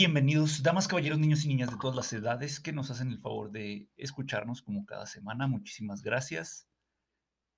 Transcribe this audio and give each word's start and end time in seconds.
Bienvenidos, 0.00 0.62
damas, 0.62 0.88
caballeros, 0.88 1.18
niños 1.18 1.44
y 1.44 1.48
niñas 1.48 1.70
de 1.70 1.76
todas 1.76 1.94
las 1.94 2.10
edades 2.14 2.58
que 2.58 2.72
nos 2.72 2.90
hacen 2.90 3.10
el 3.10 3.18
favor 3.18 3.50
de 3.50 3.86
escucharnos 3.98 4.62
como 4.62 4.86
cada 4.86 5.04
semana. 5.04 5.46
Muchísimas 5.46 6.00
gracias. 6.00 6.66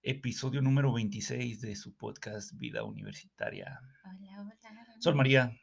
Episodio 0.03 0.61
número 0.61 0.93
26 0.93 1.61
de 1.61 1.77
su 1.77 1.97
podcast 1.97 2.51
Vida 2.55 2.83
Universitaria. 2.83 3.79
Hola, 4.03 4.41
hola. 4.41 4.57
Sol 4.99 5.15
María, 5.15 5.57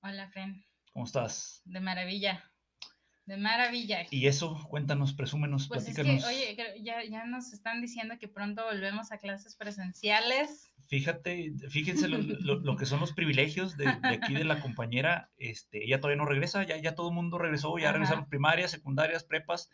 Hola, 0.00 0.30
Fren. 0.30 0.64
¿cómo 0.94 1.04
estás? 1.04 1.60
De 1.66 1.80
maravilla. 1.80 2.42
De 3.26 3.36
maravilla. 3.36 4.06
Y 4.10 4.28
eso, 4.28 4.64
cuéntanos, 4.70 5.12
presúmenos, 5.12 5.66
Pues 5.66 5.88
es 5.88 5.94
platícanos. 5.94 6.24
que, 6.24 6.28
oye, 6.54 6.82
ya, 6.82 7.02
ya 7.04 7.24
nos 7.26 7.52
están 7.52 7.80
diciendo 7.82 8.14
que 8.20 8.28
pronto 8.28 8.64
volvemos 8.64 9.10
a 9.10 9.18
clases 9.18 9.56
presenciales. 9.56 10.72
Fíjate, 10.86 11.52
fíjense 11.68 12.06
lo, 12.06 12.18
lo- 12.18 12.60
lo 12.60 12.76
que 12.76 12.86
son 12.86 13.00
los 13.00 13.12
privilegios 13.12 13.76
de, 13.76 13.86
de 13.86 14.08
aquí 14.14 14.32
de 14.34 14.44
la 14.44 14.60
compañera. 14.60 15.32
Este, 15.38 15.84
ella 15.84 16.00
todavía 16.00 16.22
no 16.22 16.28
regresa, 16.28 16.62
ya, 16.64 16.76
ya 16.76 16.94
todo 16.94 17.08
el 17.08 17.14
mundo 17.16 17.36
regresó, 17.38 17.76
ya 17.78 17.86
Ajá. 17.86 17.94
regresaron 17.94 18.28
primarias, 18.28 18.70
secundarias, 18.70 19.24
prepas. 19.24 19.70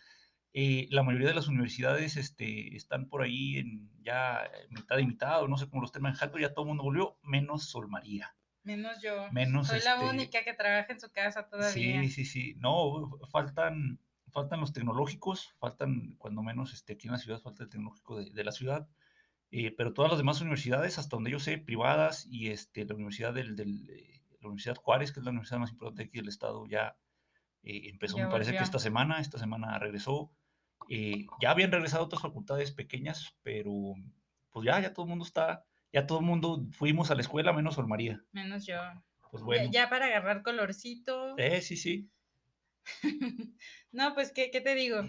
Eh, 0.55 0.87
la 0.91 1.03
mayoría 1.03 1.29
de 1.29 1.35
las 1.35 1.49
universidades 1.49 2.17
este, 2.17 2.75
están 2.75 3.09
por 3.11 3.23
ahí 3.23 3.59
en 3.59 3.91
ya 4.03 4.51
mitad 4.71 4.97
y 4.99 5.07
mitad, 5.07 5.43
o 5.43 5.49
no 5.49 5.59
sé 5.59 5.69
cómo 5.69 5.83
lo 5.83 5.87
estén 5.87 6.03
manejando, 6.03 6.39
ya 6.39 6.55
todo 6.55 6.65
el 6.65 6.69
mundo 6.69 6.85
volvió, 6.85 7.19
menos 7.23 7.69
Sol 7.69 7.89
María. 7.89 8.35
Menos 8.65 9.01
yo. 9.03 9.31
Menos 9.31 9.69
Soy 9.69 9.81
la 9.81 9.95
este, 9.95 10.05
única 10.05 10.45
que 10.45 10.55
trabaja 10.55 10.93
en 10.93 11.01
su 11.01 11.11
casa 11.11 11.49
todavía. 11.49 12.03
Sí, 12.03 12.11
sí, 12.11 12.25
sí. 12.25 12.55
No, 12.59 13.19
faltan, 13.31 14.01
faltan 14.31 14.61
los 14.61 14.73
tecnológicos, 14.73 15.55
faltan, 15.59 16.15
cuando 16.19 16.43
menos, 16.43 16.73
este, 16.73 16.95
aquí 16.95 17.09
en 17.09 17.13
la 17.13 17.19
ciudad 17.19 17.41
falta 17.41 17.65
el 17.65 17.71
tecnológico 17.71 18.19
de, 18.19 18.31
de 18.31 18.45
la 18.45 18.53
ciudad. 18.53 18.89
eh, 19.51 19.73
pero 19.77 19.93
todas 19.95 20.11
las 20.11 20.19
demás 20.19 20.41
universidades, 20.41 20.99
hasta 20.99 21.17
donde 21.17 21.31
yo 21.31 21.39
sé, 21.41 21.59
privadas, 21.59 22.27
y 22.31 22.51
este, 22.51 22.85
la 22.87 22.95
Universidad 22.95 23.35
del, 23.35 23.57
del, 23.57 23.89
eh, 23.91 24.23
la 24.41 24.49
Universidad 24.49 24.77
Juárez, 24.77 25.13
que 25.13 25.21
es 25.21 25.25
la 25.25 25.31
universidad 25.31 25.61
más 25.61 25.71
importante 25.73 26.05
aquí 26.05 26.19
del 26.19 26.29
estado, 26.29 26.67
ya 26.67 26.99
eh, 27.63 27.91
empezó, 27.91 28.19
Ya 28.19 28.27
me 28.27 28.31
parece 28.31 28.53
que 28.53 28.63
esta 28.63 28.79
semana, 28.79 29.21
esta 29.21 29.39
semana 29.39 29.79
regresó. 29.79 30.33
Eh, 30.89 31.27
ya 31.41 31.51
habían 31.53 31.73
regresado 31.73 32.05
otras 32.05 32.23
facultades 32.23 32.73
pequeñas, 32.73 33.37
pero 33.43 33.95
pues 34.51 34.67
ya, 34.67 34.81
ya 34.81 34.93
todo 34.93 35.05
el 35.07 35.11
mundo 35.11 35.25
está, 35.25 35.67
ya 35.93 36.07
todo 36.07 36.19
el 36.21 36.25
mundo 36.25 36.67
fuimos 36.73 37.11
a 37.11 37.15
la 37.15 37.21
escuela, 37.21 37.53
menos 37.53 37.75
Sol 37.75 37.87
María. 37.89 38.23
Menos 38.33 38.67
yo. 38.67 38.77
Pues 39.31 39.43
Ya- 39.43 39.47
bueno. 39.47 39.71
Ya, 39.73 39.89
para 39.91 40.07
agarrar 40.07 40.43
colorcito. 40.43 41.37
Eh, 41.39 41.61
sí, 41.63 41.77
sí. 41.77 42.11
no, 43.93 44.15
pues, 44.15 44.33
¿qué, 44.33 44.51
qué 44.51 44.61
te 44.61 44.75
digo? 44.75 45.03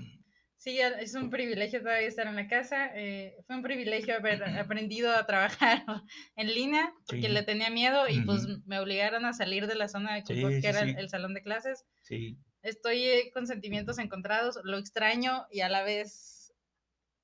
Sí, 0.55 0.75
ya 0.75 0.87
es 0.89 1.13
un 1.13 1.29
privilegio 1.29 1.81
todavía 1.81 2.07
estar 2.07 2.25
en 2.27 2.35
la 2.37 2.47
casa. 2.47 2.89
eh, 2.95 3.35
fue 3.45 3.57
un 3.57 3.63
privilegio 3.63 4.15
haber 4.15 4.43
aprendido 4.57 5.11
a 5.13 5.25
trabajar 5.25 5.83
en 6.37 6.47
línea 6.53 6.93
porque 7.05 7.23
Sí. 7.23 7.27
le 7.27 7.43
tenía 7.43 7.69
miedo 7.69 8.07
y 8.07 8.21
pues 8.21 8.47
me 8.65 8.79
obligaron 8.79 9.25
a 9.25 9.33
salir 9.33 9.67
de 9.67 9.75
la 9.75 9.89
zona 9.89 10.13
de 10.15 10.23
confort 10.23 10.53
sí, 10.55 10.61
que 10.61 10.67
era 10.67 10.81
el 10.83 11.09
salón 11.09 11.33
de 11.33 11.41
clases. 11.41 11.85
Sí, 12.01 12.37
Estoy 12.61 13.03
eh, 13.03 13.31
con 13.33 13.45
sentimientos 13.45 13.97
encontrados, 13.99 14.57
lo 14.63 14.77
extraño 14.77 15.45
y 15.51 15.59
a 15.61 15.67
la 15.69 15.83
vez 15.83 16.32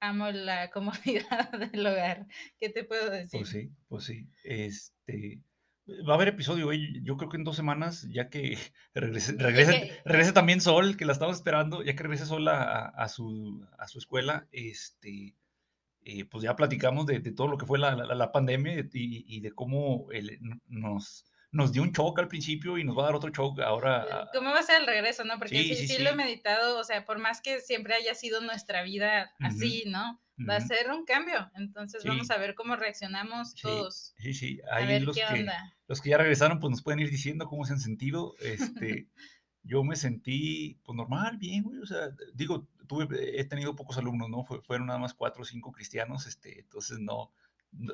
amo 0.01 0.31
la 0.31 0.69
comodidad 0.71 1.51
del 1.73 1.85
hogar. 1.85 2.27
¿Qué 2.59 2.69
te 2.69 2.83
puedo 2.83 3.09
decir? 3.09 3.39
Pues 3.39 3.49
sí, 3.49 3.71
pues 3.87 4.03
sí. 4.05 4.27
Este, 4.43 5.41
va 6.07 6.13
a 6.13 6.15
haber 6.15 6.29
episodio 6.29 6.67
hoy, 6.67 7.01
yo 7.03 7.17
creo 7.17 7.29
que 7.29 7.37
en 7.37 7.43
dos 7.43 7.55
semanas, 7.55 8.07
ya 8.09 8.29
que 8.29 8.57
regrese, 8.93 9.33
regrese, 10.05 10.33
también 10.33 10.61
Sol, 10.61 10.97
que 10.97 11.05
la 11.05 11.13
estamos 11.13 11.35
esperando, 11.37 11.83
ya 11.83 11.95
que 11.95 12.03
regrese 12.03 12.25
Sol 12.25 12.47
a, 12.47 12.85
a- 12.85 13.09
su, 13.09 13.65
a 13.77 13.87
su 13.87 13.99
escuela, 13.99 14.47
este, 14.51 15.35
eh, 16.03 16.25
pues 16.25 16.43
ya 16.43 16.55
platicamos 16.55 17.05
de, 17.05 17.19
de 17.19 17.31
todo 17.31 17.47
lo 17.47 17.57
que 17.57 17.65
fue 17.65 17.79
la, 17.79 17.95
la- 17.95 18.15
la 18.15 18.31
pandemia 18.31 18.79
y, 18.79 19.25
y 19.27 19.39
de 19.41 19.51
cómo 19.51 20.07
el- 20.11 20.39
nos, 20.67 21.25
nos 21.51 21.71
dio 21.71 21.81
un 21.81 21.91
shock 21.91 22.19
al 22.19 22.27
principio 22.27 22.77
y 22.77 22.83
nos 22.83 22.97
va 22.97 23.03
a 23.03 23.05
dar 23.07 23.15
otro 23.15 23.29
shock 23.31 23.59
ahora. 23.61 24.03
a- 24.03 24.29
¿Cómo 24.33 24.51
va 24.51 24.59
a 24.59 24.63
ser 24.63 24.81
el 24.81 24.87
regreso, 24.87 25.23
no? 25.23 25.37
Porque 25.39 25.57
Sí, 25.63 25.75
sí, 25.75 25.87
sí, 25.87 25.87
sí, 25.95 26.03
lo 26.03 26.09
he 26.11 26.15
meditado, 26.15 26.77
o 26.79 26.83
sea, 26.83 27.05
por 27.05 27.17
más 27.19 27.41
que 27.41 27.59
siempre 27.59 27.95
haya 27.95 28.13
sido 28.13 28.41
nuestra 28.41 28.83
vida 28.83 29.31
Ujú, 29.39 29.47
así, 29.49 29.83
¿no? 29.87 30.21
Va 30.47 30.55
a 30.55 30.61
ser 30.61 30.89
un 30.91 31.05
cambio. 31.05 31.51
Entonces 31.55 32.05
vamos 32.05 32.29
a 32.31 32.37
ver 32.37 32.55
cómo 32.55 32.75
reaccionamos 32.75 33.55
todos. 33.55 34.13
Sí, 34.17 34.33
sí, 34.33 34.59
A 34.71 34.75
ahí 34.77 34.87
ver 34.87 35.01
los 35.03 35.17
qué 35.17 35.25
que, 35.25 35.41
onda. 35.41 35.75
los 35.87 36.01
que 36.01 36.09
ya 36.11 36.17
regresaron, 36.17 36.59
pues 36.59 36.71
nos 36.71 36.81
pueden 36.81 36.99
ir 37.01 37.09
diciendo 37.09 37.45
cómo 37.47 37.65
se 37.65 37.73
han 37.73 37.79
sentido. 37.79 38.35
Este, 38.39 39.09
yo 39.63 39.83
me 39.83 39.95
sentí, 39.97 40.79
pues 40.85 40.95
normal, 40.95 41.37
bien, 41.37 41.63
güey. 41.63 41.79
O 41.79 41.85
sea, 41.85 42.09
digo, 42.33 42.67
tuve, 42.87 43.39
he 43.39 43.43
tenido 43.45 43.75
pocos 43.75 43.97
alumnos, 43.97 44.29
¿no? 44.29 44.43
Fue- 44.45 44.61
fueron 44.61 44.87
nada 44.87 44.99
más 44.99 45.13
cuatro 45.13 45.41
o 45.41 45.45
cinco 45.45 45.71
cristianos, 45.73 46.25
este, 46.25 46.61
entonces 46.61 46.99
no, 46.99 47.33
no, 47.71 47.93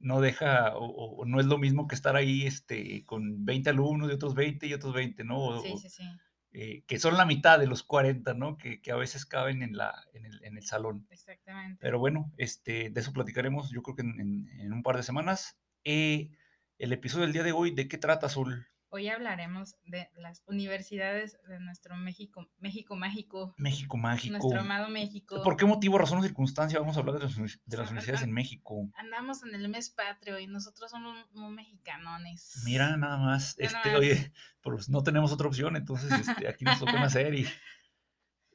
no 0.00 0.20
deja, 0.20 0.72
o, 0.76 1.24
no 1.26 1.40
es 1.40 1.46
lo 1.46 1.58
mismo 1.58 1.86
que 1.86 1.94
estar 1.94 2.16
ahí, 2.16 2.46
este, 2.46 3.04
con 3.04 3.44
20 3.44 3.70
alumnos 3.70 4.10
y 4.10 4.14
otros 4.14 4.34
20 4.34 4.66
y 4.66 4.74
otros 4.74 4.94
20, 4.94 5.24
¿no? 5.24 5.38
O- 5.38 5.62
Sí, 5.62 5.76
sí, 5.78 5.88
sí. 5.90 6.04
eh, 6.52 6.82
que 6.86 6.98
son 6.98 7.16
la 7.16 7.26
mitad 7.26 7.58
de 7.60 7.66
los 7.68 7.82
40, 7.84 8.34
¿no? 8.34 8.56
Que, 8.56 8.80
que 8.80 8.90
a 8.92 8.96
veces 8.96 9.24
caben 9.26 9.62
en, 9.62 9.76
la, 9.76 9.94
en, 10.14 10.24
el, 10.26 10.42
en 10.44 10.56
el 10.56 10.64
salón. 10.64 11.06
Exactamente. 11.10 11.78
Pero 11.80 11.98
bueno, 12.00 12.32
este, 12.38 12.90
de 12.90 13.00
eso 13.00 13.12
platicaremos 13.12 13.70
yo 13.70 13.82
creo 13.82 13.94
que 13.96 14.02
en, 14.02 14.48
en- 14.58 14.72
un 14.72 14.82
par 14.82 14.96
de 14.96 15.02
semanas. 15.04 15.58
Eh, 15.84 16.30
el 16.78 16.92
episodio 16.92 17.24
del 17.24 17.32
día 17.34 17.42
de 17.42 17.52
hoy, 17.52 17.70
¿de 17.72 17.86
qué 17.88 17.98
trata, 17.98 18.28
Sol? 18.28 18.66
Hoy 18.92 19.08
hablaremos 19.08 19.76
de 19.84 20.10
las 20.16 20.42
universidades 20.46 21.38
de 21.48 21.60
nuestro 21.60 21.94
México, 21.96 22.48
México 22.58 22.96
mágico, 22.96 23.54
México 23.56 23.96
mágico. 23.96 24.36
nuestro 24.36 24.60
amado 24.60 24.88
México. 24.88 25.40
¿Por 25.44 25.56
qué 25.56 25.64
motivo, 25.64 25.96
razón 25.96 26.18
o 26.18 26.22
circunstancia 26.22 26.80
vamos 26.80 26.96
a 26.96 27.00
hablar 27.00 27.20
de 27.20 27.24
las, 27.24 27.36
de 27.36 27.76
las 27.76 27.88
universidades 27.88 28.22
en 28.22 28.32
México? 28.32 28.90
Andamos 28.94 29.44
en 29.44 29.54
el 29.54 29.68
mes 29.68 29.90
patrio 29.90 30.40
y 30.40 30.48
nosotros 30.48 30.90
somos 30.90 31.16
muy 31.32 31.52
mexicanones. 31.52 32.62
Mira, 32.64 32.96
nada 32.96 33.16
más, 33.18 33.56
nada 33.60 33.78
este, 33.78 33.90
más. 33.90 33.98
oye, 34.00 34.32
pues 34.60 34.88
no 34.88 35.04
tenemos 35.04 35.30
otra 35.30 35.46
opción, 35.46 35.76
entonces 35.76 36.10
este, 36.10 36.48
aquí 36.48 36.64
nos 36.64 36.80
toca 36.80 36.96
una 36.96 37.10
serie. 37.10 37.46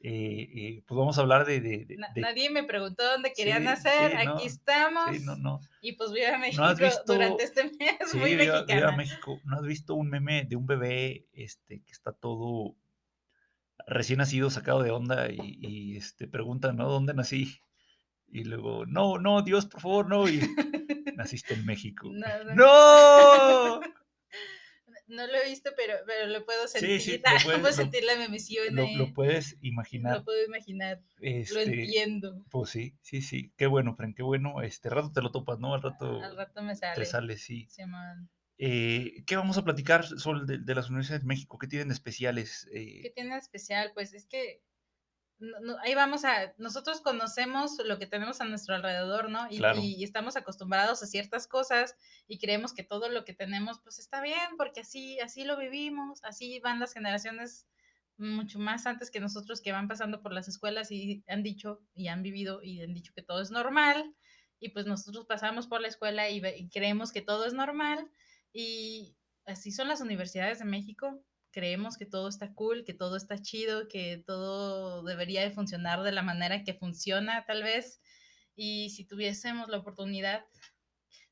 Eh, 0.02 0.48
eh, 0.54 0.82
pues 0.86 0.96
vamos 0.98 1.16
a 1.18 1.22
hablar 1.22 1.46
de... 1.46 1.60
de- 1.60 1.84
de- 1.86 1.96
de- 2.14 2.20
Nadie 2.20 2.50
me 2.50 2.62
preguntó 2.64 3.02
dónde 3.04 3.32
querían 3.32 3.58
Sí, 3.60 3.64
nacer, 3.64 4.10
sí, 4.20 4.26
no, 4.26 4.34
aquí 4.34 4.46
estamos. 4.46 5.16
sí, 5.16 5.24
no, 5.24 5.36
no. 5.36 5.60
Y 5.80 5.92
pues 5.92 6.12
viva 6.12 6.36
México 6.38 6.62
has 6.62 6.78
visto- 6.78 7.02
durante 7.12 7.44
este 7.44 7.64
mes, 7.64 8.14
muy 8.14 8.36
viva, 8.36 8.62
viva. 8.64 8.92
México. 8.92 9.40
¿No 9.44 9.56
has 9.56 9.62
visto 9.66 9.94
un 9.94 10.08
meme 10.10 10.44
de 10.44 10.54
un 10.56 10.66
bebé 10.66 11.26
este, 11.32 11.80
que 11.82 11.92
está 11.92 12.12
todo 12.12 12.76
recién 13.86 14.18
nacido, 14.18 14.50
sacado 14.50 14.82
de 14.82 14.90
onda 14.90 15.30
y, 15.30 15.58
y, 15.60 15.96
este, 15.96 16.26
pregunta, 16.28 16.72
¿no? 16.72 16.88
¿Dónde 16.88 17.14
nací? 17.14 17.58
Y 18.28 18.44
luego, 18.44 18.84
no, 18.86 19.18
no, 19.18 19.42
Dios, 19.42 19.66
por 19.66 19.80
favor, 19.80 20.08
no. 20.08 20.28
Y 20.28 20.40
naciste 21.16 21.54
en 21.54 21.64
México. 21.64 22.10
No, 22.12 22.44
no, 22.44 22.54
¡No! 22.54 23.80
No 25.08 25.26
lo 25.26 25.34
he 25.34 25.48
visto, 25.48 25.70
pero, 25.76 25.94
pero 26.06 26.26
lo 26.26 26.44
puedo 26.44 26.66
Sí, 26.68 26.78
sentir. 26.80 27.00
sí, 27.00 27.12
lo 27.18 27.22
puedes- 27.44 27.60
puedo 27.60 27.72
sentir 27.72 28.04
la 28.04 28.16
memisión 28.16 28.74
Lo, 28.74 28.86
lo 28.96 29.12
puedes 29.14 29.56
imaginar. 29.60 30.16
Lo 30.18 30.24
puedo 30.24 30.44
imaginar. 30.44 31.00
Lo 31.18 31.26
Este, 31.28 31.62
entiendo. 31.62 32.44
pues 32.50 32.70
sí, 32.70 32.94
sí, 33.02 33.22
sí. 33.22 33.52
Qué 33.56 33.66
bueno, 33.66 33.94
Fran, 33.94 34.14
qué 34.14 34.22
bueno. 34.22 34.62
Este 34.62 34.90
rato 34.90 35.12
te 35.12 35.22
lo 35.22 35.30
topas, 35.30 35.58
¿no? 35.58 35.74
Al 35.74 35.82
rato 35.82 36.22
Al 36.22 36.36
rato 36.36 36.62
me 36.62 36.74
sale. 36.76 36.96
te 36.96 37.04
sale, 37.06 37.36
sí. 37.38 37.66
Simón. 37.68 38.28
Eh, 38.58 39.22
¿Qué 39.26 39.36
vamos 39.36 39.58
a 39.58 39.64
platicar, 39.64 40.04
Sol, 40.06 40.46
de, 40.46 40.58
de 40.58 40.74
las 40.74 40.88
universidades 40.88 41.22
de 41.22 41.28
México? 41.28 41.58
¿Qué 41.58 41.66
tienen 41.66 41.88
de 41.88 41.94
especiales? 41.94 42.66
Eh, 42.72 43.00
¿Qué 43.02 43.10
tiene 43.10 43.32
de 43.34 43.38
especial? 43.40 43.92
Pues 43.94 44.14
es 44.14 44.26
que 44.26 44.62
no- 45.38 45.60
no- 45.60 45.78
ahí 45.80 45.94
vamos 45.94 46.24
a, 46.24 46.54
nosotros 46.58 47.00
conocemos 47.00 47.78
lo 47.84 47.98
que 47.98 48.06
tenemos 48.06 48.40
a 48.40 48.44
nuestro 48.44 48.74
alrededor, 48.74 49.28
¿no? 49.30 49.46
Y, 49.50 49.58
Claro. 49.58 49.80
y 49.82 50.02
estamos 50.04 50.36
acostumbrados 50.36 51.02
a 51.02 51.06
ciertas 51.06 51.46
cosas 51.46 51.96
y 52.26 52.38
creemos 52.38 52.72
que 52.74 52.82
todo 52.84 53.08
lo 53.08 53.24
que 53.24 53.34
tenemos 53.34 53.80
pues 53.80 53.98
está 53.98 54.20
bien 54.22 54.56
porque 54.56 54.80
así, 54.80 55.20
así 55.20 55.44
lo 55.44 55.56
vivimos, 55.56 56.24
así 56.24 56.60
van 56.60 56.80
las 56.80 56.92
generaciones 56.94 57.66
mucho 58.18 58.58
más 58.58 58.86
antes 58.86 59.10
que 59.10 59.20
nosotros 59.20 59.60
que 59.60 59.72
van 59.72 59.88
pasando 59.88 60.22
por 60.22 60.32
las 60.32 60.48
escuelas 60.48 60.90
y 60.90 61.22
han 61.28 61.42
dicho 61.42 61.82
y 61.94 62.08
han 62.08 62.22
vivido 62.22 62.62
y 62.62 62.80
han 62.82 62.94
dicho 62.94 63.12
que 63.14 63.22
todo 63.22 63.42
es 63.42 63.50
normal 63.50 64.14
y 64.58 64.70
pues 64.70 64.86
nosotros 64.86 65.26
pasamos 65.26 65.66
por 65.66 65.82
la 65.82 65.88
escuela 65.88 66.30
y, 66.30 66.40
y 66.56 66.70
creemos 66.70 67.12
que 67.12 67.20
todo 67.20 67.44
es 67.44 67.52
normal 67.52 68.10
y 68.54 69.16
así 69.44 69.70
son 69.70 69.88
las 69.88 70.00
universidades 70.00 70.60
de 70.60 70.64
México 70.64 71.22
creemos 71.56 71.96
que 71.96 72.04
todo 72.04 72.28
está 72.28 72.52
cool, 72.52 72.84
que 72.84 72.92
todo 72.92 73.16
está 73.16 73.38
chido, 73.40 73.88
que 73.88 74.22
todo 74.26 75.02
debería 75.04 75.40
de 75.40 75.50
funcionar 75.50 76.02
de 76.02 76.12
la 76.12 76.20
manera 76.20 76.64
que 76.64 76.74
funciona 76.74 77.46
tal 77.46 77.62
vez. 77.62 78.02
Y 78.54 78.90
si 78.90 79.06
tuviésemos 79.06 79.70
la 79.70 79.78
oportunidad, 79.78 80.44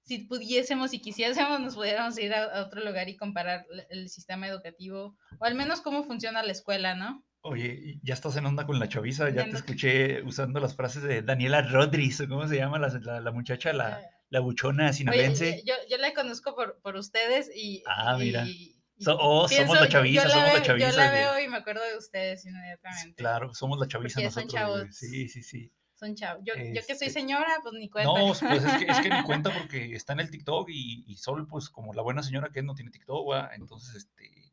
si 0.03 0.21
pudiésemos 0.21 0.95
y 0.95 1.01
quisiésemos, 1.01 1.61
nos 1.61 1.75
pudiéramos 1.75 2.19
ir 2.19 2.33
a, 2.33 2.45
a 2.45 2.63
otro 2.65 2.83
lugar 2.83 3.11
y 3.11 3.17
comparar 3.19 3.67
el 3.91 4.09
sistema 4.09 4.49
educativo, 4.49 5.15
o 5.39 5.45
al 5.45 5.55
menos 5.55 5.83
cómo 5.83 6.05
funciona 6.05 6.43
la 6.43 6.53
escuela, 6.53 6.95
¿no? 6.95 7.23
Oye, 7.43 8.01
ya 8.03 8.15
estás 8.15 8.37
en 8.39 8.47
onda 8.47 8.65
con 8.65 8.79
la 8.79 8.89
chaviza, 8.89 9.29
ya 9.29 9.45
Ya 9.45 9.51
te 9.51 9.57
escuché 9.57 10.23
usando 10.23 10.59
las 10.59 10.75
frases 10.75 11.03
de 11.03 11.21
Daniela 11.21 11.61
Rodríguez, 11.61 12.23
¿cómo 12.27 12.49
se 12.49 12.57
llama 12.57 12.79
la, 12.79 12.89
la- 13.03 13.21
la 13.21 13.31
muchacha, 13.33 13.75
la, 13.75 14.01
Eh, 14.01 14.07
la 14.31 14.41
buchona 14.41 14.85
Oye, 14.85 14.95
sinaloense? 14.95 15.63
yo, 15.67 15.75
yo 15.91 15.99
la 15.99 16.15
conozco 16.15 16.55
por, 16.55 16.81
por 16.81 16.97
ustedes 16.97 17.51
y... 17.55 17.83
Ah, 17.87 18.17
mira. 18.19 18.47
y 18.47 18.74
So- 18.99 19.17
oh, 19.19 19.49
somos 19.49 19.81
la 19.81 19.89
chaviza, 19.89 20.25
la 20.25 20.31
somos 20.31 20.47
la 20.49 20.55
veo- 20.55 20.63
chaviza 20.63 20.91
Yo 20.91 20.97
la 20.97 21.11
veo 21.11 21.41
y 21.41 21.49
me 21.49 21.57
acuerdo 21.57 21.83
de 21.83 21.97
ustedes 21.97 22.45
inmediatamente. 22.47 23.15
Claro, 23.17 23.53
somos 23.55 23.79
la 23.79 23.89
chaviza 23.89 24.21
Porque 24.21 24.31
son 24.31 24.45
nosotros, 24.47 24.69
güey. 24.69 24.83
chavos. 24.85 24.97
Sí, 24.97 25.29
sí, 25.29 25.43
sí. 25.43 25.73
Son 25.95 26.15
chavos. 26.15 26.45
Yo, 26.45 26.55
yo 26.57 26.81
que 26.87 26.95
soy 26.95 27.09
Este, 27.09 27.11
señora, 27.11 27.49
pues 27.63 27.75
ni 27.75 27.89
cuenta. 27.89 28.13
No, 28.13 28.27
pues 28.27 28.41
es 28.65 28.77
que, 28.85 28.91
es 28.93 29.01
que 29.01 29.11
ni 29.11 29.23
cuenta 29.25 29.53
porque 29.53 29.95
está 29.95 30.13
en 30.13 30.21
el 30.21 30.31
TikTok 30.31 30.69
y, 30.71 31.05
y 31.07 31.17
Sol, 31.17 31.47
pues 31.49 31.69
como 31.71 31.93
la 31.93 32.03
buena 32.03 32.23
señora 32.23 32.51
que 32.53 32.63
no 32.63 32.75
tiene 32.75 32.91
TikTok, 32.91 33.31
¿va? 33.31 33.51
entonces, 33.55 33.95
este, 33.97 34.53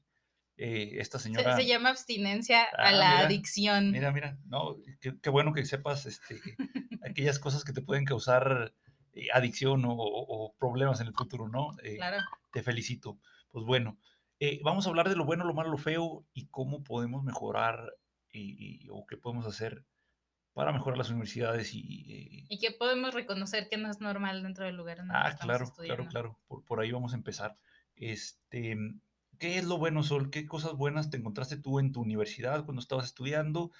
eh, 0.58 0.98
esta 1.00 1.18
Se, 1.20 1.24
señora... 1.26 1.56
se 1.56 1.66
llama 1.66 1.90
abstinencia 1.90 2.64
a 2.64 2.68
Ah, 2.78 2.92
la 2.92 3.10
mira, 3.12 3.20
adicción. 3.28 3.92
Mira, 3.92 4.12
mira, 4.12 4.38
no, 4.46 4.78
qué, 5.02 5.14
qué 5.22 5.30
bueno 5.30 5.54
que 5.54 5.66
sepas 5.66 6.06
este, 6.06 6.40
aquellas 7.04 7.40
cosas 7.40 7.64
que 7.64 7.74
te 7.74 7.82
pueden 7.82 8.06
causar 8.06 8.74
eh, 9.14 9.28
adicción 9.34 9.84
o 9.86 10.56
problemas 10.60 11.00
en 11.02 11.08
el 11.08 11.14
futuro, 11.14 11.48
¿no? 11.48 11.72
Eh, 11.84 11.96
Claro. 11.98 12.18
te 12.52 12.64
felicito. 12.64 13.20
Pues 13.52 13.66
bueno, 13.66 13.98
eh, 14.42 14.60
vamos 14.64 14.86
a 14.86 14.90
hablar 14.90 15.08
de 15.08 15.16
lo 15.16 15.24
bueno, 15.26 15.46
lo 15.46 15.54
malo, 15.54 15.70
lo 15.70 15.78
feo 15.78 16.26
y 16.34 16.48
cómo 16.48 16.84
podemos 16.84 17.24
mejorar 17.24 17.94
y, 18.34 18.86
y- 18.86 18.90
o 18.90 19.06
qué 19.08 19.16
podemos 19.16 19.46
hacer 19.46 19.86
para 20.54 20.74
mejorar 20.74 20.98
las 20.98 21.10
universidades 21.10 21.74
y... 21.74 22.46
Y 22.50 22.60
que 22.60 22.72
podemos 22.72 23.14
reconocer 23.14 23.70
que 23.70 23.78
no 23.78 23.90
es 23.90 24.02
normal 24.02 24.44
dentro 24.44 24.66
del 24.66 24.76
lugar 24.76 25.00
en 25.00 25.06
el 25.06 25.12
que 25.12 25.18
ah, 25.18 25.38
claro, 25.40 25.72
claro, 25.78 26.08
claro, 26.08 26.40
por, 26.48 26.66
por 26.66 26.80
ahí 26.80 26.92
vamos 26.92 27.14
a 27.14 27.18
empezar. 27.18 27.58
Este, 27.96 28.76
¿qué 29.40 29.58
es 29.60 29.66
lo 29.66 29.78
bueno, 29.78 30.04
Sol? 30.04 30.30
¿Qué 30.32 30.48
cosas 30.48 30.74
buenas 30.74 31.10
te 31.10 31.18
encontraste 31.18 31.58
tú 31.58 31.80
en 31.80 31.92
tu 31.92 32.02
universidad 32.02 32.66
cuando 32.66 32.82
estabas 32.82 33.06
estudiando? 33.06 33.72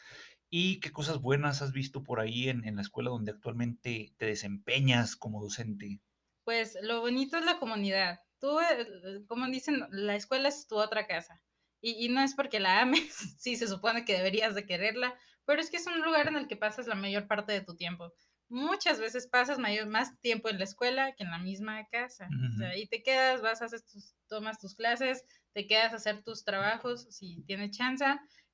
¿Y 0.50 0.80
qué 0.80 0.92
cosas 0.92 1.20
buenas 1.22 1.62
has 1.62 1.72
visto 1.74 2.04
por 2.04 2.20
ahí 2.20 2.50
en, 2.50 2.66
en 2.66 2.76
la 2.76 2.84
escuela 2.84 3.10
donde 3.10 3.32
actualmente 3.32 4.14
te 4.18 4.28
desempeñas 4.28 5.16
como 5.16 5.42
docente? 5.42 6.02
Pues 6.44 6.78
lo 6.82 7.02
bonito 7.02 7.38
es 7.38 7.46
la 7.46 7.58
comunidad. 7.58 8.20
Tú, 8.42 8.60
eh, 8.60 9.24
como 9.28 9.46
dicen, 9.48 9.86
la 9.92 10.16
escuela 10.16 10.50
es 10.50 10.68
tu 10.68 10.76
otra 10.78 11.08
casa. 11.08 11.42
Y, 11.80 12.06
y 12.06 12.10
no 12.10 12.22
es 12.22 12.34
porque 12.34 12.60
la 12.60 12.82
ames, 12.82 13.16
sí, 13.40 13.56
se 13.56 13.68
supone 13.68 14.04
que 14.04 14.18
deberías 14.18 14.56
de 14.56 14.66
quererla, 14.66 15.16
pero 15.46 15.62
es 15.62 15.70
que 15.70 15.78
es 15.78 15.88
un 15.88 16.02
lugar 16.02 16.28
en 16.28 16.36
el 16.36 16.48
que 16.48 16.58
pasas 16.58 16.88
la 16.88 16.96
mayor 16.96 17.28
parte 17.28 17.54
de 17.54 17.62
tu 17.62 17.76
tiempo. 17.76 18.14
Muchas 18.50 19.00
veces 19.00 19.28
pasas 19.28 19.60
mayor, 19.60 19.88
más 19.88 20.20
tiempo 20.20 20.50
en 20.50 20.58
la 20.58 20.66
escuela 20.66 21.14
que 21.16 21.24
en 21.24 21.32
la 21.32 21.38
misma 21.38 21.88
casa. 21.88 22.28
O 22.54 22.58
sea, 22.58 22.70
ahí 22.70 22.86
te 22.86 23.02
quedas, 23.02 23.42
vas, 23.42 23.62
haces 23.62 23.86
tus, 23.86 24.14
tomas 24.28 24.60
tus 24.60 24.76
clases, 24.76 25.24
te 25.54 25.68
quedas 25.68 25.94
a 25.94 25.98
hacer 25.98 26.22
tus 26.22 26.44
trabajos 26.44 27.08
si 27.12 27.44
tienes 27.44 27.72
chance, 27.72 28.06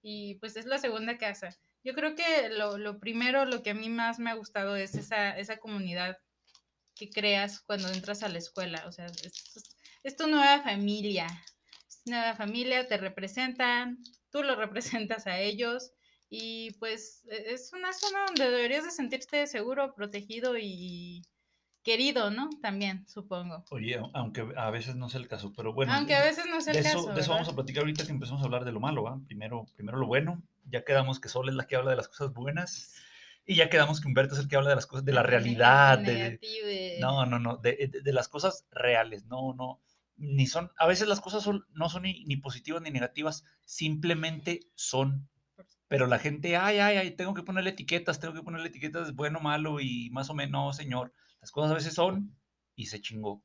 y 0.04 0.36
pues 0.36 0.56
es 0.56 0.66
la 0.66 0.78
segunda 0.78 1.18
casa. 1.18 1.58
Yo 1.84 1.94
creo 1.94 2.14
que 2.16 2.50
lo, 2.50 2.78
lo 2.78 3.00
primero, 3.00 3.46
lo 3.46 3.64
que 3.64 3.72
a 3.72 3.74
mí 3.74 3.90
más 3.90 4.20
me 4.20 4.30
ha 4.30 4.36
gustado 4.36 4.76
es 4.76 4.94
esa, 4.96 5.38
esa 5.38 5.58
comunidad 5.58 6.18
que 6.96 7.10
creas 7.10 7.62
cuando 7.62 7.88
entras 7.90 8.24
a 8.24 8.30
la 8.30 8.40
escuela. 8.40 8.84
O 8.88 8.92
sea, 8.92 9.06
es, 9.06 9.77
es- 10.08 10.16
tu 10.18 10.28
nueva 10.28 10.62
familia. 10.62 11.28
Es 11.88 12.04
tu 12.04 12.12
nueva 12.12 12.36
familia, 12.36 12.88
te 12.88 12.98
representan, 12.98 14.00
tú 14.32 14.44
lo 14.44 14.56
representas 15.06 15.28
a 15.28 15.40
ellos. 15.40 15.92
Y 16.30 16.72
pues 16.80 17.26
e- 17.30 17.54
es 17.54 17.72
una 17.74 17.94
zona 17.94 18.26
donde 18.28 18.50
deberías 18.50 18.84
de 18.84 18.92
sentirte 18.92 19.48
seguro, 19.48 19.94
protegido 19.96 20.58
y 20.58 21.24
querido, 21.84 22.30
¿no? 22.32 22.50
También, 22.62 23.08
supongo. 23.08 23.64
Oye, 23.72 23.98
au- 23.98 24.12
aunque 24.14 24.46
a 24.58 24.70
veces 24.72 24.96
no 24.98 25.08
sea 25.10 25.22
el 25.22 25.28
caso, 25.30 25.54
pero 25.56 25.74
bueno, 25.74 25.94
Aunque 25.94 26.16
a 26.16 26.22
veces 26.24 26.46
no 26.50 26.58
es 26.58 26.66
de 26.66 26.72
el 26.74 26.78
eso, 26.80 26.98
caso, 27.06 27.14
de 27.14 27.22
eso 27.22 27.32
vamos 27.32 27.48
a 27.48 27.56
platicar 27.56 27.82
ahorita 27.84 28.06
que 28.06 28.12
empezamos 28.12 28.42
a 28.42 28.46
hablar 28.46 28.66
de 28.66 28.74
lo 28.74 28.80
malo, 28.82 29.04
¿va? 29.04 29.20
Primero, 29.26 29.66
primero 29.76 29.98
lo 29.98 30.06
bueno, 30.06 30.44
ya 30.70 30.84
quedamos 30.84 31.20
que 31.22 31.30
Sol 31.30 31.48
es 31.48 31.56
la 31.56 31.66
que 31.66 31.78
habla 31.78 31.92
de 31.92 31.98
las 31.98 32.10
cosas 32.10 32.34
buenas 32.34 32.96
y 33.46 33.56
ya 33.56 33.70
quedamos 33.70 34.02
que 34.02 34.08
Humberto 34.10 34.34
es 34.36 34.42
el 34.42 34.50
que 34.50 34.58
habla 34.58 34.70
de 34.72 34.76
las 34.76 34.86
cosas, 34.88 35.06
de 35.06 35.14
la 35.14 35.24
realidad, 35.24 35.98
de, 36.00 36.40
No, 37.00 37.26
no, 37.26 37.40
no, 37.40 37.56
de, 37.58 37.88
de- 37.90 38.02
de 38.02 38.14
las 38.14 38.28
cosas 38.28 38.66
reales, 38.72 39.26
no, 39.28 39.54
no, 39.54 39.80
ni 40.18 40.48
son, 40.48 40.72
a 40.78 40.88
veces 40.88 41.08
las 41.08 41.22
cosas 41.22 41.44
son, 41.44 41.66
no 41.74 41.90
son 41.90 42.04
ni, 42.04 42.24
ni 42.26 42.38
positivas 42.38 42.82
ni 42.82 42.92
negativas, 42.92 43.44
simplemente 43.66 44.62
son, 44.76 45.30
pero 45.88 46.08
la 46.08 46.20
gente, 46.20 46.58
ay, 46.58 46.80
ay, 46.80 46.98
ay, 46.98 47.12
tengo 47.16 47.34
que 47.34 47.44
ponerle 47.44 47.72
etiquetas, 47.72 48.20
tengo 48.20 48.34
que 48.34 48.44
ponerle 48.44 48.70
etiquetas 48.70 49.16
bueno, 49.16 49.40
malo 49.40 49.80
y 49.80 50.10
más 50.12 50.30
o 50.30 50.36
menos, 50.36 50.76
señor, 50.78 51.14
las 51.42 51.52
cosas 51.52 51.72
a 51.72 51.76
veces 51.76 51.94
son 51.94 52.38
y 52.76 52.88
se 52.88 53.02
chingó. 53.02 53.44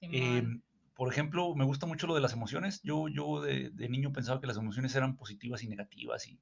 Em, 0.00 0.62
por 0.94 1.12
ejemplo, 1.12 1.54
me 1.54 1.64
gusta 1.64 1.86
mucho 1.86 2.06
lo 2.06 2.14
de 2.14 2.20
las 2.20 2.32
emociones, 2.32 2.82
yo, 2.82 3.08
yo 3.08 3.40
de, 3.40 3.70
de 3.70 3.88
niño 3.88 4.12
pensaba 4.12 4.40
que 4.40 4.46
las 4.46 4.56
emociones 4.58 4.94
eran 4.94 5.16
positivas 5.16 5.62
y 5.62 5.68
negativas 5.68 6.28
y, 6.28 6.40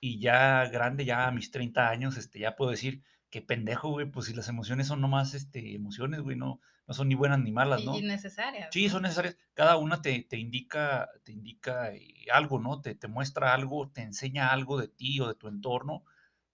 y 0.00 0.20
ya 0.20 0.66
grande, 0.66 1.04
ya 1.04 1.26
a 1.28 1.30
mis 1.30 1.50
30 1.50 1.88
años, 1.90 2.16
este, 2.16 2.40
ya 2.40 2.56
puedo 2.56 2.70
decir, 2.70 3.02
qué 3.30 3.42
pendejo, 3.42 3.90
güey, 3.90 4.10
pues 4.10 4.26
si 4.26 4.34
las 4.34 4.48
emociones 4.48 4.86
son 4.88 5.00
nomás, 5.00 5.34
este, 5.34 5.74
emociones, 5.74 6.20
güey, 6.22 6.36
no, 6.36 6.60
no 6.86 6.94
son 6.94 7.08
ni 7.08 7.14
buenas 7.14 7.40
ni 7.40 7.52
malas, 7.52 7.84
¿no? 7.84 7.94
y 7.94 8.02
necesarias. 8.02 8.70
Sí, 8.70 8.88
son 8.88 9.02
necesarias. 9.02 9.36
Cada 9.54 9.76
una 9.76 10.00
te, 10.02 10.22
te 10.22 10.38
indica, 10.38 11.08
te 11.24 11.32
indica 11.32 11.92
eh, 11.94 12.26
algo, 12.32 12.60
¿no? 12.60 12.80
Te, 12.80 12.94
te 12.94 13.08
muestra 13.08 13.52
algo, 13.54 13.90
te 13.90 14.02
enseña 14.02 14.52
algo 14.52 14.78
de 14.80 14.88
ti 14.88 15.20
o 15.20 15.28
de 15.28 15.34
tu 15.34 15.48
entorno. 15.48 16.04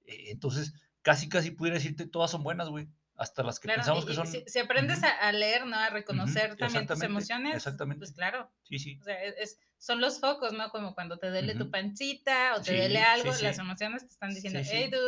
eh, 0.07 0.31
entonces, 0.31 0.75
casi, 1.03 1.29
casi 1.29 1.51
pudiera 1.53 1.77
decirte, 1.79 2.07
todas 2.07 2.31
son 2.31 2.43
buenas, 2.43 2.69
güey. 2.71 2.89
Hasta 3.17 3.43
las 3.43 3.61
que 3.61 3.69
Claro, 3.69 3.81
pensamos 3.81 4.05
y- 4.05 4.07
que 4.07 4.15
son. 4.15 4.27
si, 4.27 4.45
si 4.47 4.59
aprendes 4.59 5.03
Ujú, 5.03 5.05
a, 5.05 5.11
a 5.29 5.33
leer, 5.33 5.67
¿no? 5.67 5.77
A 5.77 5.91
reconocer 5.91 6.57
también 6.57 6.87
tus 6.87 7.03
emociones, 7.03 7.57
exactamente. 7.57 7.99
pues 7.99 8.13
claro. 8.13 8.53
Sí, 8.65 8.79
sí. 8.79 9.01
O 9.01 9.05
sea, 9.05 9.23
es, 9.25 9.35
es- 9.39 9.61
son 9.79 10.01
los 10.01 10.21
focos, 10.21 10.53
¿no? 10.53 10.71
Como 10.71 10.95
cuando 10.95 11.19
te 11.19 11.29
duele 11.31 11.55
tu 11.55 11.69
ujú, 11.69 11.71
pancita 11.71 12.55
o 12.57 12.65
te 12.65 12.73
Sí, 12.73 12.77
duele 12.77 13.01
sí, 13.01 13.03
algo, 13.03 13.37
las 13.37 13.59
sí. 13.59 13.61
emociones 13.61 14.03
te 14.07 14.09
están 14.13 14.35
diciendo, 14.35 14.61
Sí, 14.61 14.65
hey, 14.65 14.91
sí. 14.91 15.01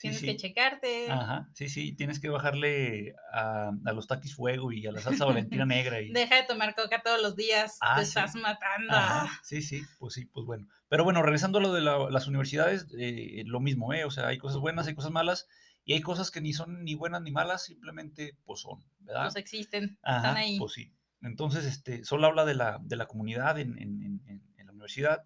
Sí, 0.00 0.08
tienes 0.08 0.22
que 0.22 0.36
checarte. 0.36 1.10
Ajá, 1.10 1.50
sí, 1.52 1.68
sí. 1.68 1.92
Tienes 1.92 2.20
que 2.20 2.30
bajarle 2.30 3.14
a, 3.34 3.70
a 3.84 3.92
los 3.92 4.06
taquis 4.06 4.34
fuego 4.34 4.72
y 4.72 4.86
a 4.86 4.92
la 4.92 5.00
salsa 5.02 5.26
valentina 5.26 5.66
negra 5.66 6.00
y. 6.00 6.10
Deja 6.10 6.36
de 6.36 6.44
tomar 6.44 6.74
coca 6.74 7.02
todos 7.02 7.20
los 7.20 7.36
días, 7.36 7.72
te 7.78 7.86
Ah, 7.86 7.96
sí. 7.98 8.02
estás 8.08 8.34
matando. 8.34 8.94
Ajá, 8.94 9.30
sí, 9.44 9.60
sí, 9.60 9.82
pues 9.98 10.14
sí, 10.14 10.24
pues 10.24 10.46
bueno. 10.46 10.66
Pero 10.88 11.04
bueno, 11.04 11.22
regresando 11.22 11.58
a 11.58 11.62
lo 11.62 11.72
de 11.74 11.82
la- 11.82 12.08
las 12.10 12.26
universidades, 12.28 12.86
eh, 12.98 13.42
lo 13.44 13.60
mismo, 13.60 13.92
¿eh? 13.92 14.04
O 14.06 14.10
sea, 14.10 14.28
hay 14.28 14.38
cosas 14.38 14.58
buenas, 14.58 14.86
hay 14.86 14.94
cosas 14.94 15.10
malas, 15.10 15.46
y 15.84 15.92
hay 15.92 16.00
cosas 16.00 16.30
que 16.30 16.40
ni 16.40 16.52
son 16.54 16.82
ni 16.84 16.94
buenas 16.94 17.20
ni 17.20 17.30
malas, 17.30 17.64
simplemente 17.66 18.38
pues 18.46 18.60
son, 18.60 18.82
¿verdad? 19.00 19.24
Pues 19.24 19.36
existen, 19.36 19.98
están 20.02 20.36
ahí. 20.38 20.58
pues 20.58 20.72
sí. 20.72 20.94
Entonces, 21.20 21.66
este, 21.66 22.04
solo 22.04 22.26
habla 22.26 22.46
de 22.46 22.54
la, 22.54 22.78
de 22.82 22.96
la 22.96 23.04
comunidad 23.06 23.58
en, 23.58 23.76
en- 23.78 24.02
en- 24.02 24.22
en- 24.26 24.54
en 24.56 24.66
la 24.66 24.72
universidad. 24.72 25.24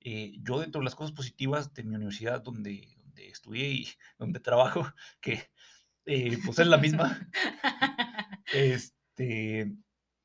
Eh, 0.00 0.36
yo 0.40 0.60
dentro 0.60 0.80
de 0.80 0.84
las 0.86 0.94
cosas 0.94 1.12
positivas 1.12 1.74
de 1.74 1.82
mi 1.82 1.94
universidad 1.96 2.40
donde, 2.42 2.95
donde 3.16 3.28
estudié 3.30 3.68
y 3.70 3.88
donde 4.18 4.40
trabajo, 4.40 4.86
que 5.20 5.50
eh, 6.04 6.38
pues 6.44 6.58
es 6.58 6.66
la 6.66 6.76
misma, 6.78 7.28
este, 8.52 9.72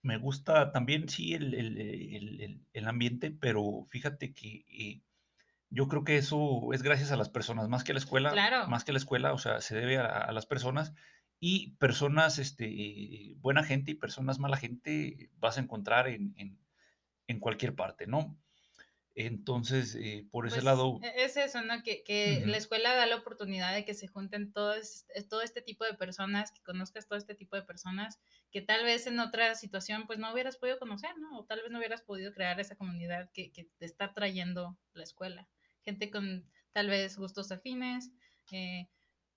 me 0.04 0.18
gusta 0.18 0.72
también, 0.72 1.10
sí, 1.10 1.34
el, 1.34 1.54
el- 1.54 1.78
el- 1.80 2.42
el- 2.42 2.66
el 2.74 2.88
ambiente, 2.88 3.32
pero 3.32 3.88
fíjate 3.90 4.34
que 4.34 4.66
eh, 4.68 5.02
yo 5.70 5.88
creo 5.88 6.04
que 6.04 6.18
eso 6.18 6.74
es 6.74 6.84
gracias 6.84 7.12
a 7.12 7.18
las 7.18 7.30
personas, 7.30 7.68
más 7.70 7.84
que 7.84 7.92
a 7.94 7.96
la 7.96 8.00
escuela, 8.00 8.32
Claro. 8.32 8.68
más 8.68 8.84
que 8.84 8.92
a 8.92 8.94
la 8.94 9.00
escuela, 9.00 9.34
o 9.34 9.38
sea, 9.38 9.62
se 9.62 9.75
debe 9.75 9.98
a, 9.98 10.06
a 10.06 10.32
las 10.34 10.46
personas 10.46 10.94
y 11.39 11.72
personas, 11.77 12.38
este, 12.38 13.34
buena 13.38 13.63
gente 13.63 13.92
y 13.92 13.96
personas 13.96 14.38
mala 14.38 14.58
gente 14.58 15.32
vas 15.38 15.58
a 15.58 15.62
encontrar 15.62 16.08
en, 16.08 16.34
en- 16.38 16.60
en 17.27 17.39
cualquier 17.39 17.74
parte, 17.75 18.06
¿no? 18.08 18.38
Entonces, 19.13 19.96
eh, 19.96 20.25
por 20.32 20.48
ese 20.48 20.56
Pues 20.56 20.65
lado, 20.65 21.00
e- 21.03 21.24
es 21.25 21.36
eso, 21.38 21.62
¿no? 21.63 21.84
Que, 21.84 22.03
que 22.03 22.44
la 22.46 22.58
escuela 22.58 22.96
da 22.96 23.06
la 23.06 23.18
oportunidad 23.18 23.74
de 23.74 23.84
que 23.84 23.94
se 23.94 24.08
junten 24.08 24.53
todo, 24.53 24.74
es- 24.74 25.06
todo 25.30 25.41
este 25.41 25.62
tipo 25.62 25.84
de 25.86 25.94
personas, 25.96 26.51
que 26.51 26.62
conozcas 26.63 27.08
todo 27.08 27.18
este 27.18 27.36
tipo 27.36 27.56
de 27.56 27.63
personas 27.63 28.20
que 28.51 28.62
tal 28.62 28.84
vez 28.86 29.08
en 29.08 29.20
otra 29.20 29.56
situación 29.56 30.08
pues 30.08 30.18
no 30.20 30.32
hubieras 30.32 30.58
podido 30.58 30.80
conocer, 30.80 31.18
¿no? 31.18 31.39
O 31.39 31.46
tal 31.46 31.62
vez 31.62 31.72
no 31.72 31.77
hubieras 31.80 32.01
podido 32.01 32.34
crear 32.34 32.60
esa 32.60 32.75
comunidad 32.75 33.30
que, 33.34 33.51
que 33.51 33.70
te 33.77 33.86
está 33.86 34.13
trayendo 34.13 34.77
la 34.94 35.03
escuela. 35.03 35.50
Gente 35.84 36.10
con 36.10 36.50
tal 36.72 36.88
vez 36.89 37.18
gustos 37.18 37.51
afines, 37.51 38.12
eh, 38.51 38.88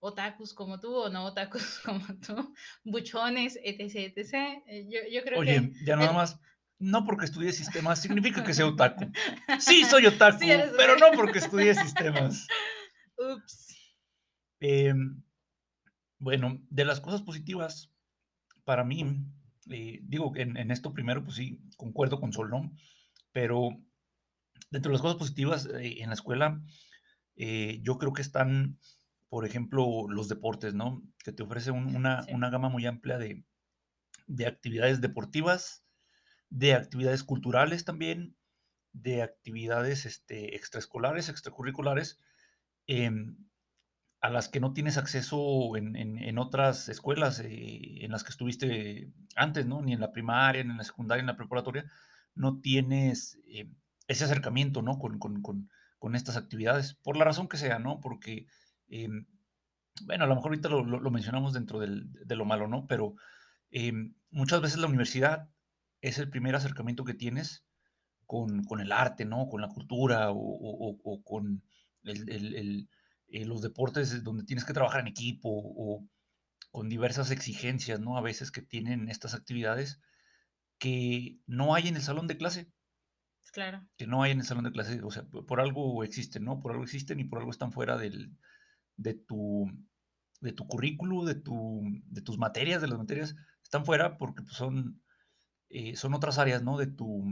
otakus 0.01 0.53
como 0.55 0.79
tú 0.81 0.95
o 0.95 1.09
no 1.09 1.25
otakus 1.25 1.79
como 1.85 2.05
tú, 2.21 2.55
buchones, 2.85 3.59
etc, 3.63 3.95
etc. 3.97 4.63
Eh, 4.67 4.87
Yo, 4.89 5.01
yo 5.11 5.23
creo 5.25 5.41
oye, 5.41 5.61
que... 5.61 5.85
ya 5.85 5.97
nada 5.97 6.11
el- 6.11 6.17
más, 6.17 6.39
no 6.85 7.05
porque 7.05 7.25
estudie 7.25 7.53
sistemas 7.53 8.01
significa 8.01 8.45
que 8.45 8.55
sea 8.55 8.67
otaku. 8.67 9.11
Sí, 9.61 9.85
soy 9.85 10.07
otaku, 10.07 10.39
Sí 10.41 10.49
pero 10.77 10.97
no 10.97 11.07
porque 11.17 11.39
estudie 11.39 11.75
sistemas. 11.75 12.47
Ups. 13.19 13.77
Em, 14.61 15.23
bueno, 16.19 16.61
de 16.71 16.85
las 16.85 17.01
cosas 17.01 17.23
positivas, 17.23 17.91
para 18.65 18.85
mí, 18.85 19.05
eh, 19.71 20.01
digo, 20.03 20.33
en, 20.37 20.57
en 20.57 20.71
esto 20.71 20.93
primero, 20.95 21.23
pues 21.25 21.37
sí, 21.37 21.61
concuerdo 21.77 22.21
con 22.21 22.33
Sol, 22.33 22.51
¿no? 22.51 22.73
Pero 23.33 23.71
dentro 24.71 24.91
de 24.91 24.95
las 24.95 25.03
cosas 25.03 25.19
positivas 25.19 25.67
eh, 25.67 26.03
en 26.03 26.09
la 26.09 26.15
escuela, 26.15 26.63
eh, 27.37 27.81
yo 27.83 27.99
creo 27.99 28.13
que 28.13 28.23
están, 28.23 28.79
por 29.29 29.45
ejemplo, 29.45 30.07
los 30.09 30.29
deportes, 30.29 30.75
¿no? 30.75 31.03
Que 31.23 31.33
te 31.33 31.43
ofrece 31.43 31.71
un- 31.71 31.95
una, 31.95 32.23
Sí. 32.23 32.33
una 32.33 32.49
gama 32.51 32.69
muy 32.69 32.87
amplia 32.87 33.19
de, 33.19 33.45
de 34.27 34.47
actividades 34.47 35.01
deportivas, 35.01 35.84
de 36.55 36.75
actividades 36.75 37.25
culturales 37.25 37.85
también, 37.85 38.37
de 38.93 39.23
actividades 39.23 40.07
este, 40.07 40.57
extraescolares, 40.57 41.29
extracurriculares, 41.29 42.21
em, 42.87 43.37
a 44.21 44.31
las 44.31 44.49
que 44.49 44.61
no 44.61 44.73
tienes 44.73 44.97
acceso 44.97 45.77
en, 45.77 45.97
en- 45.97 46.39
otras 46.39 46.89
escuelas 46.89 47.41
eh, 47.41 48.05
en 48.05 48.11
las 48.13 48.25
que 48.25 48.31
estuviste 48.31 49.13
antes, 49.37 49.67
¿no? 49.67 49.83
Ni 49.83 49.93
en 49.93 50.01
la 50.01 50.13
primaria, 50.13 50.65
ni 50.65 50.71
en 50.71 50.79
la 50.79 50.85
secundaria, 50.85 51.23
ni 51.23 51.27
en 51.31 51.35
la 51.35 51.37
preparatoria, 51.37 51.91
no 52.35 52.61
tienes 52.61 53.39
eh, 53.47 53.71
ese 54.09 54.25
acercamiento, 54.25 54.83
¿no? 54.83 54.99
Con, 54.99 55.19
con- 55.19 55.43
con- 55.43 55.71
con 55.99 56.15
estas 56.17 56.37
actividades, 56.37 56.95
por 56.95 57.17
la 57.17 57.25
razón 57.25 57.49
que 57.49 57.57
sea, 57.59 57.79
¿no? 57.79 58.01
Porque, 58.01 58.47
em, 58.89 59.27
bueno, 60.03 60.25
a 60.25 60.27
lo 60.27 60.35
mejor 60.37 60.51
ahorita 60.53 60.69
lo, 60.69 60.85
lo- 60.85 61.01
lo 61.01 61.11
mencionamos 61.11 61.53
dentro 61.53 61.79
del- 61.81 62.13
de 62.13 62.37
lo 62.37 62.45
malo, 62.45 62.69
¿no? 62.69 62.87
Pero 62.87 63.15
em, 63.71 64.15
muchas 64.31 64.61
veces 64.63 64.79
la 64.79 64.87
universidad 64.89 65.51
es 66.09 66.19
el 66.19 66.31
primer 66.31 66.55
acercamiento 66.57 67.05
que 67.05 67.15
tienes 67.15 67.67
con, 68.27 68.65
con 68.65 68.81
el 68.81 68.93
arte, 68.93 69.25
¿no? 69.25 69.49
Con 69.49 69.61
la 69.63 69.69
cultura 69.69 70.31
o, 70.31 70.37
o- 70.39 71.01
o 71.05 71.23
con 71.25 71.65
el- 72.05 72.29
el- 72.31 72.55
el- 72.57 72.89
eh, 73.29 73.45
los 73.47 73.63
deportes 73.63 74.23
donde 74.25 74.45
tienes 74.45 74.65
que 74.65 74.75
trabajar 74.75 75.01
en 75.01 75.09
equipo 75.09 75.49
o 75.53 76.09
con 76.71 76.89
diversas 76.89 77.31
exigencias, 77.31 78.01
¿no? 78.01 78.17
A 78.19 78.23
veces 78.23 78.51
que 78.51 78.63
tienen 78.63 79.09
estas 79.09 79.35
actividades 79.35 80.01
que 80.79 81.41
no 81.47 81.75
hay 81.75 81.89
en 81.89 81.97
el 81.97 82.03
salón 82.03 82.27
de 82.27 82.37
clase, 82.37 82.73
Claro. 83.53 83.87
que 83.97 84.07
no 84.07 84.23
hay 84.23 84.33
en 84.33 84.41
el 84.41 84.47
salón 84.47 84.65
de 84.65 84.73
clase, 84.73 85.01
o 85.03 85.11
sea, 85.11 85.25
por 85.25 85.47
por 85.47 85.61
algo 85.61 86.03
existen, 86.05 86.45
¿no? 86.45 86.61
Por 86.61 86.73
algo 86.73 86.85
existen 86.85 87.21
y 87.21 87.25
por 87.25 87.39
algo 87.39 87.51
están 87.51 87.73
fuera 87.73 87.97
del, 87.97 88.37
de 88.97 89.15
tu, 89.15 89.67
de 90.41 90.53
tu 90.53 90.67
currículo, 90.67 91.25
de, 91.25 91.37
tu, 91.37 91.83
de 92.07 92.23
tus 92.23 92.39
materias, 92.39 92.83
de 92.83 92.89
las 92.89 92.99
materias, 92.99 93.37
están 93.63 93.85
fuera 93.87 94.19
porque 94.19 94.43
pues, 94.43 94.55
son, 94.57 95.04
eh, 95.75 95.97
son 95.97 96.15
otras 96.15 96.39
áreas, 96.39 96.63
¿no? 96.63 96.79
De 96.79 96.87
tu, 96.87 97.25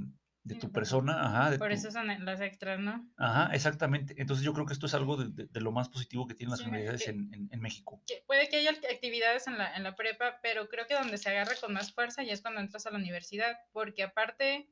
de 0.44 0.56
tu 0.56 0.72
persona, 0.72 1.24
ajá, 1.24 1.50
de 1.52 1.58
Por 1.58 1.68
tu- 1.68 1.74
eso 1.74 1.90
son 1.92 2.08
las 2.24 2.40
extras, 2.40 2.80
¿no? 2.80 3.08
Ajá, 3.16 3.54
exactamente. 3.54 4.14
Entonces 4.18 4.44
yo 4.44 4.52
creo 4.52 4.66
que 4.66 4.72
esto 4.72 4.86
es 4.86 4.94
algo 4.94 5.16
de, 5.16 5.28
de- 5.30 5.46
de 5.46 5.60
lo 5.60 5.70
más 5.72 5.88
positivo 5.88 6.26
que 6.26 6.34
tienen 6.34 6.50
las 6.50 6.60
Sí, 6.60 6.66
universidades 6.66 7.04
que- 7.04 7.10
en, 7.10 7.32
en- 7.32 7.48
en 7.52 7.60
México. 7.60 8.02
que 8.06 8.24
puede 8.26 8.48
que 8.48 8.56
haya 8.56 8.70
actividades 8.72 9.46
en 9.46 9.58
la, 9.58 9.74
en 9.76 9.84
la 9.84 9.94
prepa, 9.94 10.40
pero 10.42 10.68
creo 10.68 10.86
que 10.86 10.94
donde 10.94 11.18
se 11.18 11.28
agarra 11.30 11.52
con 11.60 11.72
más 11.72 11.92
fuerza 11.92 12.22
ya 12.24 12.32
es 12.32 12.42
cuando 12.42 12.60
entras 12.60 12.86
a 12.86 12.90
la 12.90 12.98
universidad, 12.98 13.56
porque 13.72 14.02
aparte, 14.02 14.68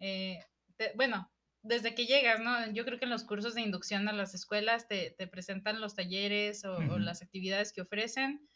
eh, 0.00 0.44
te- 0.76 0.92
bueno, 0.96 1.30
desde 1.62 1.94
que 1.94 2.06
llegas, 2.06 2.40
¿no? 2.40 2.72
Yo 2.72 2.84
creo 2.84 2.98
que 2.98 3.04
en 3.04 3.10
los 3.12 3.22
cursos 3.22 3.54
de 3.54 3.60
inducción 3.60 4.08
a 4.08 4.12
las 4.12 4.34
escuelas 4.34 4.88
te, 4.88 5.12
te 5.16 5.28
presentan 5.28 5.80
los 5.80 5.94
talleres 5.94 6.64
o, 6.64 6.98
las 6.98 7.22
actividades 7.22 7.72
que 7.72 7.82
ofrecen. 7.82 8.48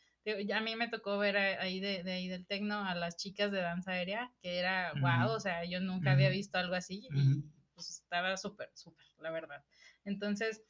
Ya 0.47 0.59
a 0.59 0.61
mí 0.61 0.77
me 0.77 0.89
tocó 0.89 1.19
ver 1.19 1.37
ahí 1.37 1.81
de, 1.81 2.03
de 2.03 2.13
ahí 2.13 2.29
del 2.29 2.47
tecno 2.47 2.85
a 2.85 2.95
las 2.95 3.17
chicas 3.17 3.53
de 3.53 3.61
danza 3.61 3.93
aérea, 3.93 4.33
que 4.41 4.59
era 4.59 4.95
wow, 4.95 5.29
Ujú. 5.29 5.37
o 5.37 5.41
sea, 5.41 5.65
yo 5.65 5.81
nunca 5.81 6.13
había 6.13 6.29
Ujú. 6.29 6.37
visto 6.37 6.59
algo 6.59 6.75
así 6.75 7.09
y 7.13 7.45
pues 7.75 7.91
estaba 7.91 8.37
súper, 8.37 8.71
súper, 8.75 9.07
la 9.19 9.31
verdad. 9.31 9.65
Entonces, 10.05 10.65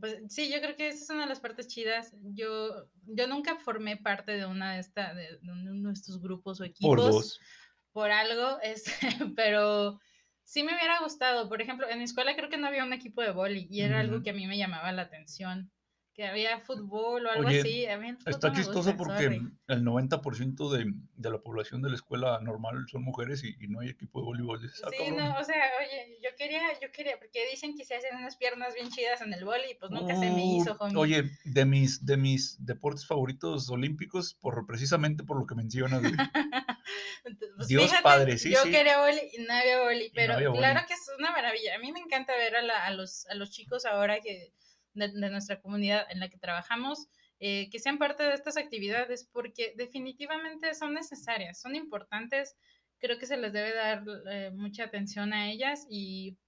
pues 0.00 0.22
sí, 0.28 0.50
yo 0.50 0.60
creo 0.60 0.76
que 0.76 0.88
esa 0.88 1.04
es 1.04 1.10
una 1.10 1.22
de 1.22 1.28
las 1.28 1.40
partes 1.40 1.68
chidas. 1.68 2.16
Yo, 2.22 2.88
yo 3.04 3.26
nunca 3.26 3.56
formé 3.56 3.96
parte 3.98 4.32
de 4.32 4.46
una 4.46 4.74
de 4.74 4.80
esta, 4.80 5.14
de, 5.14 5.38
de 5.38 5.52
uno 5.52 5.88
de 5.88 5.94
estos 5.94 6.20
grupos 6.20 6.60
o 6.60 6.64
equipos 6.64 6.90
Por 6.90 7.02
dos. 7.02 7.40
por 7.92 8.10
algo, 8.10 8.58
este, 8.62 8.92
pero 9.36 10.00
sí 10.44 10.62
me 10.64 10.74
hubiera 10.74 11.00
gustado. 11.00 11.48
Por 11.48 11.62
ejemplo, 11.62 11.88
en 11.88 11.98
mi 11.98 12.04
escuela 12.04 12.34
creo 12.36 12.48
que 12.50 12.56
no 12.58 12.66
había 12.68 12.84
un 12.84 12.92
equipo 12.92 13.22
de 13.22 13.32
boli 13.32 13.66
y 13.70 13.82
era 13.82 14.00
algo 14.00 14.22
que 14.22 14.30
a 14.30 14.34
mí 14.34 14.46
me 14.46 14.58
llamaba 14.58 14.92
la 14.92 15.02
atención. 15.02 15.72
Que 16.14 16.26
había 16.26 16.60
fútbol 16.60 17.26
o 17.26 17.30
algo 17.30 17.48
Oye, 17.48 17.60
así. 17.60 17.86
A 17.86 17.96
mí 17.96 18.14
Está 18.26 18.52
chistoso 18.52 18.90
gusta, 18.90 18.96
porque 18.98 19.24
sorry. 19.24 19.40
el 19.68 19.82
90% 19.82 20.70
de, 20.70 20.92
de 21.16 21.30
la 21.30 21.38
población 21.38 21.80
de 21.80 21.88
la 21.88 21.94
escuela 21.94 22.38
normal 22.40 22.84
son 22.90 23.02
mujeres 23.02 23.42
y, 23.44 23.56
y 23.58 23.68
no 23.68 23.80
hay 23.80 23.88
equipo 23.88 24.20
de 24.20 24.26
voleibol. 24.26 24.60
Dices, 24.60 24.82
"Ah, 24.84 24.90
Sí, 24.90 24.98
cabrón". 24.98 25.16
no, 25.16 25.38
o 25.38 25.44
sea, 25.44 25.64
oye, 25.80 26.18
yo 26.22 26.28
quería, 26.36 26.60
yo 26.82 26.92
quería, 26.92 27.18
porque 27.18 27.48
dicen 27.50 27.74
que 27.76 27.84
se 27.86 27.94
hacen 27.94 28.14
unas 28.16 28.36
piernas 28.36 28.74
bien 28.74 28.90
chidas 28.90 29.22
en 29.22 29.32
el 29.32 29.44
boli, 29.44 29.70
y 29.70 29.74
pues 29.74 29.90
nunca 29.90 30.14
se 30.14 30.30
me 30.30 30.44
hizo, 30.56 30.72
Uh, 30.72 30.84
homie. 30.84 30.98
Oye, 30.98 31.30
de 31.44 31.64
mis, 31.64 32.04
de 32.04 32.16
mis 32.18 32.64
deportes 32.64 33.06
favoritos 33.06 33.70
olímpicos, 33.70 34.34
por, 34.34 34.66
precisamente 34.66 35.24
por 35.24 35.38
lo 35.38 35.46
que 35.46 35.54
mencionas, 35.54 36.02
pues, 37.56 37.68
Dios 37.68 37.84
fíjate, 37.84 38.02
padre, 38.02 38.38
sí, 38.38 38.50
yo 38.50 38.62
sí. 38.62 38.70
quería 38.70 38.98
boli 39.00 39.20
y 39.32 39.42
no 39.42 39.54
había 39.54 39.80
boli, 39.82 40.04
no 40.08 40.12
pero 40.14 40.34
había 40.34 40.52
claro 40.52 40.80
que 40.86 40.94
es 40.94 41.10
una 41.18 41.30
maravilla. 41.32 41.74
A 41.76 41.78
mí 41.78 41.92
me 41.92 42.00
encanta 42.00 42.36
ver 42.36 42.56
a, 42.56 42.62
la- 42.62 42.84
a 42.84 42.90
los, 42.90 43.26
a 43.28 43.34
los 43.34 43.50
chicos 43.50 43.84
ahora 43.86 44.20
que 44.20 44.52
de, 44.94 45.08
nuestra 45.30 45.60
comunidad 45.60 46.06
en 46.10 46.20
la 46.20 46.28
que 46.28 46.38
trabajamos, 46.38 47.08
eh, 47.40 47.68
que 47.70 47.78
sean 47.78 47.98
parte 47.98 48.22
de 48.22 48.34
estas 48.34 48.56
actividades, 48.56 49.28
porque 49.32 49.74
definitivamente 49.76 50.74
son 50.74 50.94
necesarias, 50.94 51.60
son 51.60 51.74
importantes. 51.76 52.56
Creo 52.98 53.18
que 53.18 53.26
se 53.26 53.36
les 53.36 53.52
debe 53.52 53.74
dar 53.74 54.04
eh, 54.30 54.50
mucha 54.54 54.84
atención 54.84 55.32
a 55.32 55.50
ellas 55.50 55.86
y 55.90 56.38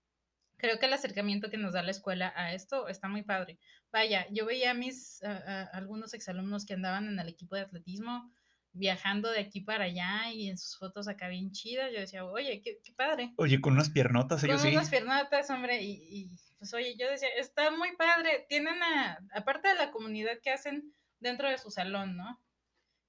creo 0.57 0.79
que 0.79 0.87
el 0.87 0.93
acercamiento 0.93 1.51
que 1.51 1.59
nos 1.59 1.73
da 1.75 1.83
la 1.83 1.91
escuela 1.91 2.33
a 2.37 2.55
esto 2.55 2.89
está 2.89 3.09
muy 3.09 3.23
padre. 3.23 3.59
Vaya, 3.93 4.27
yo 4.31 4.47
veía 4.47 4.71
a 4.71 4.75
mis 4.75 5.23
a- 5.23 5.37
a 5.37 5.63
algunos 5.77 6.15
exalumnos 6.15 6.65
que 6.65 6.75
andaban 6.75 7.07
en 7.09 7.19
el 7.19 7.29
equipo 7.29 7.57
de 7.57 7.63
atletismo 7.63 8.33
viajando 8.75 9.31
de 9.31 9.41
aquí 9.41 9.61
para 9.61 9.85
allá 9.85 10.31
y 10.33 10.49
en 10.51 10.59
sus 10.59 10.77
fotos 10.77 11.09
acá 11.09 11.29
bien 11.29 11.53
chidas. 11.53 11.91
Yo 11.93 12.01
decía, 12.01 12.25
oye, 12.25 12.61
qué, 12.63 12.81
qué 12.85 12.93
padre. 12.93 13.33
Oye, 13.37 13.61
con 13.61 13.75
unas 13.75 13.91
piernotas, 13.91 14.43
ellos 14.45 14.61
Con 14.61 14.71
sí. 14.71 14.77
unas 14.77 14.91
piernotas, 14.91 15.49
hombre, 15.49 15.81
y, 15.83 15.93
y, 16.11 16.31
pues 16.59 16.75
oye, 16.75 16.97
yo 16.99 17.09
decía, 17.09 17.29
está 17.39 17.71
muy 17.71 17.97
padre. 17.97 18.47
Tienen 18.49 18.83
a, 18.83 19.19
aparte 19.35 19.69
de 19.69 19.75
la 19.77 19.91
comunidad 19.91 20.39
que 20.43 20.51
hacen 20.51 20.93
dentro 21.21 21.49
de 21.49 21.59
su 21.59 21.71
salón, 21.71 22.17
¿no? 22.17 22.43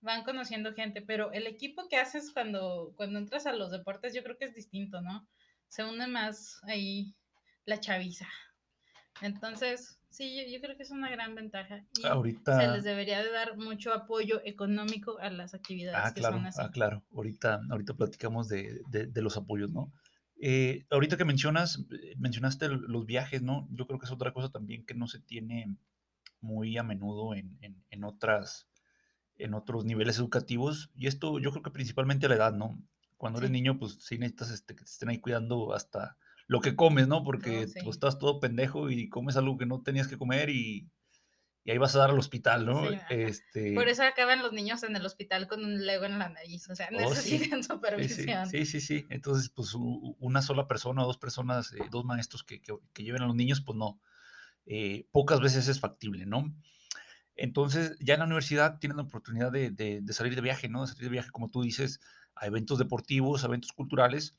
Van 0.02 0.24
conociendo 0.24 0.74
gente, 0.74 1.02
pero 1.02 1.34
el 1.34 1.48
equipo 1.48 1.88
que 1.90 1.98
haces 1.98 2.32
cuando, 2.32 2.94
cuando 2.96 3.18
entras 3.18 3.48
a 3.48 3.54
los 3.54 3.72
deportes, 3.72 4.14
yo 4.14 4.24
creo 4.24 4.38
que 4.38 4.46
es 4.46 4.54
distinto, 4.54 5.02
¿no? 5.02 5.28
Se 5.68 5.84
une 5.84 6.08
más 6.08 6.62
ahí 6.64 7.16
la 7.66 7.80
chaviza. 7.80 8.28
Entonces, 9.22 10.00
sí, 10.10 10.36
yo, 10.36 10.52
yo 10.52 10.62
creo 10.62 10.76
que 10.78 10.84
es 10.84 10.92
una 10.92 11.10
gran 11.10 11.36
ventaja. 11.36 11.86
Y 11.98 12.04
se 12.04 12.68
les 12.68 12.84
debería 12.84 13.24
de 13.24 13.32
dar 13.32 13.58
mucho 13.58 13.94
apoyo 13.94 14.42
económico 14.44 15.18
a 15.20 15.30
las 15.30 15.54
actividades 15.54 16.06
Ah, 16.06 16.14
que 16.14 16.20
claro, 16.22 16.38
son 16.38 16.46
así. 16.46 16.62
ah, 16.62 16.72
claro. 16.72 17.04
Ahorita, 17.16 17.62
ahorita 17.70 17.94
platicamos 17.94 18.48
de, 18.50 18.82
de- 18.90 19.08
de 19.08 19.22
los 19.22 19.38
apoyos, 19.38 19.72
¿no? 19.72 19.92
Eh, 20.42 20.86
ahorita 20.90 21.16
que 21.18 21.26
mencionas, 21.26 21.86
eh, 21.92 22.16
mencionaste 22.18 22.68
los 22.70 23.06
viajes, 23.06 23.42
¿no? 23.42 23.68
Yo 23.72 23.88
creo 23.88 24.00
que 24.00 24.06
es 24.06 24.12
otra 24.12 24.34
cosa 24.34 24.50
también 24.52 24.86
que 24.86 24.94
no 24.94 25.08
se 25.08 25.20
tiene 25.20 25.78
muy 26.42 26.78
a 26.78 26.84
menudo 26.84 27.34
en, 27.36 27.58
en- 27.62 27.84
en 27.90 28.04
otras, 28.04 28.68
en 29.38 29.54
otros 29.54 29.86
niveles 29.86 30.20
educativos. 30.20 30.92
Y 30.96 31.08
esto 31.08 31.40
yo 31.40 31.52
creo 31.52 31.64
que 31.64 31.72
principalmente 31.72 32.26
a 32.26 32.30
la 32.30 32.36
edad, 32.36 32.54
¿no? 32.54 32.82
Cuando 33.18 33.40
eres 33.40 33.52
niño, 33.52 33.80
pues 33.80 33.98
sí 34.02 34.18
necesitas 34.18 34.52
este, 34.52 34.76
que 34.76 34.84
te 34.86 34.92
estén 34.92 35.10
ahí 35.10 35.20
cuidando 35.20 35.74
hasta 35.74 36.18
lo 36.48 36.62
que 36.62 36.76
comes, 36.76 37.08
¿no? 37.08 37.24
Porque 37.24 37.68
sí. 37.68 37.80
pues, 37.84 37.96
estás 37.98 38.20
todo 38.20 38.40
pendejo 38.40 38.90
y 38.90 39.10
comes 39.10 39.38
algo 39.38 39.58
que 39.58 39.66
no 39.66 39.82
tenías 39.82 40.08
que 40.08 40.18
comer 40.18 40.50
y, 40.50 40.90
y 41.64 41.72
ahí 41.72 41.78
vas 41.80 41.96
a 41.96 42.00
dar 42.00 42.12
al 42.12 42.20
hospital, 42.20 42.66
¿no? 42.66 42.90
Sí, 42.90 42.96
ajá. 42.96 43.10
este, 43.10 43.74
Por 43.76 43.88
eso 43.90 44.04
acaban 44.04 44.42
los 44.42 44.54
niños 44.54 44.84
en 44.84 44.96
el 44.96 45.06
hospital 45.06 45.48
con 45.48 45.64
un 45.64 45.86
lego 45.86 46.06
en 46.06 46.20
la 46.20 46.30
nariz, 46.30 46.70
o 46.70 46.76
sea, 46.76 46.90
Oh, 46.94 47.14
sí. 47.16 47.38
necesitan 47.38 47.64
Sí, 47.98 48.10
sí, 48.10 48.24
supervisión. 48.24 48.50
sí, 48.50 48.66
sí, 48.66 48.82
sí. 48.82 49.06
Entonces, 49.10 49.50
pues 49.50 49.74
una 49.76 50.42
sola 50.42 50.68
persona 50.68 51.04
dos 51.04 51.18
personas, 51.18 51.72
eh, 51.74 51.88
dos 51.90 52.04
maestros 52.04 52.44
que, 52.44 52.62
que- 52.62 52.78
que 52.94 53.04
lleven 53.04 53.22
a 53.22 53.28
los 53.28 53.36
niños, 53.36 53.62
pues 53.62 53.78
no. 53.78 54.02
Eh, 54.66 55.08
pocas 55.12 55.42
veces 55.42 55.68
es 55.70 55.80
factible, 55.80 56.26
¿no? 56.26 56.56
Entonces, 57.36 57.98
ya 58.00 58.16
en 58.16 58.22
la 58.22 58.26
universidad 58.28 58.80
tienen 58.80 58.98
la 58.98 59.04
oportunidad 59.04 59.52
de, 59.52 59.72
de- 59.72 60.02
de 60.02 60.14
salir 60.14 60.36
de 60.36 60.42
viaje, 60.42 60.70
¿no? 60.70 60.82
De 60.84 60.88
salir 60.88 61.04
de 61.06 61.10
viaje, 61.10 61.32
como 61.32 61.50
tú 61.52 61.64
dices, 61.64 62.00
a 62.36 62.48
eventos 62.48 62.80
deportivos, 62.80 63.44
a 63.44 63.48
eventos 63.48 63.74
culturales, 63.74 64.36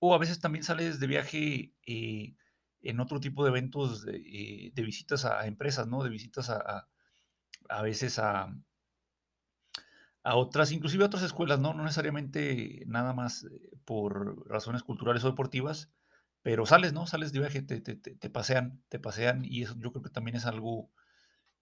o 0.00 0.14
a 0.14 0.18
veces 0.18 0.40
también 0.40 0.64
sales 0.64 1.00
de 1.00 1.08
viaje 1.08 1.74
eh, 1.86 2.36
en 2.82 3.00
otro 3.00 3.20
tipo 3.20 3.44
de 3.44 3.50
eventos 3.50 4.04
de, 4.04 4.16
eh, 4.18 4.72
visitas 4.84 5.24
a, 5.26 5.46
empresas, 5.46 5.88
¿no? 5.88 6.02
De 6.04 6.10
visitas 6.10 6.50
a, 6.50 6.88
a- 7.70 7.82
veces 7.82 8.18
a, 8.18 8.54
a 10.22 10.36
otras, 10.36 10.72
inclusive 10.72 11.04
a 11.04 11.06
otras 11.06 11.22
escuelas, 11.22 11.58
¿no? 11.60 11.72
No 11.74 11.82
necesariamente 11.82 12.84
nada 12.86 13.12
más 13.14 13.44
eh, 13.44 13.48
por 13.84 14.46
razones 14.48 14.82
culturales 14.82 15.24
o 15.24 15.28
deportivas, 15.30 15.90
pero 16.42 16.66
sales, 16.66 16.92
¿no? 16.92 17.06
Sales 17.06 17.32
de 17.32 17.40
viaje, 17.40 17.62
te, 17.62 17.80
te- 17.80 17.96
te- 17.96 18.30
pasean, 18.30 18.82
te 18.88 18.98
pasean 18.98 19.44
y 19.44 19.62
eso 19.62 19.74
yo 19.78 19.92
creo 19.92 20.02
que 20.02 20.10
también 20.10 20.36
es 20.36 20.46
algo 20.46 20.90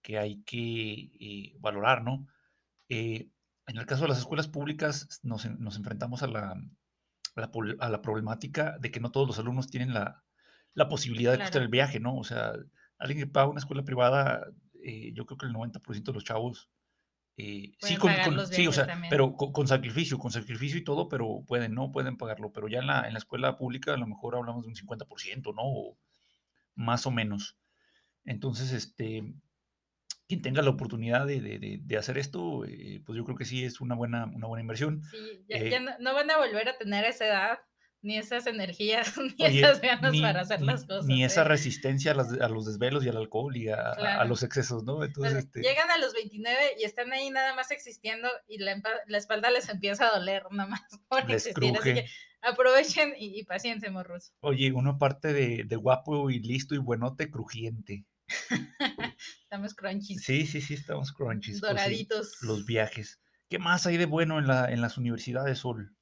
que 0.01 0.19
hay 0.19 0.43
que 0.43 1.55
valorar, 1.59 2.03
¿no? 2.03 2.27
En 3.67 3.77
el 3.77 3.85
caso 3.85 4.01
de 4.03 4.09
las 4.09 4.17
escuelas 4.17 4.47
públicas 4.49 5.19
nos, 5.23 5.45
nos 5.59 5.77
enfrentamos 5.77 6.23
a 6.23 6.27
la, 6.27 6.61
la, 7.39 7.51
a 7.79 7.89
la 7.89 8.01
problemática 8.01 8.77
de 8.79 8.91
que 8.91 8.99
no 8.99 9.11
todos 9.11 9.27
los 9.27 9.39
alumnos 9.39 9.67
tienen 9.69 9.93
la, 9.93 10.23
la 10.73 10.87
posibilidad 10.89 11.31
de 11.31 11.37
costear 11.39 11.51
Claro. 11.51 11.65
el 11.65 11.71
viaje, 11.71 11.99
¿no? 11.99 12.15
O 12.17 12.23
sea, 12.23 12.53
alguien 12.97 13.19
que 13.19 13.27
paga 13.31 13.47
una 13.49 13.59
escuela 13.59 13.83
privada, 13.83 14.45
eh, 14.83 15.11
yo 15.13 15.25
creo 15.25 15.37
que 15.37 15.45
el 15.45 15.53
90% 15.53 16.03
de 16.03 16.13
los 16.13 16.23
chavos 16.23 16.69
eh, 17.41 17.71
sí, 17.79 17.95
con, 17.95 18.11
sí, 18.51 18.67
o 18.67 18.71
sea, 18.73 18.85
también. 18.85 19.09
pero 19.09 19.33
con, 19.33 19.53
con 19.53 19.65
sacrificio, 19.65 20.17
con 20.17 20.29
sacrificio 20.31 20.77
y 20.77 20.83
todo, 20.83 21.07
pero 21.07 21.43
pueden, 21.47 21.73
no 21.73 21.89
pueden 21.89 22.17
pagarlo. 22.17 22.51
Pero 22.51 22.67
ya 22.67 22.79
en 22.79 22.87
la, 22.87 23.07
en 23.07 23.13
la 23.13 23.19
escuela 23.19 23.57
pública 23.57 23.93
a 23.93 23.97
lo 23.97 24.07
mejor 24.07 24.35
hablamos 24.35 24.63
de 24.63 24.69
un 24.69 24.75
50%, 24.75 25.55
¿no? 25.55 25.61
O 25.63 25.97
más 26.75 27.05
o 27.05 27.11
menos. 27.11 27.57
Entonces, 28.25 28.73
este, 28.73 29.33
quien 30.29 30.41
tenga 30.43 30.61
la 30.61 30.69
oportunidad 30.69 31.25
de, 31.25 31.41
de- 31.41 31.79
de- 31.83 31.97
hacer 31.97 32.17
esto, 32.19 32.63
eh, 32.63 33.01
pues 33.05 33.17
yo 33.17 33.25
creo 33.25 33.35
que 33.35 33.45
sí 33.45 33.65
es 33.65 33.81
una 33.81 33.95
buena, 33.95 34.25
una 34.27 34.47
buena 34.47 34.61
inversión. 34.61 35.01
Sí, 35.11 35.17
ya, 35.49 35.57
Eh, 35.57 35.69
ya 35.71 35.79
no, 35.81 35.91
no 35.99 36.13
van 36.13 36.29
a 36.31 36.37
volver 36.37 36.69
a 36.69 36.77
tener 36.77 37.03
esa 37.03 37.25
edad, 37.25 37.59
ni 38.01 38.17
esas 38.17 38.45
energías, 38.47 39.11
ni 39.39 39.43
Oye, 39.45 39.59
esas 39.59 39.81
ganas 39.81 40.11
ni, 40.13 40.21
para 40.21 40.41
hacer 40.41 40.61
ni- 40.61 40.67
las 40.67 40.85
cosas. 40.85 41.05
ni 41.07 41.23
esa 41.25 41.41
¿eh? 41.41 41.45
resistencia 41.45 42.11
a, 42.11 42.15
las- 42.15 42.39
a 42.39 42.47
los 42.47 42.65
desvelos 42.67 43.03
y 43.03 43.09
al 43.09 43.17
alcohol 43.17 43.57
y 43.57 43.69
a, 43.69 43.75
a- 43.75 43.91
a 43.91 43.95
Claro. 43.95 44.29
los 44.29 44.43
excesos, 44.43 44.83
¿no? 44.83 45.03
Entonces, 45.03 45.33
Pues, 45.33 45.45
este, 45.45 45.61
Llegan 45.61 45.89
a 45.89 45.97
los 45.97 46.13
29 46.13 46.59
y 46.79 46.83
están 46.85 47.11
ahí 47.11 47.29
nada 47.31 47.55
más 47.55 47.71
existiendo 47.71 48.29
y 48.47 48.59
la, 48.59 48.81
la 49.07 49.17
espalda 49.17 49.49
les 49.49 49.67
empieza 49.67 50.07
a 50.07 50.17
doler 50.19 50.43
nada 50.51 50.69
más 50.69 50.81
por 51.09 51.27
les 51.27 51.47
existir. 51.47 51.75
Así 51.75 51.83
que 51.83 51.93
cruje. 52.03 52.05
aprovechen 52.43 53.13
y, 53.17 53.39
y 53.39 53.43
paciencia, 53.45 53.89
morros. 53.91 54.31
Oye, 54.41 54.71
uno 54.71 54.91
aparte 54.91 55.33
de, 55.33 55.63
de 55.65 55.75
guapo 55.75 56.29
y 56.29 56.39
listo 56.39 56.75
y 56.75 56.77
buenote, 56.77 57.29
crujiente. 57.31 58.05
Estamos 59.43 59.73
crunchies, 59.73 60.23
Sí, 60.23 60.45
sí, 60.45 60.61
sí, 60.61 60.73
estamos 60.73 61.11
crunchies. 61.11 61.59
pues 61.59 61.69
sí. 61.71 61.75
doraditos. 61.77 62.41
los 62.41 62.65
viajes. 62.65 63.19
¿Qué 63.49 63.59
más 63.59 63.85
hay 63.85 63.97
de 63.97 64.05
bueno 64.05 64.37
en, 64.39 64.47
la, 64.47 64.71
en 64.71 64.81
las 64.81 64.97
universidades, 64.97 65.59
Sol? 65.59 65.95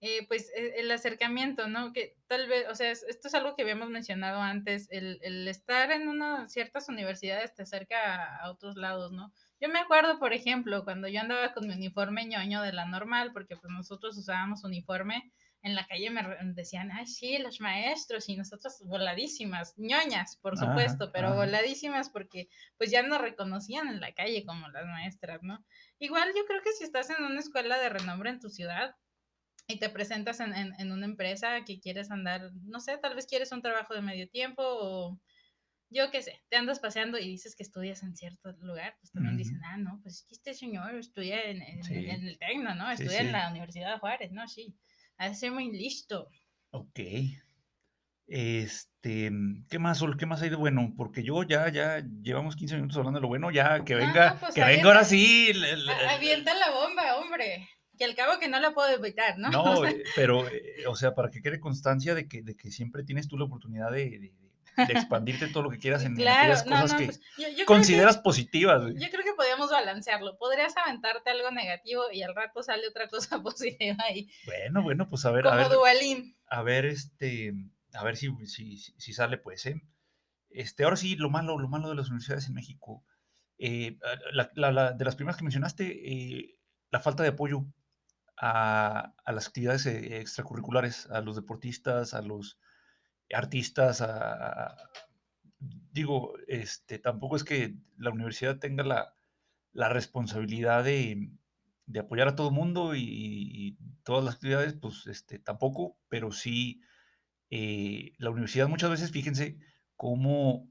eh, 0.00 0.26
pues 0.28 0.50
e, 0.56 0.80
el 0.80 0.90
acercamiento, 0.90 1.68
¿no? 1.68 1.92
Que 1.92 2.16
tal 2.26 2.48
vez, 2.48 2.66
o 2.70 2.74
sea, 2.74 2.90
esto 2.90 3.28
es 3.28 3.34
algo 3.34 3.54
que 3.54 3.62
habíamos 3.62 3.90
mencionado 3.90 4.40
antes, 4.40 4.88
el, 4.90 5.18
el 5.22 5.46
estar 5.46 5.90
en 5.90 6.08
una, 6.08 6.48
ciertas 6.48 6.88
universidades 6.88 7.54
te 7.54 7.62
acerca 7.62 8.36
a, 8.38 8.50
otros 8.50 8.76
lados, 8.76 9.12
¿no? 9.12 9.32
Yo 9.60 9.68
me 9.68 9.78
acuerdo, 9.78 10.18
por 10.18 10.32
ejemplo, 10.32 10.84
cuando 10.84 11.06
yo 11.08 11.20
andaba 11.20 11.52
con 11.52 11.66
mi 11.66 11.74
uniforme 11.74 12.24
ñoño 12.24 12.62
de 12.62 12.72
la 12.72 12.86
normal, 12.86 13.32
porque 13.34 13.56
pues 13.56 13.70
nosotros 13.70 14.16
usábamos 14.16 14.64
uniforme, 14.64 15.30
en 15.62 15.74
la 15.74 15.86
calle 15.86 16.10
me 16.10 16.22
decían, 16.54 16.90
ay, 16.90 17.06
sí, 17.06 17.38
los 17.38 17.60
maestros, 17.60 18.28
y 18.28 18.36
nosotros 18.36 18.82
voladísimas, 18.84 19.74
ñoñas, 19.76 20.36
por 20.36 20.56
supuesto, 20.56 21.12
pero 21.12 21.34
voladísimas 21.34 22.08
porque 22.08 22.48
pues 22.78 22.90
ya 22.90 23.02
nos 23.02 23.20
reconocían 23.20 23.88
en 23.88 24.00
la 24.00 24.12
calle 24.12 24.44
como 24.46 24.68
las 24.68 24.86
maestras, 24.86 25.42
¿no? 25.42 25.64
Igual 25.98 26.30
yo 26.36 26.44
creo 26.46 26.62
que 26.62 26.72
si 26.72 26.84
estás 26.84 27.10
en 27.10 27.24
una 27.24 27.40
escuela 27.40 27.78
de 27.78 27.90
renombre 27.90 28.30
en 28.30 28.40
tu 28.40 28.48
ciudad, 28.48 28.96
y 29.68 29.78
te 29.78 29.88
presentas 29.88 30.40
en, 30.40 30.52
en, 30.54 30.90
una 30.90 31.06
empresa 31.06 31.64
que 31.64 31.78
quieres 31.78 32.10
andar, 32.10 32.50
no 32.64 32.80
sé, 32.80 32.98
tal 32.98 33.14
vez 33.14 33.26
quieres 33.26 33.52
un 33.52 33.62
trabajo 33.62 33.94
de 33.94 34.02
medio 34.02 34.28
tiempo 34.28 34.62
o 34.64 35.20
yo 35.90 36.10
qué 36.10 36.22
sé, 36.22 36.40
te 36.48 36.56
andas 36.56 36.78
paseando 36.78 37.18
y 37.18 37.26
dices 37.26 37.56
que 37.56 37.64
estudias 37.64 38.02
en 38.02 38.16
cierto 38.16 38.52
lugar, 38.60 38.96
pues 39.00 39.12
también 39.12 39.36
dicen, 39.36 39.60
ah, 39.64 39.76
no, 39.76 40.00
pues 40.02 40.26
este 40.30 40.54
señor 40.54 40.94
estudia 40.94 41.42
en, 41.42 41.62
en, 41.62 42.26
el 42.26 42.38
Tecno, 42.38 42.74
¿no? 42.76 42.90
Estudia 42.90 43.20
en 43.20 43.32
la 43.32 43.50
Universidad 43.50 43.92
de 43.92 43.98
Juárez, 43.98 44.30
¿no? 44.30 44.46
Sí, 44.46 44.76
hace 45.20 45.50
muy 45.50 45.70
listo. 45.70 46.28
Ok. 46.70 47.00
Este, 48.26 49.30
¿qué 49.68 49.78
más, 49.78 49.98
Sol? 49.98 50.16
¿Qué 50.16 50.26
más 50.26 50.42
hay 50.42 50.50
de 50.50 50.56
bueno? 50.56 50.92
Porque 50.96 51.22
yo 51.22 51.42
ya, 51.42 51.68
ya 51.70 52.02
llevamos 52.22 52.56
15 52.56 52.76
minutos 52.76 52.96
hablando 52.96 53.18
de 53.18 53.22
lo 53.22 53.28
bueno, 53.28 53.50
ya 53.50 53.84
que 53.84 53.96
venga, 53.96 54.38
pues 54.40 54.54
que 54.54 54.64
venga 54.64 54.88
ahora 54.88 55.04
sí. 55.04 55.52
avienta 56.08 56.54
la 56.54 56.70
bomba, 56.70 57.16
hombre 57.16 57.68
que 58.00 58.06
al 58.06 58.14
cabo 58.14 58.40
que 58.40 58.48
no 58.48 58.58
la 58.60 58.72
puedo 58.72 58.88
evitar, 58.88 59.36
¿no? 59.36 59.50
No, 59.50 59.84
eh, 59.86 60.02
pero, 60.16 60.48
eh, 60.48 60.86
o 60.88 60.96
sea, 60.96 61.14
para 61.14 61.30
que 61.30 61.42
quede 61.42 61.60
constancia 61.60 62.14
de 62.14 62.26
que, 62.28 62.40
de 62.40 62.56
que 62.56 62.70
siempre 62.70 63.04
tienes 63.04 63.28
tú 63.28 63.36
la 63.36 63.44
oportunidad 63.44 63.92
de, 63.92 64.32
expandirte 64.88 65.48
todo 65.48 65.64
lo 65.64 65.70
que 65.70 65.78
quieras 65.78 66.04
en 66.04 66.16
claro, 66.16 66.54
aquellas 66.54 66.62
cosas 66.62 66.94
que 66.94 67.06
pues, 67.06 67.20
consideras 67.66 68.18
positivas. 68.18 68.82
Yo 68.94 69.10
creo 69.10 69.24
que 69.24 69.34
podríamos 69.34 69.70
balancearlo. 69.70 70.38
Podrías 70.38 70.76
aventarte 70.76 71.30
algo 71.30 71.50
negativo 71.50 72.04
y 72.12 72.22
al 72.22 72.34
rato 72.34 72.62
sale 72.62 72.88
otra 72.88 73.08
cosa 73.08 73.40
positiva 73.42 73.96
ahí. 74.08 74.30
Bueno, 74.46 74.82
bueno, 74.82 75.08
pues 75.08 75.24
a 75.24 75.30
ver. 75.30 75.44
Como 75.44 75.54
a 75.54 75.58
ver, 75.58 75.68
Dualín. 75.68 76.36
A 76.48 76.62
ver, 76.62 76.84
este, 76.84 77.52
a 77.94 78.04
ver 78.04 78.16
si, 78.16 78.30
si, 78.46 78.76
si, 78.76 79.12
sale, 79.12 79.38
pues, 79.38 79.66
¿eh? 79.66 79.82
Este, 80.50 80.84
ahora 80.84 80.96
sí, 80.96 81.16
lo 81.16 81.30
malo, 81.30 81.58
lo 81.58 81.68
malo 81.68 81.88
de 81.88 81.94
las 81.94 82.08
universidades 82.08 82.48
en 82.48 82.54
México. 82.54 83.04
Eh, 83.58 83.98
de 84.32 85.04
las 85.04 85.16
primeras 85.16 85.36
que 85.36 85.44
mencionaste, 85.44 86.56
la 86.90 87.00
falta 87.00 87.22
de 87.22 87.28
apoyo 87.28 87.66
a, 88.40 89.14
las 89.26 89.46
actividades 89.48 89.86
eh, 89.86 90.18
extracurriculares, 90.18 91.08
a 91.10 91.20
los 91.20 91.36
deportistas, 91.36 92.14
a 92.14 92.22
los 92.22 92.58
artistas, 93.32 94.02
digo, 95.92 96.34
este, 96.46 96.98
tampoco 96.98 97.36
es 97.36 97.44
que 97.44 97.74
la 97.96 98.10
universidad 98.10 98.58
tenga 98.58 98.84
la, 98.84 99.88
responsabilidad 99.88 100.84
de, 100.84 101.30
apoyar 101.98 102.28
a 102.28 102.36
todo 102.36 102.48
el 102.48 102.54
mundo 102.54 102.94
y, 102.94 103.76
todas 104.02 104.24
las 104.24 104.34
actividades, 104.34 104.74
pues 104.74 105.06
este, 105.06 105.38
tampoco, 105.38 105.96
pero 106.08 106.32
sí 106.32 106.80
eh, 107.50 108.12
la 108.18 108.30
universidad 108.30 108.68
muchas 108.68 108.90
veces, 108.90 109.10
fíjense 109.12 109.58
cómo 109.94 110.68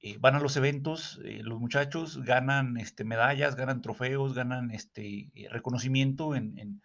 eh, 0.00 0.16
van 0.18 0.34
a 0.34 0.40
los 0.40 0.56
eventos, 0.56 1.20
los 1.22 1.60
muchachos 1.60 2.22
ganan 2.24 2.76
este, 2.78 3.04
medallas, 3.04 3.54
ganan 3.54 3.82
trofeos, 3.82 4.34
ganan 4.34 4.70
este, 4.70 5.30
reconocimiento 5.50 6.34
en, 6.34 6.80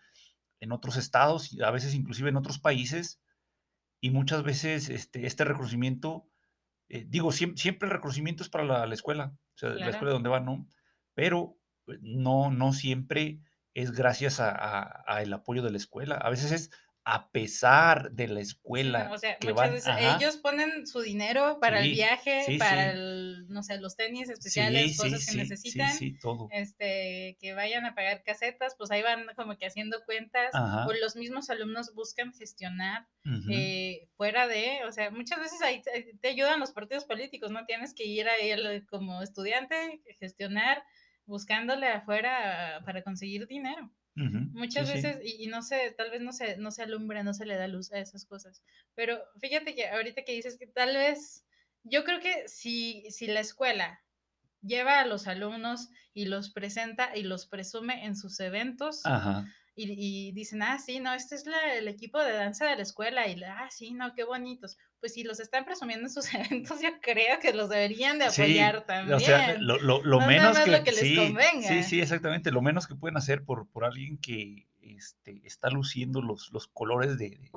en 0.59 0.71
otros 0.71 0.97
estados 0.97 1.53
y 1.53 1.61
a 1.63 1.71
veces 1.71 1.93
inclusive 1.93 2.29
en 2.29 2.37
otros 2.37 2.59
países. 2.59 3.19
Y 3.99 4.11
muchas 4.11 4.43
veces 4.43 4.89
este, 4.89 5.25
este 5.25 5.43
reconocimiento, 5.43 6.29
eh, 6.89 7.05
digo, 7.07 7.31
siempre, 7.31 7.87
el 7.87 7.93
reconocimiento 7.93 8.43
es 8.43 8.49
para 8.49 8.85
la, 8.85 8.93
escuela, 8.93 9.33
o 9.55 9.57
sea, 9.57 9.69
la 9.69 9.89
escuela 9.89 10.13
donde 10.13 10.29
van, 10.29 10.45
¿no? 10.45 10.67
Pero 11.13 11.57
pues, 11.85 11.99
no, 12.01 12.51
no 12.51 12.73
siempre 12.73 13.39
es 13.73 13.91
gracias 13.91 14.39
a, 14.39 15.03
el 15.21 15.31
apoyo 15.33 15.61
de 15.61 15.71
la 15.71 15.77
escuela. 15.77 16.15
A 16.15 16.29
veces 16.29 16.51
es 16.51 16.71
a 17.09 17.29
pesar 17.31 18.11
de 18.11 18.27
la 18.27 18.41
escuela. 18.41 19.09
O 19.13 19.17
sea, 19.17 19.37
muchas 19.41 19.71
veces 19.71 19.95
ellos 19.97 20.35
ponen 20.35 20.85
su 20.85 20.99
dinero 20.99 21.57
para 21.61 21.79
el 21.79 21.91
viaje, 21.91 22.57
para 22.59 22.91
el, 22.91 23.47
no 23.47 23.63
sé, 23.63 23.77
los 23.77 23.95
tenis 23.95 24.27
especiales, 24.27 24.97
cosas 24.97 25.25
que 25.25 25.37
necesitan. 25.37 25.89
todo. 26.21 26.49
Este, 26.51 27.37
que 27.39 27.53
vayan 27.53 27.85
a 27.85 27.95
pagar 27.95 28.23
casetas, 28.23 28.75
pues 28.77 28.91
ahí 28.91 29.03
van 29.03 29.25
como 29.37 29.57
que 29.57 29.65
haciendo 29.65 30.03
cuentas, 30.05 30.51
o 30.53 30.91
los 31.01 31.15
mismos 31.15 31.49
alumnos 31.49 31.93
buscan 31.95 32.33
gestionar 32.33 33.07
eh, 33.49 34.09
fuera 34.17 34.45
de, 34.49 34.81
o 34.85 34.91
sea, 34.91 35.09
muchas 35.09 35.39
veces 35.39 35.61
ahí 35.61 35.81
te 36.19 36.27
ayudan 36.27 36.59
los 36.59 36.71
partidos 36.71 37.05
políticos, 37.05 37.51
no 37.51 37.65
tienes 37.65 37.93
que 37.93 38.03
ir 38.03 38.27
ahí 38.27 38.81
como 38.85 39.21
estudiante, 39.21 40.01
gestionar, 40.19 40.83
buscándole 41.25 41.87
afuera 41.87 42.81
para 42.83 43.01
conseguir 43.01 43.47
dinero. 43.47 43.89
Muchas 44.17 44.91
veces, 44.91 45.19
Y, 45.23 45.47
no 45.47 45.61
sé, 45.61 45.93
tal 45.95 46.09
vez 46.09 46.21
no 46.21 46.31
se, 46.31 46.57
no 46.57 46.71
se 46.71 46.83
alumbra, 46.83 47.23
no 47.23 47.33
se 47.33 47.45
le 47.45 47.55
da 47.55 47.67
luz 47.67 47.91
a 47.91 47.99
esas 47.99 48.25
cosas. 48.25 48.63
Pero 48.95 49.19
fíjate 49.39 49.75
que 49.75 49.87
ahorita 49.87 50.23
que 50.23 50.33
dices 50.33 50.57
que 50.57 50.67
tal 50.67 50.95
vez, 50.95 51.45
yo 51.83 52.03
creo 52.03 52.19
que 52.19 52.47
si, 52.47 53.05
si 53.11 53.27
la 53.27 53.41
escuela 53.41 54.01
lleva 54.61 54.99
a 54.99 55.05
los 55.05 55.27
alumnos 55.27 55.89
y 56.13 56.25
los 56.25 56.49
presenta 56.51 57.15
y 57.15 57.23
los 57.23 57.45
presume 57.45 58.05
en 58.05 58.15
sus 58.15 58.39
eventos, 58.39 59.03
y, 59.75 60.31
dicen, 60.31 60.63
ah, 60.63 60.79
sí, 60.79 60.99
no, 60.99 61.13
este 61.13 61.35
es 61.35 61.45
el 61.75 61.87
equipo 61.87 62.19
de 62.19 62.33
danza 62.33 62.65
de 62.65 62.75
la 62.75 62.81
escuela, 62.81 63.27
y, 63.27 63.41
ah, 63.43 63.69
sí, 63.69 63.91
no, 63.91 64.15
qué 64.15 64.23
bonitos. 64.23 64.77
Pues 64.99 65.13
si 65.13 65.23
los 65.23 65.39
están 65.39 65.65
presumiendo 65.65 66.07
en 66.07 66.11
sus 66.11 66.33
eventos, 66.33 66.81
yo 66.81 66.89
creo 67.01 67.39
que 67.39 67.53
los 67.53 67.69
deberían 67.69 68.19
de 68.19 68.25
apoyar 68.25 68.85
también. 68.85 69.15
O 69.15 69.19
sea, 69.19 69.57
lo, 69.59 69.77
lo, 69.79 70.19
menos 70.21 70.57
que, 70.59 70.69
les 70.69 70.99
sí, 70.99 71.15
convenga. 71.15 71.67
Sí, 71.67 71.83
sí, 71.83 72.01
exactamente, 72.01 72.51
lo 72.51 72.61
menos 72.61 72.87
que 72.87 72.95
pueden 72.95 73.17
hacer 73.17 73.43
por, 73.43 73.67
por 73.69 73.85
alguien 73.85 74.17
que 74.17 74.67
este, 74.81 75.41
está 75.45 75.69
luciendo 75.69 76.21
los, 76.21 76.51
los 76.51 76.67
colores 76.67 77.17
de, 77.17 77.51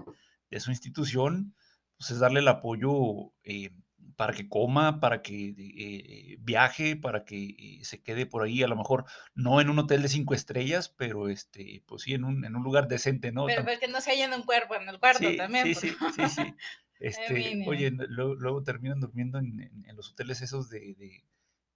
de, 0.50 0.60
su 0.60 0.70
institución, 0.70 1.54
pues 1.96 2.10
es 2.10 2.18
darle 2.18 2.40
el 2.40 2.48
apoyo 2.48 3.32
eh, 3.44 3.70
para 4.16 4.34
que 4.34 4.48
coma, 4.48 5.00
para 5.00 5.22
que 5.22 5.54
eh, 5.56 6.36
viaje, 6.40 6.96
para 6.96 7.24
que 7.24 7.54
eh, 7.58 7.84
se 7.84 8.02
quede 8.02 8.26
por 8.26 8.42
ahí, 8.42 8.62
a 8.62 8.68
lo 8.68 8.76
mejor 8.76 9.06
no 9.34 9.60
en 9.60 9.70
un 9.70 9.78
hotel 9.78 10.02
de 10.02 10.08
cinco 10.08 10.34
estrellas, 10.34 10.88
pero 10.90 11.28
este, 11.28 11.82
pues 11.86 12.02
sí, 12.02 12.14
en 12.14 12.24
un, 12.24 12.44
en 12.44 12.54
un 12.56 12.62
lugar 12.62 12.88
decente, 12.88 13.32
¿no? 13.32 13.46
Pero, 13.46 13.64
que 13.64 13.88
no 13.88 14.00
se 14.00 14.10
haya 14.10 14.26
en 14.26 14.34
un 14.34 14.42
cuerpo, 14.42 14.74
en 14.74 14.88
el 14.88 14.98
cuarto 14.98 15.26
también. 15.36 15.66
Sí, 15.66 15.74
sí, 15.74 15.96
sí, 16.14 16.28
sí, 16.28 16.42
Este, 17.00 17.64
oye, 17.66 17.90
luego, 17.90 18.62
terminan 18.62 19.00
durmiendo 19.00 19.38
en, 19.38 19.82
los 19.96 20.10
hoteles 20.10 20.42
esos 20.42 20.68
de, 20.68 21.24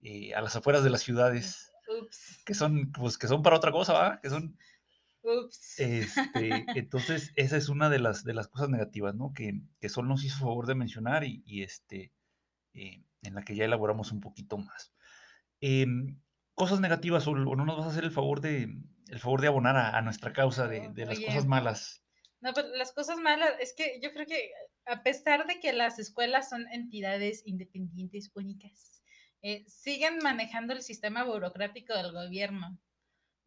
eh, 0.03 0.35
a 0.35 0.43
las 0.43 0.55
afueras 0.55 0.85
de 0.85 0.91
las 0.91 1.03
ciudades. 1.03 1.73
Ups. 1.89 2.43
Que 2.45 2.55
son, 2.55 2.93
pues, 2.93 3.19
que 3.19 3.27
son 3.27 3.43
para 3.43 3.57
otra 3.57 3.73
cosa, 3.73 3.95
¿va? 3.95 4.21
Que 4.21 4.31
son. 4.31 4.57
Ups. 5.23 5.81
Este, 5.81 6.67
entonces, 6.79 7.33
esa 7.37 7.57
es 7.57 7.71
una 7.71 7.89
de 7.89 7.99
las, 7.99 8.25
de 8.25 8.35
las 8.35 8.49
cosas 8.49 8.69
negativas, 8.69 9.15
¿no? 9.15 9.33
Que, 9.35 9.63
que 9.81 9.89
Sol 9.89 10.07
nos 10.07 10.25
hizo 10.25 10.41
favor 10.41 10.67
de 10.67 10.75
mencionar 10.75 11.25
y, 11.25 11.43
y 11.47 11.63
este 11.63 12.13
eh, 12.75 13.03
en 13.23 13.35
la 13.35 13.43
que 13.43 13.55
ya 13.55 13.65
elaboramos 13.65 14.13
un 14.13 14.21
poquito 14.21 14.59
más. 14.59 14.93
Em, 15.61 16.21
cosas 16.55 16.81
negativas, 16.81 17.27
o, 17.27 17.35
no 17.35 17.65
nos 17.65 17.79
vas 17.79 17.87
a 17.87 17.91
hacer 17.91 18.05
el 18.05 18.11
favor 18.11 18.41
de, 18.41 18.77
el 19.09 19.19
favor 19.19 19.41
de 19.41 19.47
abonar 19.49 19.77
a, 19.77 20.01
nuestra 20.03 20.33
causa 20.33 20.69
de, 20.69 20.93
las 21.07 21.19
cosas 21.21 21.47
malas. 21.47 22.05
No, 22.41 22.53
pero 22.53 22.69
las 22.77 22.93
cosas 22.93 23.17
malas 23.19 23.53
es 23.61 23.75
que 23.75 23.99
yo 24.03 24.13
creo 24.13 24.27
que 24.27 24.51
a 24.87 25.03
pesar 25.03 25.47
de 25.47 25.61
que 25.61 25.73
las 25.73 25.99
escuelas 25.99 26.49
son 26.49 26.67
entidades 26.69 27.43
independientes 27.47 28.31
únicas, 28.35 29.03
eh, 29.43 29.65
siguen 29.67 30.19
manejando 30.23 30.73
el 30.73 30.83
sistema 30.83 31.25
burocrático 31.25 31.95
del 31.95 32.13
gobierno. 32.13 32.79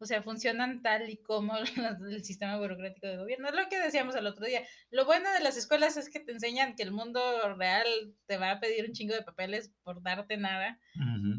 O 0.00 0.06
sea, 0.06 0.22
funcionan 0.22 0.80
tal 0.80 1.10
y 1.10 1.16
como 1.16 1.54
el 2.08 2.24
sistema 2.24 2.56
burocrático 2.56 3.08
de 3.08 3.16
gobierno. 3.16 3.48
Es 3.48 3.54
lo 3.54 3.68
que 3.68 3.80
decíamos 3.80 4.14
el 4.14 4.28
otro 4.28 4.46
día. 4.46 4.62
Lo 4.90 5.04
bueno 5.06 5.28
de 5.32 5.40
las 5.40 5.56
escuelas 5.56 5.96
es 5.96 6.08
que 6.08 6.20
te 6.20 6.30
enseñan 6.30 6.76
que 6.76 6.84
el 6.84 6.92
mundo 6.92 7.20
real 7.56 7.84
te 8.26 8.36
va 8.36 8.52
a 8.52 8.60
pedir 8.60 8.84
un 8.84 8.92
chingo 8.92 9.14
de 9.14 9.22
papeles 9.22 9.72
por 9.82 10.00
darte 10.00 10.36
nada, 10.36 10.78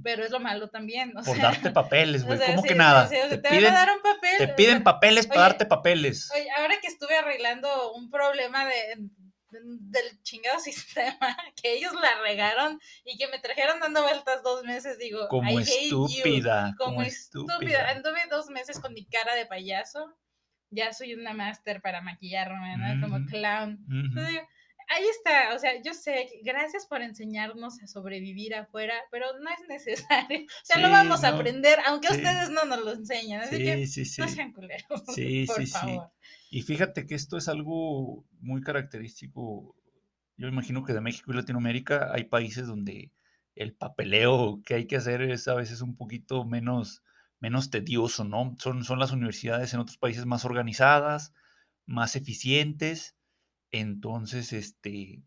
pero 0.03 0.25
es 0.25 0.31
lo 0.31 0.41
malo 0.41 0.69
también. 0.69 1.13
por 1.13 1.39
darte 1.39 1.71
papeles, 1.71 2.23
güey. 2.25 2.37
¿Cómo 2.47 2.63
que 2.63 2.75
nada? 2.75 3.07
te, 3.07 3.37
piden, 3.37 3.63
van 3.63 3.73
a 3.73 3.79
dar 3.79 3.91
un 3.95 4.01
papel. 4.01 4.37
Te 4.37 4.47
piden 4.49 4.83
papeles 4.83 5.25
para 5.25 5.41
darte 5.41 5.65
papeles. 5.65 6.29
Oye, 6.35 6.49
ahora 6.57 6.75
que 6.81 6.87
estuve 6.87 7.15
arreglando 7.15 7.93
un 7.93 8.09
problema 8.09 8.65
de, 8.65 9.07
del 9.51 10.21
chingado 10.23 10.59
sistema, 10.59 11.37
que 11.61 11.73
ellos 11.73 11.93
la 11.93 12.21
regaron 12.21 12.79
y 13.05 13.17
que 13.17 13.27
me 13.27 13.39
trajeron 13.39 13.79
dando 13.79 14.03
vueltas 14.03 14.43
dos 14.43 14.63
meses, 14.63 14.97
digo, 14.97 15.27
como 15.27 15.59
estúpida, 15.59 16.75
como, 16.77 17.01
estúpida. 17.01 17.89
Anduve 17.89 18.19
dos 18.29 18.49
meses 18.49 18.79
con 18.79 18.93
mi 18.93 19.05
cara 19.05 19.35
de 19.35 19.45
payaso, 19.45 20.15
ya 20.69 20.93
soy 20.93 21.13
una 21.13 21.33
máster 21.33 21.81
para 21.81 22.01
maquillarme, 22.01 22.77
¿no? 22.77 23.01
Como 23.01 23.25
clown. 23.25 23.85
ahí 24.89 25.05
está, 25.09 25.55
o 25.55 25.59
sea, 25.59 25.81
yo 25.81 25.93
sé, 25.93 26.29
gracias 26.43 26.85
por 26.85 27.01
enseñarnos 27.01 27.81
a 27.81 27.87
sobrevivir 27.87 28.55
afuera, 28.55 28.93
pero 29.11 29.27
no 29.39 29.49
es 29.49 29.67
necesario. 29.67 30.45
O 30.63 30.65
sea, 30.65 30.79
lo 30.79 30.89
vamos 30.89 31.23
a 31.23 31.29
aprender, 31.29 31.79
aunque 31.87 32.09
ustedes 32.09 32.49
no 32.51 32.65
nos 32.65 32.79
lo 32.83 32.93
enseñan. 32.93 33.41
Así 33.41 33.57
que 33.57 33.87
no 34.19 34.27
sean 34.27 34.53
culeros. 34.53 35.03
Sí, 35.15 35.45
por 35.47 35.57
sí, 35.57 35.67
favor. 35.67 36.11
Y 36.49 36.63
fíjate 36.63 37.05
que 37.05 37.15
esto 37.15 37.37
es 37.37 37.47
algo 37.47 38.25
muy 38.39 38.61
característico. 38.61 39.75
Yo 40.37 40.47
imagino 40.47 40.83
que 40.83 40.93
de 40.93 41.01
México 41.01 41.31
y 41.31 41.35
Latinoamérica 41.35 42.11
hay 42.13 42.25
países 42.25 42.67
donde 42.67 43.11
el 43.55 43.73
papeleo 43.75 44.61
que 44.65 44.75
hay 44.75 44.87
que 44.87 44.97
hacer 44.97 45.21
es 45.21 45.47
a 45.47 45.55
veces 45.55 45.81
un 45.81 45.95
poquito 45.95 46.45
menos, 46.45 47.03
menos 47.39 47.69
tedioso, 47.69 48.23
¿no? 48.23 48.55
Son, 48.59 48.83
son 48.83 48.99
las 48.99 49.11
universidades 49.11 49.73
en 49.73 49.81
otros 49.81 49.97
países 49.97 50.25
más 50.25 50.45
organizadas, 50.45 51.33
más 51.85 52.15
eficientes 52.15 53.15
entonces, 53.71 54.53
este, 54.53 55.21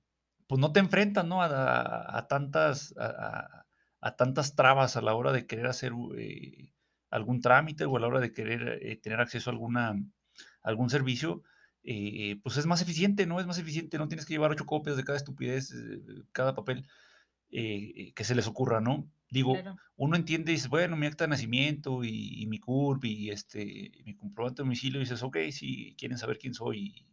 pues 0.46 0.60
no 0.60 0.72
te 0.72 0.80
enfrentas, 0.80 1.24
¿no? 1.24 1.42
A, 1.42 2.26
tantas, 2.28 2.94
a, 2.98 4.16
tantas 4.16 4.54
trabas 4.56 4.96
a 4.96 5.02
la 5.02 5.14
hora 5.14 5.32
de 5.32 5.46
querer 5.46 5.66
hacer 5.66 5.92
eh, 6.18 6.72
algún 7.10 7.40
trámite 7.40 7.84
o 7.84 7.96
a 7.96 8.00
la 8.00 8.08
hora 8.08 8.20
de 8.20 8.32
querer 8.32 8.80
eh, 8.82 8.96
tener 8.96 9.20
acceso 9.20 9.50
a 9.50 9.52
alguna, 9.52 9.94
algún 10.62 10.90
servicio. 10.90 11.42
Eh, 11.84 12.38
pues 12.42 12.56
es 12.56 12.66
más 12.66 12.80
eficiente, 12.80 13.26
¿no? 13.26 13.40
Es 13.40 13.46
más 13.46 13.58
eficiente, 13.58 13.98
no 13.98 14.08
tienes 14.08 14.24
que 14.24 14.34
llevar 14.34 14.52
ocho 14.52 14.66
copias 14.66 14.96
de 14.96 15.04
cada 15.04 15.18
estupidez, 15.18 15.74
cada 16.30 16.54
papel 16.54 16.86
que 17.50 18.24
se 18.24 18.34
les 18.34 18.46
ocurra, 18.46 18.80
¿no? 18.80 19.10
Digo, 19.28 19.58
uno 19.96 20.16
entiende 20.16 20.52
y 20.52 20.54
dice, 20.54 20.68
bueno, 20.68 20.96
mi 20.96 21.06
acta 21.06 21.24
de 21.24 21.28
nacimiento 21.28 22.04
y, 22.04 22.46
mi 22.46 22.58
CURP 22.58 23.04
y 23.04 23.30
este, 23.30 23.90
mi 24.04 24.14
comprobante 24.14 24.62
de 24.62 24.66
domicilio, 24.66 25.00
y 25.00 25.04
dices, 25.04 25.22
ok, 25.22 25.38
si 25.50 25.94
quieren 25.98 26.18
saber 26.18 26.38
quién 26.38 26.54
soy 26.54 27.06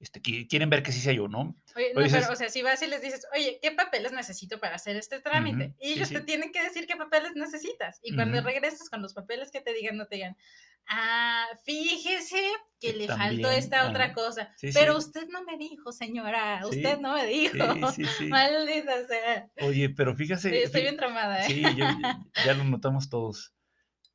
este, 0.00 0.22
quieren 0.22 0.70
ver 0.70 0.82
que 0.82 0.92
sí 0.92 1.00
sea 1.00 1.12
yo, 1.12 1.28
¿no? 1.28 1.54
Oye, 1.76 1.92
no, 1.94 2.00
pero, 2.10 2.32
o 2.32 2.36
sea, 2.36 2.48
si 2.48 2.62
vas 2.62 2.80
y 2.80 2.86
les 2.86 3.02
dices, 3.02 3.26
oye, 3.36 3.58
¿qué 3.60 3.70
papeles 3.72 4.12
necesito 4.12 4.58
para 4.58 4.76
hacer 4.76 4.96
este 4.96 5.20
trámite? 5.20 5.74
y 5.78 5.92
ellos 5.92 6.08
te 6.08 6.22
tienen 6.22 6.52
que 6.52 6.62
decir 6.62 6.86
qué 6.86 6.96
papeles 6.96 7.32
necesitas. 7.34 8.00
Y 8.02 8.14
cuando 8.14 8.40
regreses 8.40 8.88
con 8.88 9.02
los 9.02 9.12
papeles 9.12 9.50
que 9.50 9.60
te 9.60 9.74
digan, 9.74 9.98
no 9.98 10.06
te 10.06 10.16
digan, 10.16 10.36
ah, 10.88 11.46
fíjese 11.64 12.40
que, 12.80 12.92
le 12.94 13.06
faltó 13.06 13.50
esta 13.50 13.88
otra 13.88 14.12
cosa. 14.12 14.54
pero 14.74 14.96
usted 14.96 15.28
no 15.28 15.44
me 15.44 15.58
dijo, 15.58 15.92
señora, 15.92 16.60
usted 16.66 16.98
no 16.98 17.14
me 17.14 17.26
dijo. 17.26 17.56
Maldita 18.28 19.06
sea. 19.06 19.50
Oye, 19.60 19.90
pero 19.90 20.14
fíjese. 20.14 20.62
estoy 20.62 20.82
bien 20.82 20.96
tramada, 20.96 21.44
¿eh? 21.44 21.48
Sí, 21.48 21.62
ya 22.46 22.54
lo 22.54 22.64
notamos 22.64 23.08
todos 23.08 23.54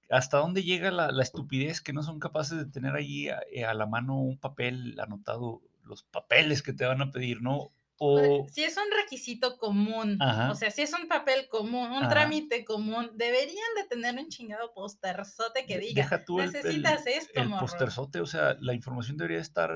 hasta 0.10 0.38
dónde 0.38 0.63
llega 0.63 0.91
la, 0.91 1.10
estupidez 1.21 1.82
que 1.82 1.93
no 1.93 2.04
son 2.04 2.19
capaces 2.19 2.58
de 2.58 2.65
tener 2.65 2.95
ahí 2.95 3.28
a, 3.30 3.73
la 3.73 3.86
mano 3.86 4.19
un 4.19 4.38
papel 4.38 4.99
anotado 4.99 5.62
los 5.84 6.04
papeles 6.04 6.62
que 6.62 6.73
te 6.73 6.86
van 6.86 7.01
a 7.01 7.12
pedir, 7.12 7.41
¿no? 7.41 7.71
O... 7.97 8.45
Si 8.49 8.63
es 8.63 8.75
un 8.77 8.91
requisito 9.01 9.58
común, 9.58 10.19
o 10.21 10.55
sea, 10.55 10.69
si 10.69 10.81
es 10.81 10.93
un 10.93 11.08
papel 11.08 11.47
común, 11.47 11.91
un 11.91 12.10
trámite 12.10 12.65
común, 12.65 13.12
deberían 13.15 13.73
de 13.77 13.88
tener 13.88 14.15
un 14.15 14.27
chingado 14.27 14.73
posterzote 14.73 15.65
que 15.65 15.79
diga, 15.79 16.03
Deja 16.03 16.25
tú 16.25 16.38
necesitas 16.38 17.08
esto, 17.08 17.41
El 17.41 17.51
posterzote, 17.51 18.19
o 18.19 18.25
sea, 18.25 18.58
la 18.60 18.73
información 18.73 19.17
debería 19.17 19.39
estar 19.39 19.71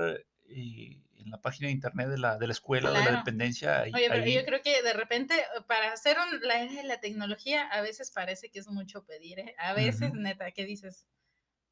eh, 0.48 1.00
en 1.16 1.30
la 1.30 1.40
página 1.40 1.68
de 1.68 1.72
internet 1.72 2.08
de 2.08 2.18
la, 2.18 2.38
de 2.38 2.46
la 2.46 2.52
escuela, 2.52 2.90
de 2.90 3.04
la 3.04 3.18
dependencia. 3.18 3.82
Oye, 3.94 4.08
pero 4.08 4.26
yo 4.26 4.44
creo 4.44 4.62
que 4.62 4.82
de 4.82 4.92
repente, 4.92 5.34
para 5.66 5.92
hacer 5.92 6.16
la 6.42 6.62
era 6.62 6.74
de 6.74 6.84
la 6.84 7.00
tecnología, 7.00 7.68
a 7.68 7.80
veces 7.80 8.10
parece 8.10 8.50
que 8.50 8.58
es 8.58 8.68
mucho 8.68 9.04
pedir, 9.04 9.38
¿eh? 9.38 9.54
A 9.58 9.72
veces, 9.74 10.12
neta, 10.12 10.50
que 10.52 10.64
dices, 10.64 11.06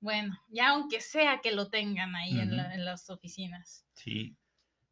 bueno, 0.01 0.39
ya 0.49 0.71
aunque 0.71 1.01
sea 1.01 1.41
que 1.43 1.53
lo 1.53 1.71
tengan 1.71 2.15
ahí 2.15 2.39
en, 2.39 2.85
las 2.85 3.11
oficinas. 3.11 3.85
Sí. 3.95 4.37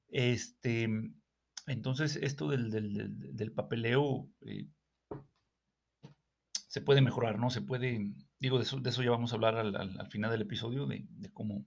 Este, 0.08 0.88
entonces, 1.66 2.16
esto 2.16 2.48
del, 2.48 2.70
del, 2.70 3.52
papeleo 3.52 4.28
eh, 4.42 4.68
se 6.68 6.80
puede 6.80 7.00
mejorar, 7.00 7.38
¿no? 7.38 7.50
Se 7.50 7.60
puede, 7.60 8.12
digo, 8.38 8.58
de 8.58 8.64
eso, 8.64 8.78
de 8.78 8.90
eso 8.90 9.02
ya 9.02 9.10
vamos 9.10 9.32
a 9.32 9.34
hablar 9.34 9.56
al, 9.56 9.74
al, 9.74 10.10
final 10.10 10.30
del 10.30 10.42
episodio, 10.42 10.86
de, 10.86 11.04
de, 11.08 11.32
cómo, 11.32 11.66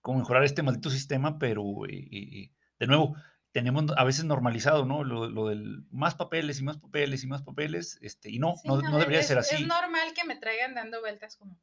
cómo 0.00 0.18
mejorar 0.18 0.44
este 0.44 0.62
maldito 0.62 0.90
sistema, 0.90 1.38
pero 1.38 1.86
eh, 1.88 2.08
eh, 2.12 2.50
de 2.78 2.86
nuevo, 2.86 3.16
tenemos 3.52 3.84
a 3.96 4.04
veces 4.04 4.24
normalizado, 4.24 4.84
¿no? 4.84 5.04
Lo, 5.04 5.30
lo, 5.30 5.48
del 5.48 5.84
más 5.90 6.16
papeles 6.16 6.60
y 6.60 6.64
más 6.64 6.76
papeles 6.76 7.24
y 7.24 7.26
más 7.26 7.42
papeles, 7.42 7.98
este, 8.02 8.30
y 8.30 8.38
no, 8.38 8.54
no, 8.64 8.82
no, 8.82 8.98
debería 8.98 9.22
ser 9.22 9.38
así. 9.38 9.54
Es 9.54 9.66
normal 9.66 10.12
que 10.14 10.24
me 10.24 10.36
traigan 10.36 10.74
dando 10.74 11.00
vueltas 11.00 11.36
como 11.36 11.58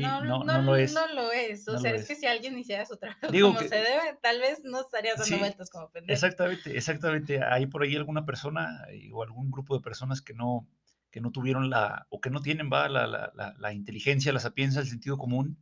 no, 0.00 0.22
no, 0.22 0.44
no, 0.44 0.62
lo 0.62 0.76
es. 0.76 0.92
No 0.94 1.06
lo 1.14 1.32
es. 1.32 1.66
O 1.68 1.78
sea, 1.78 1.94
es. 1.94 2.06
que 2.06 2.14
si 2.14 2.26
alguien 2.26 2.58
hiciera 2.58 2.84
su 2.86 2.96
trabajo 2.96 3.20
como 3.28 3.60
se 3.60 3.76
debe, 3.76 4.18
tal 4.22 4.40
vez 4.40 4.62
no 4.64 4.80
estaría 4.80 5.14
dando 5.14 5.38
vueltas 5.38 5.70
como 5.70 5.90
pendejo. 5.90 6.12
Exactamente, 6.14 6.76
exactamente. 6.76 7.42
Hay 7.42 7.66
por 7.66 7.82
ahí 7.82 7.96
alguna 7.96 8.24
persona 8.24 8.84
eh, 8.90 9.10
o 9.12 9.22
algún 9.22 9.50
grupo 9.50 9.76
de 9.76 9.82
personas 9.82 10.22
que 10.22 10.34
no, 10.34 10.68
que 11.10 11.20
no 11.20 11.30
tuvieron 11.30 11.70
la, 11.70 12.06
o 12.10 12.20
que 12.20 12.30
no 12.30 12.40
tienen 12.40 12.70
va, 12.72 12.88
la, 12.88 13.06
la, 13.06 13.54
la, 13.58 13.72
inteligencia, 13.72 14.32
la 14.32 14.40
sapiencia, 14.40 14.80
el 14.80 14.88
sentido 14.88 15.16
común 15.16 15.58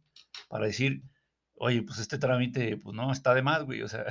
para 0.49 0.67
decir, 0.67 1.03
oye, 1.55 1.83
pues 1.83 1.99
este 1.99 2.19
trámite, 2.19 2.77
pues 2.77 2.95
no, 2.97 3.13
está 3.13 3.35
de 3.35 3.43
más, 3.43 3.65
güey. 3.65 3.83
O 3.83 3.89
sea, 3.89 4.05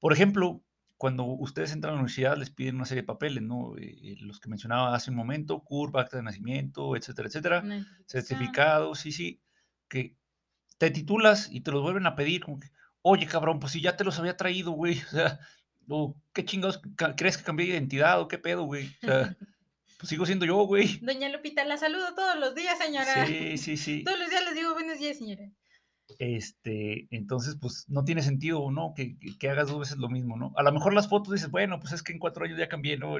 por 0.00 0.12
ejemplo, 0.12 0.64
cuando 1.02 1.24
ustedes 1.24 1.72
entran 1.72 1.90
a 1.90 1.96
la 1.96 2.02
universidad 2.02 2.36
les 2.36 2.50
piden 2.50 2.76
una 2.76 2.84
serie 2.84 3.02
de 3.02 3.06
papeles, 3.08 3.42
¿no? 3.42 3.76
Eh, 3.76 3.98
eh, 4.04 4.16
los 4.20 4.38
que 4.38 4.48
mencionaba 4.48 4.94
hace 4.94 5.10
un 5.10 5.16
momento, 5.16 5.58
curva, 5.64 6.02
acta 6.02 6.18
de 6.18 6.22
nacimiento, 6.22 6.94
etcétera, 6.94 7.26
etcétera, 7.26 7.64
certificados, 8.06 9.00
sí, 9.00 9.10
sí, 9.10 9.42
que 9.88 10.14
te 10.78 10.92
titulas 10.92 11.48
y 11.50 11.62
te 11.62 11.72
los 11.72 11.82
vuelven 11.82 12.06
a 12.06 12.14
pedir, 12.14 12.44
como 12.44 12.60
que, 12.60 12.68
oye, 13.00 13.26
cabrón, 13.26 13.58
pues 13.58 13.72
si 13.72 13.80
ya 13.80 13.96
te 13.96 14.04
los 14.04 14.16
había 14.20 14.36
traído, 14.36 14.70
güey, 14.70 15.00
o 15.08 15.10
sea, 15.10 15.40
¿qué 16.32 16.44
chingados 16.44 16.80
crees 17.16 17.36
que 17.36 17.42
cambié 17.42 17.66
de 17.66 17.72
identidad 17.72 18.20
o 18.20 18.28
qué 18.28 18.38
pedo, 18.38 18.62
güey? 18.62 18.86
O 19.02 19.06
sea, 19.06 19.36
pues 19.98 20.08
sigo 20.08 20.24
siendo 20.24 20.46
yo, 20.46 20.54
güey. 20.66 21.00
Doña 21.00 21.30
Lupita, 21.30 21.64
la 21.64 21.78
saludo 21.78 22.14
todos 22.14 22.38
los 22.38 22.54
días, 22.54 22.78
señora. 22.78 23.26
Sí, 23.26 23.58
sí, 23.58 23.76
sí. 23.76 24.04
Todos 24.04 24.20
los 24.20 24.30
días 24.30 24.44
les 24.44 24.54
digo 24.54 24.72
buenos 24.74 25.00
días, 25.00 25.18
señora. 25.18 25.50
Este, 26.18 27.08
entonces, 27.10 27.56
pues 27.60 27.86
no 27.88 28.04
tiene 28.04 28.22
sentido, 28.22 28.70
¿no? 28.70 28.92
Que, 28.94 29.16
que, 29.38 29.48
hagas 29.48 29.68
dos 29.68 29.80
veces 29.80 29.98
lo 29.98 30.08
mismo, 30.08 30.36
¿no? 30.36 30.52
A 30.56 30.62
lo 30.62 30.72
mejor 30.72 30.94
las 30.94 31.08
fotos 31.08 31.32
dices, 31.32 31.50
bueno, 31.50 31.80
pues 31.80 31.92
es 31.92 32.02
que 32.02 32.12
en 32.12 32.18
cuatro 32.18 32.44
años 32.44 32.58
ya 32.58 32.68
cambié, 32.68 32.96
¿no? 32.96 33.16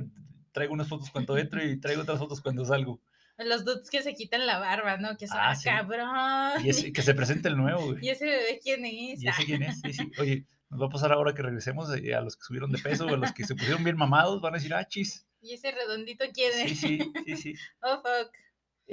Traigo 0.53 0.75
unas 0.75 0.89
fotos 0.89 1.11
cuando 1.11 1.39
entro 1.39 1.65
y 1.65 1.81
traigo 1.81 2.03
otras 2.03 2.19
fotos 2.19 2.41
cuando 2.41 2.65
salgo. 2.65 3.01
Los 3.39 3.65
dudes 3.65 3.91
que 3.91 4.03
se 4.03 4.15
quitan 4.15 4.47
la 4.47 4.59
barba, 4.59 4.99
¿no? 4.99 5.17
Que 5.17 5.27
son 5.27 5.39
ah, 5.41 5.55
cabrón. 5.63 6.65
Y 6.65 6.69
ese, 6.69 6.93
que 6.93 7.03
se 7.03 7.15
presente 7.15 7.49
el 7.49 7.57
nuevo, 7.57 7.87
güey. 7.87 7.99
¿Y 8.03 8.11
ese 8.11 8.27
bebé 8.27 8.61
quién 8.63 8.85
es? 8.85 9.23
¿Y 9.23 9.29
ese 9.29 9.45
quién 9.45 9.63
es? 9.63 9.81
Sí, 9.81 9.93
sí. 9.93 10.11
Oye, 10.21 10.47
nos 10.71 10.81
va 10.81 10.87
a 10.87 10.91
pasar 10.91 11.13
ahora 11.13 11.35
que 11.35 11.43
regresemos 11.43 11.91
a 11.91 12.21
los 12.21 12.37
que 12.37 12.45
subieron 12.45 12.71
de 12.71 12.79
peso 12.79 13.07
o 13.07 13.09
a 13.09 13.17
los 13.17 13.33
que 13.33 13.45
se 13.45 13.55
pusieron 13.55 13.85
bien 13.85 13.97
mamados, 13.97 14.41
van 14.41 14.55
a 14.55 14.59
decir, 14.59 14.75
ah, 14.75 14.87
chis. 14.87 15.27
¿Y 15.41 15.55
ese 15.55 15.73
redondito 15.73 16.25
quién 16.33 16.53
es? 16.61 16.79
Sí, 16.79 16.99
sí, 16.99 17.13
sí, 17.27 17.37
sí. 17.37 17.55
oh, 17.83 17.97
fuck. 17.97 18.33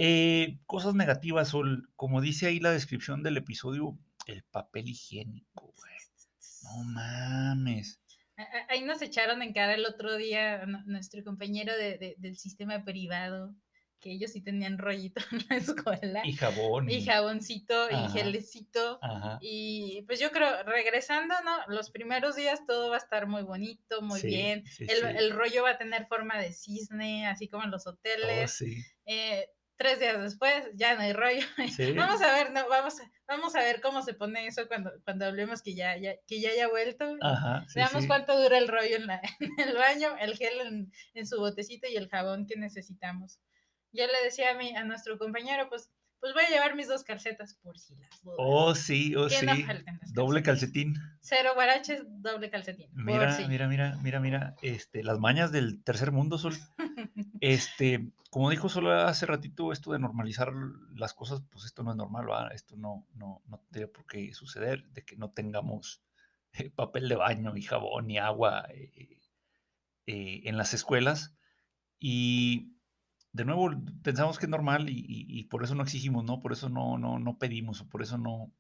Eh, 0.02 0.60
cosas 0.66 0.96
negativas, 0.96 1.50
Sol. 1.50 1.90
Como 1.98 2.22
dice 2.22 2.48
ahí 2.48 2.62
la 2.62 2.72
descripción 2.72 3.22
del 3.22 3.36
episodio, 3.36 4.00
el 4.28 4.44
papel 4.44 4.88
higiénico, 4.88 5.74
güey. 5.76 5.94
No 6.64 6.84
mames. 6.86 8.00
Ahí 8.70 8.84
nos 8.84 9.02
echaron 9.02 9.42
en 9.42 9.52
cara 9.52 9.74
el 9.74 9.86
otro 9.86 10.16
día 10.16 10.66
nuestro 10.86 11.22
compañero 11.26 11.76
de, 11.76 12.16
del 12.18 12.38
sistema 12.38 12.86
privado, 12.86 13.54
que 14.00 14.14
ellos 14.14 14.32
sí 14.32 14.40
tenían 14.40 14.78
rollito 14.78 15.22
en 15.34 15.46
la 15.50 15.58
escuela. 15.58 16.22
Y 16.24 16.32
jabón. 16.32 16.90
Y, 16.90 17.04
jaboncito 17.04 17.90
y 17.92 18.10
gelecito. 18.12 19.02
Y 19.42 20.04
pues 20.08 20.22
yo 20.22 20.32
creo, 20.32 20.64
regresando, 20.64 21.36
¿no? 21.44 21.58
Los 21.68 21.92
primeros 21.92 22.38
días 22.38 22.66
todo 22.66 22.92
va 22.92 22.96
a 22.96 23.00
estar 23.00 23.28
muy 23.28 23.42
bonito, 23.42 24.02
muy 24.02 24.22
bien. 24.22 24.64
el, 24.80 25.18
el, 25.18 25.32
rollo 25.32 25.64
va 25.64 25.72
a 25.72 25.78
tener 25.78 26.08
forma 26.08 26.38
de 26.38 26.54
cisne, 26.54 27.28
así 27.28 27.50
como 27.50 27.66
en 27.66 27.72
los 27.72 27.86
hoteles. 27.86 28.52
Oh, 28.54 28.66
sí. 28.66 28.82
Eh, 29.06 29.46
tres 29.80 29.98
días 29.98 30.22
después 30.22 30.66
ya 30.76 30.94
no 30.96 31.02
hay 31.02 31.14
rollo. 31.14 31.42
Vamos 31.96 32.22
a 32.22 32.34
ver, 32.34 32.52
no, 32.52 32.68
vamos, 32.68 32.96
vamos 33.28 33.56
a 33.56 33.60
ver 33.60 33.80
cómo 33.80 34.02
se 34.02 34.14
pone 34.14 34.46
eso 34.46 34.68
cuando, 34.68 34.92
cuando 35.06 35.26
hablemos 35.26 35.62
que 35.62 35.74
ya, 35.74 35.98
ya, 35.98 36.16
que 36.28 36.42
ya 36.42 36.50
haya 36.50 36.68
vuelto. 36.68 37.18
Veamos 37.74 38.06
cuánto 38.06 38.40
dura 38.40 38.58
el 38.58 38.68
rollo 38.68 38.98
en, 38.98 39.08
la, 39.08 39.22
en 39.40 39.70
el 39.70 39.76
baño, 39.76 40.10
el 40.20 40.36
gel 40.36 40.60
en, 40.60 40.92
en, 41.14 41.26
su 41.26 41.40
botecito 41.40 41.88
y 41.88 41.96
el 41.96 42.10
jabón 42.10 42.46
que 42.46 42.58
necesitamos. 42.58 43.40
Ya 43.94 44.06
le 44.06 44.22
decía 44.24 44.52
a, 44.52 44.56
mi, 44.56 44.76
a 44.76 44.84
nuestro 44.84 45.18
compañero, 45.18 45.70
pues 45.70 45.90
pues 46.20 46.34
voy 46.34 46.44
a 46.44 46.50
llevar 46.50 46.76
mis 46.76 46.88
dos 46.88 47.04
calcetas 47.04 47.54
por 47.64 47.80
si 47.80 47.96
las 47.96 48.22
dudas. 48.22 48.38
Oh, 48.40 48.76
sí, 48.76 49.16
oh, 49.16 49.30
sí. 49.30 49.46
doble 50.14 50.44
calcetín. 50.44 50.96
Cero 51.22 51.52
guaraches, 51.56 52.04
doble 52.06 52.50
calcetín. 52.50 52.90
Mira, 52.94 53.38
mira, 53.48 53.68
mira, 53.68 53.98
mira, 54.02 54.20
mira, 54.20 54.56
este, 54.62 55.04
las 55.04 55.20
mañas 55.20 55.52
del 55.52 55.82
tercer 55.84 56.12
mundo, 56.12 56.38
Sol. 56.38 56.56
este, 57.40 58.12
como 58.30 58.50
dijo 58.50 58.70
Sol 58.70 58.92
hace 58.92 59.26
ratito, 59.26 59.72
esto 59.72 59.92
de 59.92 60.00
normalizar 60.00 60.54
las 60.96 61.14
cosas, 61.14 61.42
pues 61.50 61.66
esto 61.66 61.84
no 61.84 61.92
es 61.92 61.98
normal, 61.98 62.28
¿verdad? 62.28 62.54
esto 62.54 62.76
no, 62.78 63.08
no, 63.16 63.42
no 63.48 63.62
tiene 63.72 63.88
por 63.88 64.06
qué 64.06 64.34
suceder, 64.34 64.86
de 64.92 65.04
que 65.04 65.16
no 65.16 65.32
tengamos 65.32 66.04
eh, 66.54 66.70
papel 66.70 67.10
de 67.10 67.16
baño 67.16 67.56
y 67.56 67.64
jabón 67.64 68.08
ni 68.08 68.18
agua 68.18 68.66
eh, 68.70 69.20
eh, 70.06 70.42
en 70.46 70.58
las 70.58 70.74
escuelas. 70.74 71.36
Y 72.00 72.76
de 73.34 73.46
nuevo, 73.46 73.72
pensamos 74.04 74.40
que 74.40 74.46
es 74.46 74.50
normal 74.50 74.88
y, 74.90 75.44
por 75.46 75.64
eso 75.64 75.76
no 75.76 75.84
exigimos, 75.84 76.24
¿no? 76.24 76.40
Por 76.40 76.54
eso 76.54 76.70
no, 76.70 76.98
no, 76.98 77.20
no 77.20 77.38
pedimos, 77.38 77.82
o 77.82 77.90
por 77.90 78.02
eso 78.02 78.18
no, 78.18 78.52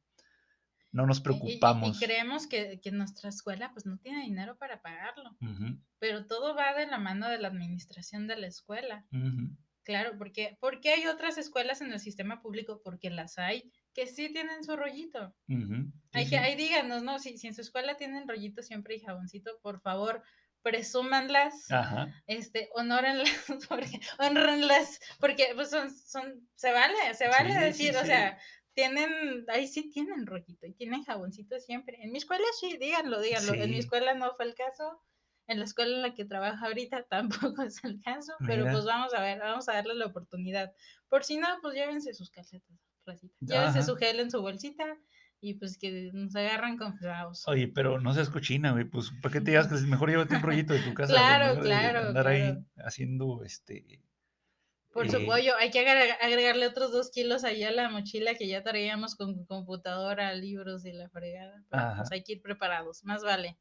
no 0.91 1.06
nos 1.06 1.17
Y- 1.17 1.19
y- 1.19 1.23
y- 1.23 1.23
preocupamos. 1.23 1.97
Y, 1.97 2.06
creemos 2.06 2.47
que, 2.47 2.80
que 2.82 2.91
nuestra 2.91 3.30
escuela 3.30 3.71
pues 3.73 3.86
no 3.86 3.97
tiene 3.99 4.21
dinero 4.23 4.58
para 4.58 4.82
pagarlo. 4.82 5.32
Ujú, 5.41 5.80
Pero 5.99 6.25
todo 6.25 6.56
va 6.56 6.73
de 6.73 6.88
la 6.88 6.97
mano 6.97 7.28
de 7.30 7.38
la 7.39 7.47
administración 7.49 8.28
de 8.28 8.38
la 8.38 8.47
escuela. 8.47 9.06
ujú, 9.12 9.56
Claro, 9.84 10.17
porque, 10.17 10.58
porque 10.60 10.91
hay 10.91 11.08
otras 11.08 11.38
escuelas 11.38 11.82
en 11.82 11.91
el 11.91 11.99
sistema 11.99 12.41
público, 12.41 12.82
porque 12.84 13.10
las 13.10 13.38
hay, 13.39 13.71
que 13.93 14.06
sí 14.08 14.32
tienen 14.32 14.63
su 14.63 14.75
rollito. 14.75 15.36
ujú, 15.47 15.91
sí, 16.12 16.17
Hay 16.17 16.25
sí. 16.25 16.30
que, 16.32 16.38
ahí 16.38 16.56
díganos, 16.56 17.02
¿no? 17.04 17.17
Si, 17.19 17.38
si 17.38 17.47
en 17.47 17.56
su 17.56 17.62
escuela 17.62 17.97
tienen 17.97 18.28
rollito 18.28 18.62
siempre 18.62 18.95
y 18.95 18.99
jaboncito, 18.99 19.60
por 19.63 19.82
favor, 19.82 20.21
presúmanlas, 20.62 21.71
Ajá, 21.71 22.13
este, 22.28 22.69
honórenlas, 22.75 23.32
porque, 23.69 23.99
honrenlas, 24.19 24.99
porque 25.19 25.52
pues 25.56 25.69
son, 25.71 25.89
son, 25.95 26.47
se 26.56 26.71
vale, 26.71 26.95
se 27.15 27.28
vale 27.28 27.49
Sí, 27.54 27.60
sí, 27.60 27.63
decir, 27.65 27.95
o 27.97 28.02
sí. 28.02 28.08
sea, 28.08 28.38
tienen, 28.80 29.46
ahí 29.50 29.68
sí 29.68 29.89
tienen 29.89 30.26
rollito 30.26 30.65
y 30.65 30.74
tienen 30.74 31.04
jaboncito 31.04 31.60
siempre. 31.60 31.98
En 32.02 32.12
mi 32.12 32.18
escuela 32.20 32.46
sí, 32.60 32.78
díganlo, 32.80 33.20
díganlo. 33.22 33.54
En 33.56 33.70
mi 33.70 33.76
Sí. 33.76 33.80
escuela 33.80 34.13
no 34.13 34.34
fue 34.36 34.46
el 34.46 34.56
caso. 34.56 35.02
En 35.48 35.60
la 35.60 35.65
escuela 35.65 35.96
en 35.96 36.02
la 36.04 36.13
que 36.13 36.24
trabajo 36.26 36.65
ahorita 36.65 37.04
tampoco 37.58 37.63
es 37.63 37.84
el 37.84 38.00
caso, 38.02 38.34
pero 38.46 38.60
Mira. 38.63 38.72
pues 38.72 38.86
vamos 38.86 39.13
a 39.13 39.22
ver, 39.22 39.39
vamos 39.39 39.68
a 39.68 39.74
darle 39.74 39.96
la 39.96 40.06
oportunidad. 40.06 40.72
Por 41.10 41.24
si 41.26 41.38
no, 41.38 41.48
pues 41.62 41.74
llévense 41.76 42.13
sus 42.13 42.30
calcetas, 42.30 42.78
racita. 43.06 43.36
Llévense 43.42 43.80
Ajá. 43.80 43.88
su 43.88 43.96
gel 43.96 44.20
en 44.20 44.32
su 44.32 44.42
bolsita 44.42 44.86
y 45.42 45.56
pues 45.56 45.78
que 45.78 46.12
nos 46.13 46.36
agarran 46.36 46.78
confiados. 46.78 47.48
Oye, 47.48 47.68
pero 47.68 48.00
no 48.00 48.13
seas 48.13 48.30
cochina, 48.30 48.72
güey, 48.74 48.86
pues, 48.86 49.12
¿para 49.22 49.34
qué 49.34 49.42
te 49.42 49.52
llevas? 49.52 49.68
Que 49.86 49.88
mejor 49.88 50.10
llévate 50.10 50.36
un 50.36 50.42
rollito 50.42 50.74
de 50.74 50.82
tu 50.82 50.94
casa. 50.94 51.13
Claro, 51.13 51.60
claro, 51.62 52.08
Andar 52.10 52.28
ahí 52.28 52.42
claro. 52.42 52.65
haciendo, 52.78 53.44
este... 53.44 54.02
Por 54.91 55.06
eh, 55.06 55.10
su 55.10 55.25
pollo, 55.25 55.56
hay 55.58 55.69
que 55.71 55.80
agregar- 55.80 56.17
agregarle 56.21 56.67
otros 56.67 56.91
dos 56.91 57.12
kilos 57.12 57.43
ahí 57.43 57.63
a 57.63 57.71
la 57.71 57.89
mochila 57.89 58.36
que 58.36 58.47
ya 58.47 58.63
traíamos 58.63 59.15
con 59.15 59.45
computadora, 59.45 60.34
libros 60.34 60.86
y 60.86 60.91
la 60.93 61.10
fregada. 61.10 61.63
Pero, 61.69 61.93
pues 61.97 62.12
hay 62.12 62.23
que 62.23 62.34
ir 62.34 62.41
preparados, 62.41 63.04
más 63.04 63.23
vale. 63.23 63.58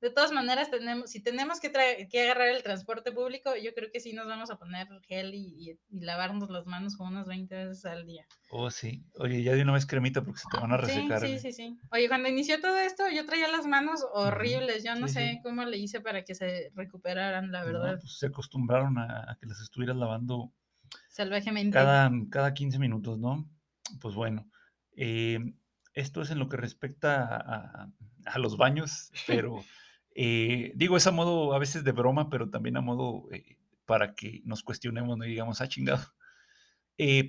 De 0.00 0.10
todas 0.10 0.32
maneras, 0.32 0.70
tenemos, 0.70 1.10
si 1.10 1.22
tenemos 1.22 1.60
que, 1.60 1.70
que 2.10 2.22
agarrar 2.22 2.48
el 2.48 2.62
transporte 2.62 3.12
público, 3.12 3.54
yo 3.56 3.74
creo 3.74 3.90
que 3.92 4.00
sí 4.00 4.14
nos 4.14 4.26
vamos 4.26 4.50
a 4.50 4.56
poner 4.58 4.88
gel 5.06 5.34
y, 5.34 5.54
y- 5.72 5.78
y 5.90 6.00
lavarnos 6.00 6.48
las 6.48 6.64
manos 6.66 6.96
como 6.96 7.10
unas 7.10 7.26
20 7.26 7.66
veces 7.66 7.84
al 7.84 8.06
día. 8.06 8.24
Oh, 8.50 8.70
sí. 8.70 9.04
Oye, 9.18 9.42
ya 9.42 9.52
de 9.54 9.62
una 9.62 9.74
vez 9.74 9.84
cremita 9.84 10.22
porque 10.24 10.40
se 10.40 10.48
te 10.50 10.56
van 10.56 10.72
a 10.72 10.78
Sí, 10.78 10.84
resecar. 10.86 11.20
sí, 11.20 11.26
güey. 11.26 11.38
sí, 11.40 11.52
sí. 11.52 11.78
Oye, 11.92 12.08
cuando 12.08 12.30
inició 12.30 12.60
todo 12.62 12.78
esto, 12.78 13.04
yo 13.10 13.26
traía 13.26 13.48
las 13.48 13.66
manos 13.66 14.00
horribles. 14.14 14.82
Yo 14.84 14.94
no 14.94 15.06
Sí, 15.08 15.14
sé 15.14 15.30
sí. 15.34 15.40
cómo 15.42 15.64
le 15.64 15.76
hice 15.76 16.00
para 16.00 16.24
que 16.24 16.34
se 16.34 16.70
recuperaran, 16.74 17.52
la 17.52 17.60
No, 17.60 17.66
verdad, 17.66 17.98
pues 18.00 18.16
se 18.18 18.26
acostumbraron 18.28 18.96
a, 18.96 19.30
a 19.30 19.36
que 19.38 19.46
las 19.46 19.60
estuvieras 19.60 19.96
lavando 19.96 20.50
salvajemente. 21.08 21.78
cada, 21.78 22.10
cada 22.30 22.54
15 22.54 22.78
minutos, 22.78 23.18
¿no? 23.18 23.48
Pues 24.00 24.14
bueno, 24.14 24.48
eh, 24.96 25.38
esto 25.94 26.22
es 26.22 26.30
en 26.30 26.38
lo 26.38 26.48
que 26.48 26.56
respecta 26.56 27.24
a, 27.24 27.82
a- 27.84 27.92
a 28.26 28.38
los 28.38 28.56
baños, 28.56 29.10
pero 29.26 29.64
eh, 30.14 30.72
digo, 30.74 30.96
es 30.96 31.06
a 31.06 31.10
modo 31.12 31.54
a 31.54 31.58
veces 31.58 31.84
de 31.84 31.92
broma, 31.92 32.28
pero 32.30 32.50
también 32.50 32.76
a 32.76 32.80
modo 32.80 33.28
eh, 33.32 33.58
para 33.86 34.14
que 34.14 34.42
nos 34.44 34.62
cuestionemos, 34.62 35.16
no 35.18 35.24
digamos, 35.24 35.60
ah, 35.60 35.68
chingado. 35.68 36.04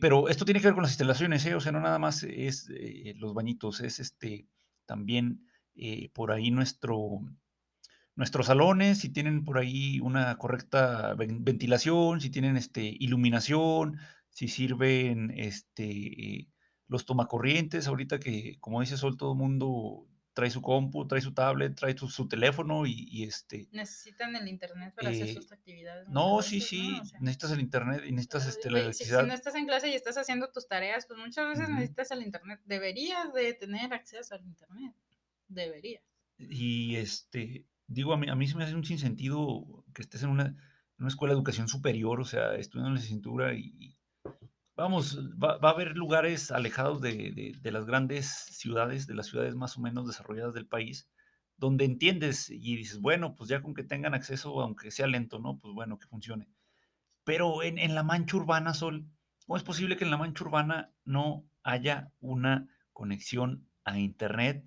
Pero 0.01 0.27
esto 0.27 0.43
tiene 0.43 0.59
que 0.59 0.67
ver 0.67 0.73
con 0.73 0.83
las 0.83 0.91
instalaciones. 0.91 1.45
O 1.45 1.61
sea, 1.61 1.71
no 1.71 1.79
nada 1.79 1.97
más 1.97 2.23
es 2.23 2.67
los 3.15 3.33
bañitos, 3.33 3.79
es 3.79 4.01
este 4.01 4.45
también 4.85 5.47
por 6.13 6.33
ahí 6.33 6.51
nuestro, 6.51 7.21
nuestros 8.15 8.47
salones, 8.47 8.99
si 8.99 9.09
tienen 9.09 9.43
por 9.43 9.57
ahí 9.57 9.99
una 9.99 10.37
correcta 10.37 11.13
ven- 11.15 11.43
ventilación, 11.43 12.21
si 12.21 12.29
tienen 12.29 12.57
este, 12.57 12.83
iluminación, 12.99 13.97
si 14.29 14.47
sirven 14.47 15.31
este, 15.35 16.47
los 16.87 17.05
tomacorrientes, 17.05 17.87
ahorita 17.87 18.19
que, 18.19 18.57
como 18.59 18.81
dice 18.81 18.97
Sol, 18.97 19.17
todo 19.17 19.33
el 19.33 19.37
mundo 19.37 20.07
trae 20.33 20.49
su 20.49 20.61
compu, 20.61 21.05
trae 21.07 21.19
su 21.21 21.33
tablet, 21.33 21.75
trae 21.75 21.97
su, 21.97 22.07
su 22.07 22.27
teléfono 22.27 22.85
y, 22.85 23.05
y, 23.11 23.23
este... 23.23 23.67
Necesitan 23.71 24.33
el 24.35 24.47
internet 24.47 24.93
para 24.95 25.09
hacer 25.09 25.27
Eh, 25.27 25.33
sus 25.33 25.51
actividades. 25.51 26.07
No, 26.07 26.41
sí, 26.41 26.61
sí, 26.61 26.91
¿no? 26.93 27.01
O 27.01 27.05
sea, 27.05 27.19
necesitas 27.19 27.51
el 27.51 27.59
internet 27.59 28.03
y 28.07 28.11
necesitas 28.13 28.47
este, 28.47 28.71
la 28.71 28.77
si, 28.77 28.83
electricidad. 28.85 29.21
si 29.21 29.27
no 29.27 29.33
estás 29.33 29.55
en 29.55 29.65
clase 29.65 29.89
y 29.89 29.93
estás 29.93 30.17
haciendo 30.17 30.49
tus 30.49 30.69
tareas, 30.69 31.05
pues 31.05 31.19
muchas 31.19 31.49
veces 31.49 31.69
necesitas 31.69 32.11
el 32.11 32.21
internet. 32.23 32.61
Deberías 32.63 33.33
de 33.33 33.53
tener 33.55 33.93
acceso 33.93 34.35
al 34.35 34.45
internet. 34.45 34.93
Deberías. 35.49 36.03
Y 36.37 36.95
este, 36.95 37.67
digo, 37.93 38.13
a 38.13 38.17
mí, 38.17 38.29
a 38.29 38.35
mí 38.35 38.47
se 38.47 38.55
me 38.57 38.63
hace 38.63 38.75
un 38.75 38.85
sinsentido 38.85 39.85
que 39.93 40.01
estés 40.01 40.23
en 40.23 40.29
una, 40.29 40.45
en 40.47 40.57
una 40.99 41.07
escuela 41.09 41.33
de 41.33 41.37
educación 41.37 41.67
superior, 41.67 42.19
o 42.21 42.25
sea, 42.25 42.55
estudiando 42.55 42.99
la 43.37 43.53
y, 43.53 43.73
y 43.79 43.97
vamos, 44.75 45.19
va, 45.41 45.57
va 45.57 45.69
a 45.69 45.73
haber 45.73 45.95
lugares 45.97 46.51
alejados 46.51 47.01
de, 47.01 47.31
de- 47.31 47.55
de 47.61 47.71
las 47.71 47.85
grandes 47.85 48.27
ciudades, 48.27 49.07
de 49.07 49.15
las 49.15 49.27
ciudades 49.27 49.55
más 49.55 49.77
o 49.77 49.81
menos 49.81 50.07
desarrolladas 50.07 50.53
del 50.53 50.67
país, 50.67 51.09
donde 51.57 51.85
entiendes 51.85 52.49
y 52.49 52.75
dices, 52.77 52.99
bueno, 52.99 53.35
pues 53.35 53.49
ya 53.49 53.61
con 53.61 53.73
que 53.73 53.83
tengan 53.83 54.13
acceso, 54.13 54.61
aunque 54.61 54.91
sea 54.91 55.07
lento, 55.07 55.39
¿no? 55.39 55.59
Pues 55.59 55.73
bueno, 55.73 55.97
que 55.99 56.07
funcione. 56.07 56.49
Pero 57.23 57.63
en, 57.63 57.77
en 57.79 57.95
la 57.95 58.03
mancha 58.03 58.37
urbana, 58.37 58.73
Sol, 58.73 59.07
¿cómo 59.45 59.57
es 59.57 59.63
posible 59.63 59.97
que 59.97 60.03
en 60.05 60.11
la 60.11 60.17
mancha 60.17 60.43
urbana 60.43 60.93
no 61.05 61.45
haya 61.63 62.11
una 62.19 62.69
conexión 62.93 63.67
a 63.83 63.99
Internet 63.99 64.65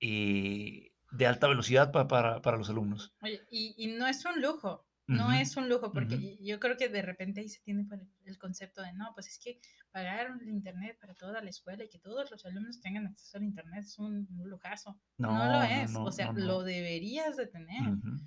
eh, 0.00 0.93
de 1.16 1.26
alta 1.26 1.48
velocidad 1.48 1.92
pa- 1.92 2.08
para, 2.08 2.40
para 2.42 2.56
los 2.56 2.68
alumnos? 2.70 3.12
Oye, 3.22 3.40
y, 3.50 3.74
y 3.78 3.86
no 3.96 4.06
es 4.06 4.24
un 4.24 4.40
lujo. 4.42 4.86
No 5.06 5.30
es 5.34 5.54
un 5.58 5.68
lujo, 5.68 5.92
porque 5.92 6.38
yo 6.42 6.58
creo 6.58 6.78
que 6.78 6.88
de 6.88 7.02
repente 7.02 7.42
ahí 7.42 7.48
se 7.50 7.60
tiene 7.60 7.86
el, 8.24 8.38
concepto 8.38 8.80
de 8.80 8.94
no, 8.94 9.10
pues 9.12 9.26
es 9.28 9.38
que 9.38 9.60
pagar 9.90 10.28
el 10.40 10.48
internet 10.48 10.96
para 10.98 11.14
toda 11.14 11.42
la 11.42 11.50
escuela 11.50 11.84
y 11.84 11.90
que 11.90 11.98
todos 11.98 12.30
los 12.30 12.42
alumnos 12.46 12.80
tengan 12.80 13.08
acceso 13.08 13.36
al 13.36 13.42
internet 13.44 13.84
es 13.84 13.98
un, 13.98 14.26
un 14.34 14.48
lujazo. 14.48 14.98
No, 15.18 15.36
No, 15.36 15.52
lo 15.58 15.62
es. 15.62 15.90
no, 15.92 16.04
o 16.04 16.10
sea, 16.10 16.32
lo 16.32 16.62
deberías 16.62 17.36
de 17.36 17.46
tener. 17.46 17.82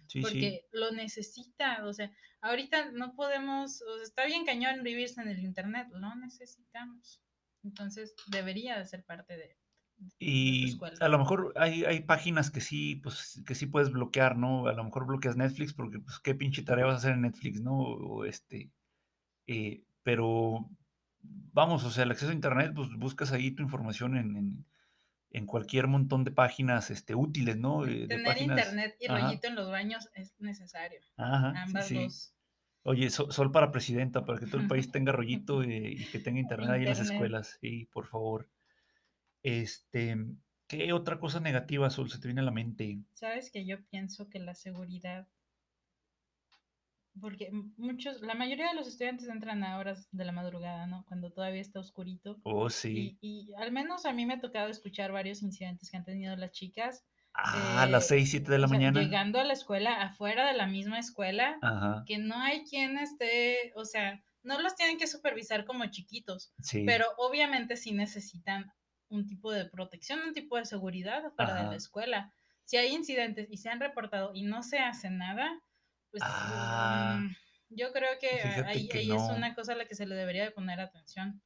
Sí. 0.06 0.22
porque 0.22 0.68
lo 0.72 0.92
necesita, 0.92 1.84
o 1.84 1.94
sea, 1.94 2.12
ahorita 2.42 2.92
no 2.92 3.16
podemos, 3.16 3.82
o 3.82 3.96
sea, 3.96 4.04
está 4.04 4.26
bien 4.28 4.46
cañón 4.46 4.84
vivirse 4.84 5.20
en 5.20 5.30
el 5.30 5.40
internet, 5.40 5.88
lo 5.94 6.14
necesitamos. 6.16 7.24
Entonces, 7.64 8.14
debería 8.28 8.78
de 8.78 8.86
ser 8.86 9.04
parte 9.04 9.36
de, 9.36 9.58
Y 10.20 10.78
a 11.00 11.08
lo 11.08 11.18
mejor 11.20 11.54
hay, 11.56 11.84
hay 11.86 12.02
páginas 12.02 12.52
que 12.52 12.62
sí, 12.62 12.96
pues, 12.98 13.42
que 13.46 13.56
sí 13.56 13.66
puedes 13.66 13.92
bloquear, 13.92 14.38
¿no? 14.38 14.68
A 14.68 14.74
lo 14.74 14.84
mejor 14.84 15.06
bloqueas 15.08 15.38
Netflix 15.38 15.74
porque, 15.74 16.00
pues, 16.00 16.20
qué 16.20 16.36
pinche 16.36 16.64
tarea 16.64 16.86
vas 16.86 16.96
a 16.96 16.98
hacer 16.98 17.14
en 17.14 17.22
Netflix, 17.22 17.62
¿no? 17.62 17.78
O 17.80 18.26
este, 18.26 18.72
eh, 19.48 19.84
pero 20.04 20.70
vamos, 21.22 21.84
o 21.84 21.92
sea, 21.92 22.04
el 22.04 22.12
acceso 22.12 22.32
a 22.32 22.36
Internet, 22.36 22.74
pues 22.76 22.90
buscas 22.98 23.32
ahí 23.32 23.52
tu 23.52 23.64
información 23.64 24.18
en, 24.18 24.36
en, 24.38 24.66
en 25.32 25.46
cualquier 25.46 25.88
montón 25.88 26.24
de 26.24 26.32
páginas 26.32 26.90
este, 26.92 27.16
útiles, 27.16 27.58
¿no? 27.58 27.86
Eh, 27.86 28.02
de 28.02 28.08
Tener 28.08 28.26
páginas- 28.26 28.60
internet 28.60 28.96
y 29.00 29.08
Ajá. 29.08 29.20
rollito 29.28 29.48
en 29.48 29.56
los 29.56 29.70
baños 29.70 30.10
es 30.16 30.34
necesario. 30.40 31.00
Ajá, 31.18 31.54
sí, 31.54 31.62
Ambas 31.70 31.88
sí. 31.88 31.96
dos. 31.96 32.34
Oye, 32.84 33.10
so- 33.10 33.32
sol 33.32 33.52
para 33.52 33.72
presidenta, 33.72 34.26
para 34.26 34.40
que 34.40 34.46
todo 34.48 34.62
el 34.62 34.68
país 34.68 34.92
tenga 34.92 35.12
rollito 35.12 35.64
eh, 35.64 35.92
y 35.92 36.06
que 36.06 36.20
tenga 36.20 36.40
internet 36.40 36.70
ahí 36.70 36.84
en 36.84 36.90
las 36.90 37.00
Internet. 37.00 37.12
escuelas, 37.14 37.58
sí, 37.60 37.90
por 37.92 38.06
favor. 38.08 38.50
Este, 39.48 40.18
¿qué 40.68 40.92
otra 40.92 41.22
cosa 41.22 41.40
negativa, 41.40 41.90
se 41.90 42.20
te 42.20 42.28
viene 42.28 42.42
a 42.42 42.44
la 42.44 42.52
mente? 42.52 43.00
Sabes 43.14 43.50
que 43.50 43.66
yo 43.66 43.82
pienso 43.86 44.28
que 44.30 44.40
la 44.40 44.54
seguridad, 44.54 45.26
porque 47.22 47.50
muchos, 47.78 48.20
la 48.20 48.36
mayoría 48.36 48.68
de 48.68 48.76
los 48.76 48.90
estudiantes 48.90 49.30
entran 49.30 49.64
a 49.64 49.78
horas 49.78 50.10
de 50.12 50.26
la 50.26 50.34
madrugada, 50.34 50.86
¿no? 50.88 51.06
Cuando 51.08 51.32
todavía 51.32 51.62
está 51.62 51.80
oscurito. 51.80 52.42
Oh, 52.44 52.70
sí. 52.70 53.18
Y, 53.22 53.48
y 53.50 53.54
al 53.56 53.72
menos 53.72 54.06
a 54.06 54.12
mí 54.12 54.26
me 54.26 54.34
ha 54.34 54.42
tocado 54.42 54.68
escuchar 54.68 55.14
varios 55.14 55.42
incidentes 55.42 55.90
que 55.90 55.96
han 55.96 56.04
tenido 56.04 56.36
las 56.36 56.52
chicas. 56.52 57.06
Ah, 57.34 57.84
a 57.84 57.88
las 57.88 58.12
eh, 58.12 58.20
6, 58.20 58.32
7 58.32 58.52
de 58.52 58.60
la 58.60 58.66
o 58.66 58.70
sea, 58.70 58.78
mañana. 58.78 59.00
Llegando 59.00 59.40
a 59.40 59.46
la 59.46 59.54
escuela, 59.54 60.02
afuera 60.02 60.46
de 60.46 60.58
la 60.58 60.68
misma 60.68 61.00
escuela, 61.00 61.58
Ajá, 61.62 62.04
que 62.06 62.18
no 62.18 62.36
hay 62.36 62.66
quien 62.66 62.98
esté, 62.98 63.72
o 63.76 63.86
sea, 63.86 64.22
no 64.44 64.60
los 64.60 64.76
tienen 64.76 64.98
que 64.98 65.08
supervisar 65.08 65.64
como 65.64 65.86
chiquitos, 65.86 66.52
sí. 66.62 66.84
pero 66.86 67.06
obviamente 67.18 67.78
sí 67.78 67.94
necesitan 67.94 68.74
un 69.10 69.26
tipo 69.28 69.52
de 69.52 69.66
protección, 69.66 70.20
un 70.22 70.34
tipo 70.34 70.58
de 70.58 70.66
seguridad 70.66 71.24
de 71.24 71.36
Ajá. 71.38 71.70
la 71.70 71.76
escuela. 71.76 72.34
Si 72.66 72.78
hay 72.78 72.94
incidentes 72.94 73.48
y 73.50 73.58
se 73.58 73.70
han 73.70 73.80
reportado 73.80 74.32
y 74.34 74.44
no 74.44 74.64
se 74.64 74.80
hace 74.80 75.10
nada, 75.10 75.62
pues 76.12 76.24
Ah, 76.24 76.28
mm, 76.44 77.28
yo 77.70 77.92
creo 77.94 78.20
que 78.20 78.62
ahí, 78.66 78.90
que 78.90 79.00
ahí 79.00 79.08
no. 79.08 79.16
es 79.16 79.30
una 79.30 79.56
cosa 79.56 79.74
a 79.74 79.76
la 79.78 79.86
que 79.86 79.96
se 79.96 80.06
le 80.06 80.16
debería 80.16 80.44
de 80.44 80.52
poner 80.52 80.80
atención. 80.80 81.42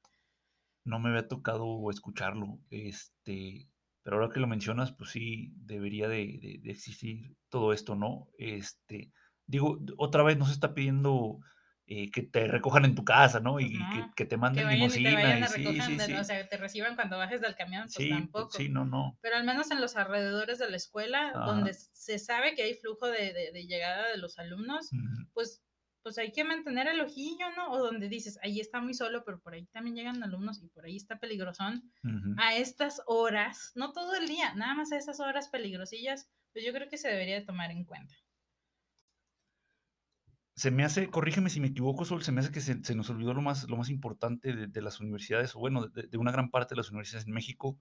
no 0.84 1.00
me 1.00 1.10
había 1.10 1.28
tocado 1.28 1.90
escucharlo. 1.90 2.60
Este, 2.70 3.70
pero 4.04 4.18
ahora 4.18 4.34
que 4.34 4.40
lo 4.40 4.48
mencionas, 4.48 4.92
pues 4.94 5.12
sí, 5.12 5.54
debería 5.56 6.08
de, 6.08 6.40
de- 6.42 6.60
de 6.62 6.72
existir 6.72 7.38
todo 7.50 7.74
esto, 7.74 7.96
¿no? 7.96 8.30
Este, 8.38 9.12
digo, 9.46 9.80
otra 9.98 10.24
vez 10.24 10.38
no 10.38 10.46
se 10.46 10.54
está 10.54 10.74
pidiendo 10.74 11.40
eh, 11.88 12.10
que 12.12 12.24
te 12.24 12.48
recojan 12.48 12.86
en 12.86 12.96
tu 12.96 13.04
casa, 13.04 13.40
¿no? 13.40 13.60
Y, 13.60 13.78
que, 13.90 14.06
que 14.16 14.26
te 14.26 14.30
Que 14.30 14.38
manden 14.38 14.66
vayan 14.66 14.90
y 14.90 14.90
te 14.90 15.00
y 15.00 15.02
sí, 15.48 15.82
sí, 15.82 16.00
sí. 16.00 16.14
o 16.14 16.24
sea, 16.24 16.48
te 16.48 16.58
reciban 16.58 16.96
cuando 16.96 17.18
bajes 17.18 17.42
del 17.42 17.56
camión, 17.56 17.84
pues 17.84 17.94
Sí, 17.96 18.10
pues, 18.10 18.20
tampoco. 18.22 18.58
sí, 18.58 18.70
no, 18.70 18.86
no. 18.86 19.18
Pero 19.22 19.36
al 19.36 19.44
menos 19.44 19.72
en 19.72 19.82
los 19.82 19.96
alrededores 19.96 20.60
de 20.60 20.70
la 20.70 20.78
escuela, 20.78 21.30
Ajá. 21.30 21.46
donde 21.46 21.74
se 21.74 22.18
sabe 22.20 22.56
que 22.56 22.64
hay 22.64 22.74
flujo 22.76 23.08
de, 23.08 23.34
de- 23.34 23.52
de 23.52 23.68
llegada 23.68 24.08
de 24.10 24.18
los 24.18 24.40
alumnos, 24.40 24.90
pues 25.34 25.64
pues 26.04 26.18
hay 26.18 26.32
que 26.32 26.44
mantener 26.44 26.88
el 26.88 27.00
ojillo, 27.00 27.46
¿no? 27.56 27.70
O 27.74 27.78
donde 27.78 28.10
dices, 28.10 28.40
ahí 28.42 28.60
está 28.60 28.82
muy 28.82 28.96
solo, 28.96 29.24
pero 29.24 29.40
por 29.40 29.54
ahí 29.54 29.68
también 29.68 29.96
llegan 29.96 30.24
alumnos 30.24 30.60
y 30.64 30.68
por 30.68 30.84
ahí 30.86 30.96
está 30.96 31.20
peligrosón. 31.20 31.92
A 32.38 32.56
estas 32.56 33.04
horas, 33.06 33.72
no 33.76 33.92
todo 33.94 34.16
el 34.16 34.28
día, 34.28 34.56
nada 34.56 34.74
más 34.74 34.92
a 34.92 34.98
esas 34.98 35.20
horas 35.20 35.50
peligrosillas, 35.50 36.28
pues 36.54 36.66
yo 36.66 36.74
creo 36.74 36.90
que 36.90 36.98
se 36.98 37.08
debería 37.08 37.46
tomar 37.46 37.70
en 37.70 37.86
cuenta. 37.86 38.16
Se 40.56 40.70
me 40.70 40.84
hace, 40.84 41.10
corrígeme 41.10 41.50
si 41.50 41.60
me 41.60 41.68
equivoco, 41.68 42.06
Sol, 42.06 42.24
se 42.24 42.32
me 42.32 42.42
hace 42.42 42.52
que 42.52 42.62
se, 42.62 42.96
nos 42.96 43.10
olvidó 43.10 43.34
lo 43.34 43.42
más, 43.42 43.70
lo 43.70 43.78
más 43.78 43.90
importante 43.90 44.68
de, 44.68 44.82
las 44.82 45.00
universidades, 45.00 45.56
o 45.56 45.60
bueno, 45.60 45.88
de, 45.88 46.18
una 46.18 46.32
gran 46.32 46.50
parte 46.50 46.76
de 46.76 46.78
las 46.78 46.90
universidades 46.90 47.28
en 47.28 47.34
México, 47.34 47.80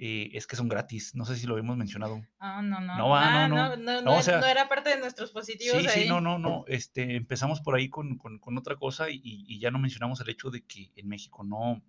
eh, 0.00 0.30
es 0.32 0.46
que 0.46 0.54
son 0.54 0.68
gratis. 0.68 1.14
No 1.16 1.24
sé 1.24 1.36
si 1.36 1.46
lo 1.46 1.54
habíamos 1.54 1.76
mencionado. 1.76 2.22
Ah, 2.38 2.62
no, 2.62 2.80
no. 2.80 2.96
No, 2.96 3.16
ah, 3.16 3.48
no, 3.48 3.56
no. 3.56 3.76
No, 3.76 4.00
no, 4.00 4.22
no, 4.22 4.46
era 4.46 4.68
parte 4.68 4.90
de 4.90 4.98
nuestros 5.00 5.32
positivos. 5.32 5.82
Sí, 5.82 5.88
sí, 5.88 6.08
no, 6.08 6.20
no, 6.20 6.38
no. 6.38 6.64
Este, 6.68 7.16
empezamos 7.16 7.60
por 7.60 7.74
ahí 7.74 7.90
con, 7.90 8.18
otra 8.56 8.76
cosa 8.76 9.06
y, 9.10 9.58
ya 9.58 9.70
no 9.72 9.80
mencionamos 9.80 10.20
el 10.20 10.30
hecho 10.30 10.50
de 10.50 10.64
que 10.64 10.92
en 10.94 11.08
México 11.08 11.42
no. 11.42 11.82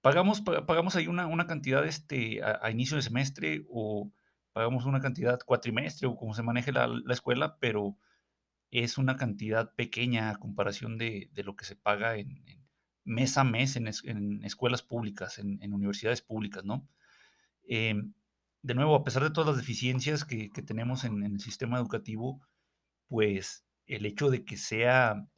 Pagamos, 0.00 0.40
pagamos 0.40 0.96
ahí 0.96 1.06
una, 1.06 1.26
una 1.26 1.46
cantidad 1.46 1.86
este, 1.86 2.40
a, 2.42 2.70
inicio 2.70 2.96
de 2.96 3.02
semestre 3.02 3.66
o 3.70 4.10
pagamos 4.52 4.86
una 4.86 5.00
cantidad 5.00 5.38
cuatrimestre 5.44 6.08
o 6.08 6.16
como 6.16 6.34
se 6.34 6.42
maneje 6.42 6.72
la, 6.72 6.88
escuela, 7.10 7.58
pero 7.60 7.96
es 8.72 8.98
una 8.98 9.16
cantidad 9.16 9.74
pequeña 9.74 10.30
a 10.30 10.36
comparación 10.36 10.98
de, 10.98 11.30
lo 11.44 11.54
que 11.56 11.66
se 11.66 11.76
paga 11.76 12.16
en, 12.16 12.42
mes 13.04 13.36
a 13.36 13.44
mes 13.44 13.76
en, 13.76 13.88
en 14.04 14.44
escuelas 14.44 14.82
públicas, 14.82 15.38
en, 15.38 15.72
universidades 15.72 16.22
públicas, 16.22 16.64
¿no? 16.64 16.88
Em, 17.68 18.14
de 18.62 18.74
nuevo, 18.74 18.94
a 18.96 19.04
pesar 19.04 19.22
de 19.24 19.30
todas 19.30 19.48
las 19.48 19.56
deficiencias 19.58 20.24
que, 20.24 20.50
tenemos 20.66 21.04
en, 21.04 21.22
el 21.22 21.40
sistema 21.40 21.78
educativo, 21.78 22.40
pues 23.08 23.66
el 23.86 24.06
hecho 24.06 24.30
de 24.30 24.44
que 24.44 24.56
sea, 24.56 25.28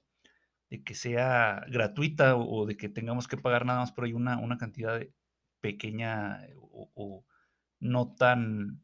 de 0.71 0.85
que 0.85 0.95
sea 0.95 1.65
gratuita 1.69 2.37
o, 2.37 2.67
de 2.67 2.77
que 2.77 2.89
tengamos 2.89 3.29
que 3.29 3.37
pagar 3.37 3.67
nada 3.67 3.81
más 3.81 3.93
por 3.93 4.05
ahí 4.05 4.13
una, 4.13 4.39
una 4.39 4.59
cantidad 4.59 5.01
pequeña 5.61 6.41
o, 6.61 7.25
no, 7.81 8.15
tan, 8.15 8.83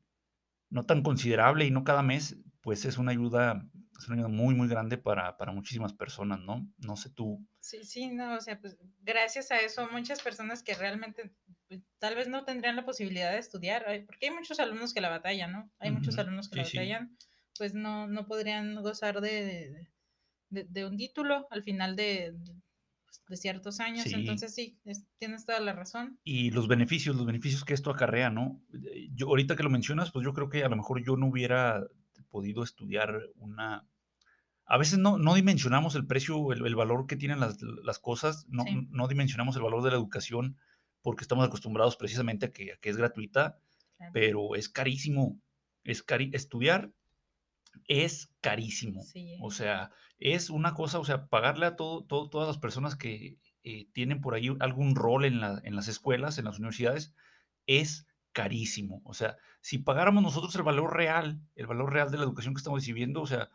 no 0.70 0.86
tan 0.86 1.02
considerable 1.02 1.66
y 1.66 1.70
no 1.70 1.84
cada 1.84 2.02
mes, 2.02 2.36
pues 2.62 2.84
es 2.84 2.98
una 2.98 3.12
ayuda, 3.12 3.66
es 4.00 4.08
una 4.08 4.16
ayuda 4.16 4.28
muy, 4.28 4.54
muy 4.54 4.66
grande 4.66 4.96
para, 4.96 5.36
para 5.36 5.52
muchísimas 5.52 5.92
personas, 5.92 6.40
¿no? 6.40 6.66
No 6.78 6.96
sé 6.96 7.10
tú. 7.10 7.46
Sí, 7.60 7.84
sí, 7.84 8.08
no, 8.08 8.34
o 8.36 8.40
sea, 8.40 8.58
pues 8.58 8.78
gracias 9.02 9.50
a 9.50 9.58
eso 9.58 9.88
muchas 9.92 10.22
personas 10.22 10.62
que 10.62 10.74
realmente 10.74 11.30
pues, 11.68 11.82
tal 11.98 12.14
vez 12.14 12.28
no 12.28 12.44
tendrían 12.44 12.76
la 12.76 12.84
posibilidad 12.84 13.30
de 13.30 13.38
estudiar, 13.38 13.84
porque 14.06 14.28
hay 14.28 14.34
muchos 14.34 14.58
alumnos 14.58 14.94
que 14.94 15.02
la 15.02 15.10
batallan, 15.10 15.52
¿no? 15.52 15.70
Hay 15.78 15.90
muchos 15.90 16.18
alumnos 16.18 16.48
que 16.48 16.56
la 16.56 16.64
batallan, 16.64 17.16
pues 17.58 17.74
no, 17.74 18.06
no 18.06 18.26
podrían 18.26 18.82
gozar 18.82 19.20
de, 19.20 19.86
de, 20.48 20.84
un 20.86 20.96
título 20.96 21.46
al 21.50 21.62
final 21.62 21.94
de, 21.94 22.34
de 23.28 23.36
ciertos 23.36 23.80
años, 23.80 24.06
entonces 24.06 24.54
sí, 24.54 24.80
tienes 25.18 25.44
toda 25.44 25.60
la 25.60 25.74
razón. 25.74 26.18
Y 26.24 26.50
los 26.52 26.68
beneficios, 26.68 27.16
los 27.16 27.26
beneficios 27.26 27.66
que 27.66 27.74
esto 27.74 27.90
acarrea, 27.90 28.30
¿no? 28.30 28.62
Yo 29.14 29.28
ahorita 29.28 29.56
que 29.56 29.62
lo 29.62 29.70
mencionas, 29.70 30.10
pues 30.10 30.24
yo 30.24 30.32
creo 30.32 30.48
que 30.48 30.64
a 30.64 30.68
lo 30.70 30.76
mejor 30.76 31.04
yo 31.04 31.16
no 31.18 31.26
hubiera 31.26 31.84
podido 32.30 32.62
estudiar 32.62 33.28
una... 33.36 33.86
A 34.70 34.78
veces 34.78 34.98
no, 34.98 35.18
no 35.18 35.34
dimensionamos 35.34 35.94
el 35.96 36.06
precio, 36.06 36.52
el, 36.52 36.74
valor 36.74 37.06
que 37.06 37.16
tienen 37.16 37.40
las, 37.40 37.60
las 37.60 37.98
cosas, 37.98 38.46
no, 38.48 38.64
no 38.90 39.08
dimensionamos 39.08 39.56
el 39.56 39.62
valor 39.62 39.82
de 39.82 39.90
la 39.90 39.96
educación 39.96 40.56
porque 41.02 41.22
estamos 41.22 41.46
acostumbrados 41.46 41.96
precisamente 41.96 42.46
a 42.46 42.52
que, 42.52 42.78
que 42.80 42.90
es 42.90 42.96
gratuita, 42.96 43.58
pero 44.12 44.54
es 44.54 44.68
carísimo. 44.68 45.40
Es 45.82 46.02
cari 46.02 46.30
estudiar 46.34 46.92
es 47.86 48.32
carísimo. 48.40 49.04
O 49.40 49.50
sea, 49.50 49.90
es 50.18 50.50
una 50.50 50.74
cosa, 50.74 50.98
o 50.98 51.04
sea, 51.04 51.26
pagarle 51.26 51.66
a 51.66 51.76
todo, 51.76 52.04
todas 52.04 52.46
las 52.46 52.58
personas 52.58 52.96
que 52.96 53.38
eh, 53.62 53.88
tienen 53.92 54.20
por 54.20 54.34
ahí 54.34 54.54
algún 54.60 54.94
rol 54.94 55.24
en, 55.24 55.40
la, 55.40 55.60
en 55.64 55.76
las 55.76 55.88
escuelas, 55.88 56.38
en 56.38 56.44
las 56.44 56.58
universidades, 56.58 57.14
es 57.66 58.06
carísimo. 58.32 59.02
O 59.04 59.14
sea, 59.14 59.36
si 59.60 59.78
pagáramos 59.78 60.22
nosotros 60.22 60.54
el 60.56 60.62
valor 60.62 60.94
real, 60.96 61.40
el 61.56 61.66
valor 61.66 61.92
real 61.92 62.10
de 62.10 62.18
la 62.18 62.24
educación 62.24 62.54
que 62.54 62.58
estamos 62.58 62.80
recibiendo, 62.80 63.22
o 63.22 63.26
sea, 63.26 63.50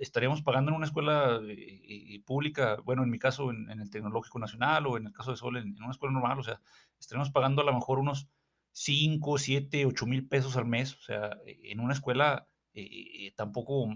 estaríamos 0.00 0.42
pagando 0.42 0.70
en 0.70 0.76
una 0.76 0.86
escuela 0.86 1.40
eh, 1.46 1.82
eh, 1.84 2.22
pública, 2.24 2.78
bueno, 2.84 3.02
en 3.02 3.10
mi 3.10 3.18
caso 3.18 3.50
en, 3.50 3.70
el 3.70 3.90
Tecnológico 3.90 4.38
Nacional 4.38 4.86
o 4.86 4.96
en 4.96 5.06
el 5.06 5.12
caso 5.12 5.30
de 5.30 5.36
Sol 5.36 5.58
en, 5.58 5.76
una 5.76 5.90
escuela 5.90 6.12
normal, 6.12 6.40
o 6.40 6.42
sea, 6.42 6.60
estaríamos 6.98 7.30
pagando 7.30 7.62
a 7.62 7.64
lo 7.66 7.74
mejor 7.74 7.98
unos 7.98 8.28
5, 8.72 9.38
7, 9.38 9.86
8 9.86 10.06
mil 10.06 10.26
pesos 10.26 10.56
al 10.56 10.66
mes, 10.66 10.94
o 10.94 11.00
sea, 11.02 11.38
en 11.44 11.80
una 11.80 11.92
escuela 11.92 12.48
eh, 12.72 13.32
tampoco 13.36 13.88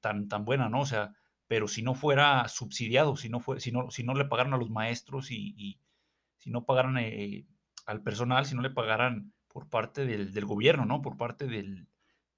tan, 0.00 0.28
tan 0.28 0.44
buena, 0.44 0.68
¿no? 0.68 0.80
O 0.80 0.86
sea, 0.86 1.14
pero 1.46 1.68
si 1.68 1.82
no 1.82 1.94
fuera 1.94 2.48
subsidiado, 2.48 3.16
si 3.16 3.28
no, 3.28 3.40
fue, 3.40 3.60
si 3.60 3.72
no, 3.72 3.90
si 3.90 4.04
no 4.04 4.14
le 4.14 4.24
pagaran 4.24 4.54
a 4.54 4.58
los 4.58 4.70
maestros 4.70 5.30
y, 5.30 5.78
si 6.38 6.50
no 6.50 6.64
pagaran 6.64 6.96
al 7.86 8.02
personal, 8.02 8.46
si 8.46 8.54
no 8.54 8.62
le 8.62 8.70
pagaran 8.70 9.32
por 9.48 9.68
parte 9.68 10.06
del, 10.06 10.32
del 10.32 10.44
gobierno, 10.46 10.86
¿no? 10.86 11.02
Por 11.02 11.16
parte 11.16 11.46
del, 11.46 11.88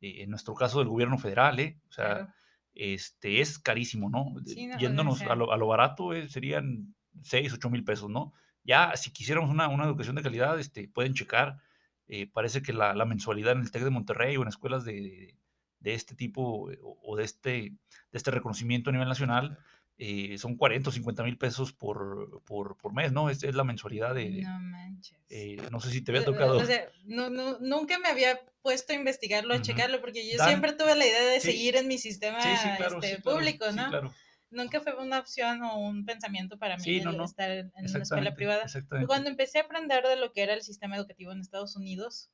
en 0.00 0.31
nuestro 0.31 0.55
caso, 0.55 0.81
del 0.81 0.88
gobierno 0.88 1.18
federal, 1.18 1.61
¿eh? 1.61 1.79
O 1.88 1.92
sea, 1.92 2.35
este, 2.74 3.40
es 3.40 3.58
carísimo, 3.58 4.10
¿no? 4.10 4.34
Yéndonos 4.78 5.22
a 5.22 5.34
lo, 5.34 5.52
a 5.52 5.56
lo, 5.56 5.66
barato 5.66 6.12
eh, 6.12 6.28
serían 6.28 6.94
6, 7.22 7.52
8 7.54 7.70
mil 7.70 7.84
pesos, 7.84 8.10
¿no? 8.10 8.32
Ya, 8.64 8.96
si 8.96 9.12
quisiéramos 9.12 9.50
una, 9.50 9.68
una, 9.68 9.84
educación 9.84 10.16
de 10.16 10.22
calidad, 10.22 10.58
este, 10.58 10.88
pueden 10.88 11.14
checar. 11.14 11.58
Eh, 12.06 12.26
parece 12.26 12.62
que 12.62 12.72
la, 12.72 12.94
la, 12.94 13.04
mensualidad 13.04 13.52
en 13.52 13.60
el 13.60 13.70
TEC 13.70 13.84
de 13.84 13.90
Monterrey 13.90 14.37
o 14.37 14.42
en 14.42 14.48
escuelas 14.48 14.84
de, 14.84 15.38
de 15.84 15.94
este 15.94 16.14
tipo 16.14 16.70
eh, 16.70 16.78
o, 16.82 17.16
de, 17.16 17.24
este, 17.24 17.50
de 17.50 17.78
este 18.12 18.30
reconocimiento 18.30 18.90
a 18.90 18.92
nivel 18.92 19.08
nacional 19.08 19.58
eh, 19.96 20.37
son 20.38 20.57
40 20.57 20.90
o 20.90 20.92
50 20.92 21.22
mil 21.22 21.38
pesos 21.38 21.72
por, 21.72 22.42
por, 22.44 22.76
por, 22.76 22.92
mes, 22.92 23.12
¿no? 23.12 23.30
Es, 23.30 23.44
es 23.44 23.54
la 23.54 23.64
mensualidad 23.64 24.14
de... 24.14 24.42
No 24.42 24.59
manches. 24.59 25.18
Eh, 25.28 25.57
no 25.70 25.80
sé 25.80 25.90
si 25.90 26.02
te 26.02 26.11
había 26.11 26.24
tocado. 26.24 26.59
O 26.59 26.64
sea, 26.64 26.88
no, 27.04 27.30
no, 27.30 27.59
nunca 27.61 27.98
me 27.98 28.09
había 28.09 28.40
puesto 28.62 28.92
a 28.92 28.96
investigarlo, 28.96 29.54
a 29.54 29.62
checarlo, 29.62 30.00
porque 30.00 30.28
yo 30.28 30.42
siempre 30.44 30.72
tuve 30.72 30.96
la 30.96 31.07
idea 31.07 31.24
de 31.24 31.40
seguir 31.40 31.76
en 31.76 31.87
mi 31.87 31.98
sistema 31.98 32.38
este, 32.40 33.20
público, 33.20 33.66
¿no? 33.72 33.88
Claro. 33.88 34.14
Nunca 34.50 34.80
fue 34.80 34.94
una 34.96 35.18
opción 35.18 35.62
o 35.62 35.78
un 35.78 36.04
pensamiento 36.04 36.59
para 36.59 36.76
mí 36.76 36.96
estar 36.96 37.50
en, 37.50 37.72
una 37.76 38.02
escuela 38.02 38.35
privada. 38.35 38.66
Cuando 39.07 39.28
empecé 39.28 39.59
a 39.59 39.62
aprender 39.62 40.04
de 40.07 40.16
lo 40.16 40.33
que 40.33 40.42
era 40.42 40.54
el 40.54 40.62
sistema 40.62 40.96
educativo 40.96 41.33
en 41.33 41.40
Estados 41.40 41.76
Unidos, 41.76 42.30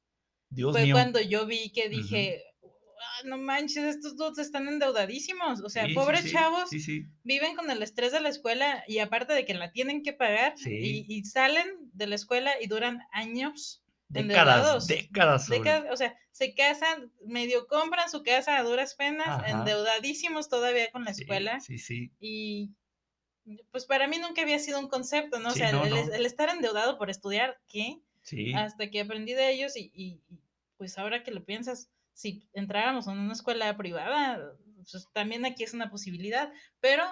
fue 0.51 0.91
cuando 0.93 1.21
yo 1.21 1.47
vi 1.47 1.71
que 1.71 1.89
dije, 1.89 2.43
Ah, 3.03 3.23
no 3.25 3.39
manches, 3.39 3.85
estos 3.85 4.17
dos 4.17 4.39
están 4.39 4.69
endeudadísimos. 4.69 5.61
O 5.63 5.71
sea, 5.71 5.87
pobres 5.95 6.31
chavos 6.31 6.71
viven 7.25 7.57
con 7.57 7.71
el 7.71 7.83
estrés 7.83 8.13
de 8.13 8.21
la 8.21 8.29
escuela 8.29 8.85
y 8.87 8.99
aparte 8.99 9.33
de 9.33 9.45
que 9.45 9.55
la 9.55 9.73
tienen 9.73 10.03
que 10.03 10.13
pagar 10.13 10.55
y, 10.65 11.25
salen 11.25 11.67
de 11.93 12.07
la 12.07 12.15
escuela 12.15 12.53
y 12.61 12.67
duran 12.67 13.01
años. 13.13 13.83
Décadas, 14.09 14.89
décadas, 14.89 15.49
O 15.93 15.97
sea, 15.97 16.17
se 16.33 16.53
casan, 16.55 17.13
medio 17.25 17.69
compran 17.69 18.11
su 18.11 18.25
casa 18.25 18.59
a 18.59 18.65
duras 18.65 18.97
penas, 18.97 19.49
endeudadísimos 19.49 20.49
todavía 20.49 20.91
con 20.91 21.05
la 21.05 21.13
escuela. 21.13 21.61
Sí, 21.61 21.79
sí. 21.79 22.11
Y 22.19 22.73
pues 23.71 23.87
para 23.87 24.09
mí 24.09 24.19
nunca 24.19 24.43
había 24.43 24.59
sido 24.59 24.81
un 24.81 24.89
concepto, 24.89 25.39
¿no? 25.39 25.51
O 25.51 25.53
sea, 25.53 25.71
el, 25.71 26.27
estar 26.27 26.49
endeudado 26.49 26.99
por 26.99 27.09
estudiar, 27.09 27.61
¿qué? 27.69 28.01
Sí. 28.23 28.53
Hasta 28.53 28.91
que 28.91 29.01
aprendí 29.01 29.33
de 29.33 29.53
ellos 29.53 29.77
y 29.77 30.21
pues 30.77 30.99
ahora 30.99 31.23
que 31.23 31.31
lo 31.31 31.45
piensas, 31.45 31.89
si 32.21 32.47
entráramos 32.53 33.07
en 33.09 33.19
una 33.19 33.33
escuela 33.33 33.75
privada, 33.77 34.53
pues 34.77 35.09
también 35.15 35.47
aquí 35.47 35.63
es 35.63 35.73
una 35.73 35.91
posibilidad, 35.91 36.53
pero, 36.81 37.05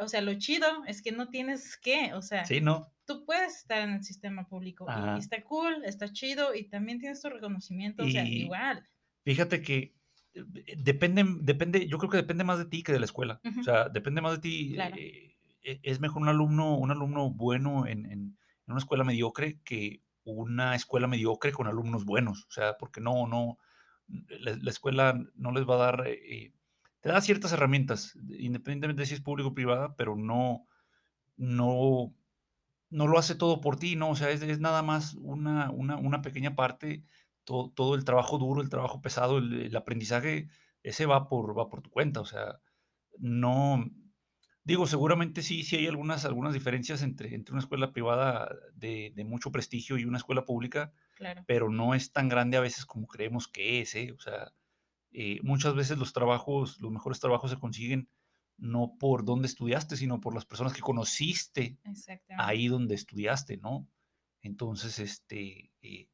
o 0.00 0.08
sea, 0.08 0.20
lo 0.20 0.34
chido 0.34 0.66
es 0.86 1.00
que 1.02 1.12
no 1.12 1.28
tienes 1.28 1.78
que, 1.78 2.12
o 2.12 2.20
sea, 2.20 2.44
sí, 2.44 2.60
no. 2.60 2.92
tú 3.06 3.24
puedes 3.24 3.56
estar 3.56 3.80
en 3.80 3.94
el 3.94 4.04
sistema 4.04 4.46
público 4.46 4.86
y 5.16 5.18
está 5.18 5.42
cool, 5.44 5.82
está 5.84 6.12
chido 6.12 6.54
y 6.54 6.68
también 6.68 6.98
tienes 6.98 7.22
tu 7.22 7.30
reconocimiento, 7.30 8.04
o 8.04 8.10
sea, 8.10 8.24
igual. 8.24 8.86
Fíjate 9.24 9.62
que 9.62 9.94
eh, 10.34 10.74
depende, 10.76 11.24
depende, 11.40 11.86
yo 11.86 11.96
creo 11.96 12.10
que 12.10 12.16
depende 12.18 12.44
más 12.44 12.58
de 12.58 12.66
ti 12.66 12.82
que 12.82 12.92
de 12.92 13.00
la 13.00 13.06
escuela, 13.06 13.40
o 13.58 13.62
sea, 13.62 13.88
depende 13.88 14.20
más 14.20 14.32
de 14.32 14.38
ti. 14.38 14.76
Eh, 14.78 15.36
e, 15.62 15.80
es 15.82 16.00
mejor 16.00 16.20
un 16.20 16.28
alumno, 16.28 16.76
un 16.76 16.90
alumno 16.90 17.30
bueno 17.30 17.86
en, 17.86 18.04
en 18.10 18.36
una 18.66 18.78
escuela 18.78 19.04
mediocre 19.04 19.60
que 19.64 20.02
una 20.24 20.74
escuela 20.74 21.08
mediocre 21.08 21.52
con 21.52 21.66
alumnos 21.66 22.04
buenos, 22.04 22.44
o 22.44 22.50
sea, 22.50 22.76
porque 22.78 23.00
no, 23.00 23.26
no, 23.26 23.58
la, 24.40 24.70
escuela 24.70 25.22
no 25.34 25.52
les 25.52 25.68
va 25.68 25.74
a 25.74 25.78
dar, 25.78 26.06
eh, 26.06 26.52
te 27.00 27.08
da 27.08 27.20
ciertas 27.20 27.52
herramientas, 27.52 28.14
independientemente 28.38 29.02
de 29.02 29.06
si 29.06 29.14
es 29.14 29.20
público 29.20 29.50
o 29.50 29.54
privada, 29.54 29.96
pero 29.96 30.16
no, 30.16 30.66
no, 31.36 32.14
no 32.90 33.06
lo 33.06 33.18
hace 33.18 33.34
todo 33.34 33.60
por 33.60 33.76
ti, 33.76 33.96
¿no? 33.96 34.10
O 34.10 34.16
sea, 34.16 34.30
es, 34.30 34.60
nada 34.60 34.82
más 34.82 35.14
una, 35.14 35.70
una, 35.70 36.22
pequeña 36.22 36.54
parte, 36.54 37.04
todo, 37.44 37.70
todo, 37.70 37.94
el 37.94 38.04
trabajo 38.04 38.38
duro, 38.38 38.62
el 38.62 38.68
trabajo 38.68 39.00
pesado, 39.00 39.38
el, 39.38 39.74
aprendizaje, 39.76 40.48
ese 40.82 41.06
va 41.06 41.28
por, 41.28 41.58
va 41.58 41.68
por 41.68 41.82
tu 41.82 41.90
cuenta, 41.90 42.20
o 42.20 42.26
sea, 42.26 42.60
no, 43.18 43.84
digo, 44.64 44.86
seguramente 44.86 45.42
sí, 45.42 45.62
sí 45.64 45.76
hay 45.76 45.86
algunas, 45.86 46.24
algunas 46.24 46.54
diferencias 46.54 47.02
entre, 47.02 47.34
entre 47.34 47.52
una 47.52 47.62
escuela 47.62 47.92
privada 47.92 48.48
de, 48.74 49.12
de 49.14 49.24
mucho 49.24 49.50
prestigio 49.52 49.98
y 49.98 50.04
una 50.04 50.18
escuela 50.18 50.44
pública, 50.44 50.92
pero 51.46 51.70
no 51.70 51.94
es 51.94 52.12
tan 52.12 52.28
grande 52.28 52.56
a 52.56 52.60
veces 52.60 52.86
como 52.86 53.06
creemos 53.06 53.48
que 53.48 53.80
es, 53.80 53.94
¿eh? 53.94 54.12
O 54.16 54.20
sea, 54.20 54.52
eh, 55.12 55.40
muchas 55.42 55.74
veces 55.74 55.98
los 55.98 56.12
trabajos, 56.12 56.80
los 56.80 56.92
mejores 56.92 57.20
trabajos 57.20 57.50
se 57.50 57.58
consiguen 57.58 58.08
no 58.58 58.96
por 58.98 59.24
dónde 59.24 59.46
estudiaste, 59.48 59.96
sino 59.96 60.20
por 60.20 60.34
las 60.34 60.46
personas 60.46 60.72
que 60.74 60.80
conociste 60.82 61.78
ahí 62.36 62.68
donde 62.68 62.94
estudiaste, 62.94 63.58
¿no? 63.58 63.88
Entonces, 64.42 64.98
este, 64.98 65.72
eh, 65.82 66.08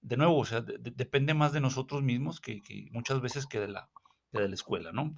de 0.00 0.16
nuevo, 0.16 0.38
o 0.38 0.44
sea, 0.44 0.60
de- 0.62 0.78
de- 0.78 0.90
depende 0.92 1.34
más 1.34 1.52
de 1.52 1.60
nosotros 1.60 2.02
mismos 2.02 2.40
que, 2.40 2.62
que 2.62 2.88
muchas 2.92 3.20
veces 3.20 3.46
que 3.46 3.60
de 3.60 3.68
la, 3.68 3.90
que 4.32 4.40
de 4.40 4.48
la 4.48 4.54
escuela, 4.54 4.92
¿no? 4.92 5.14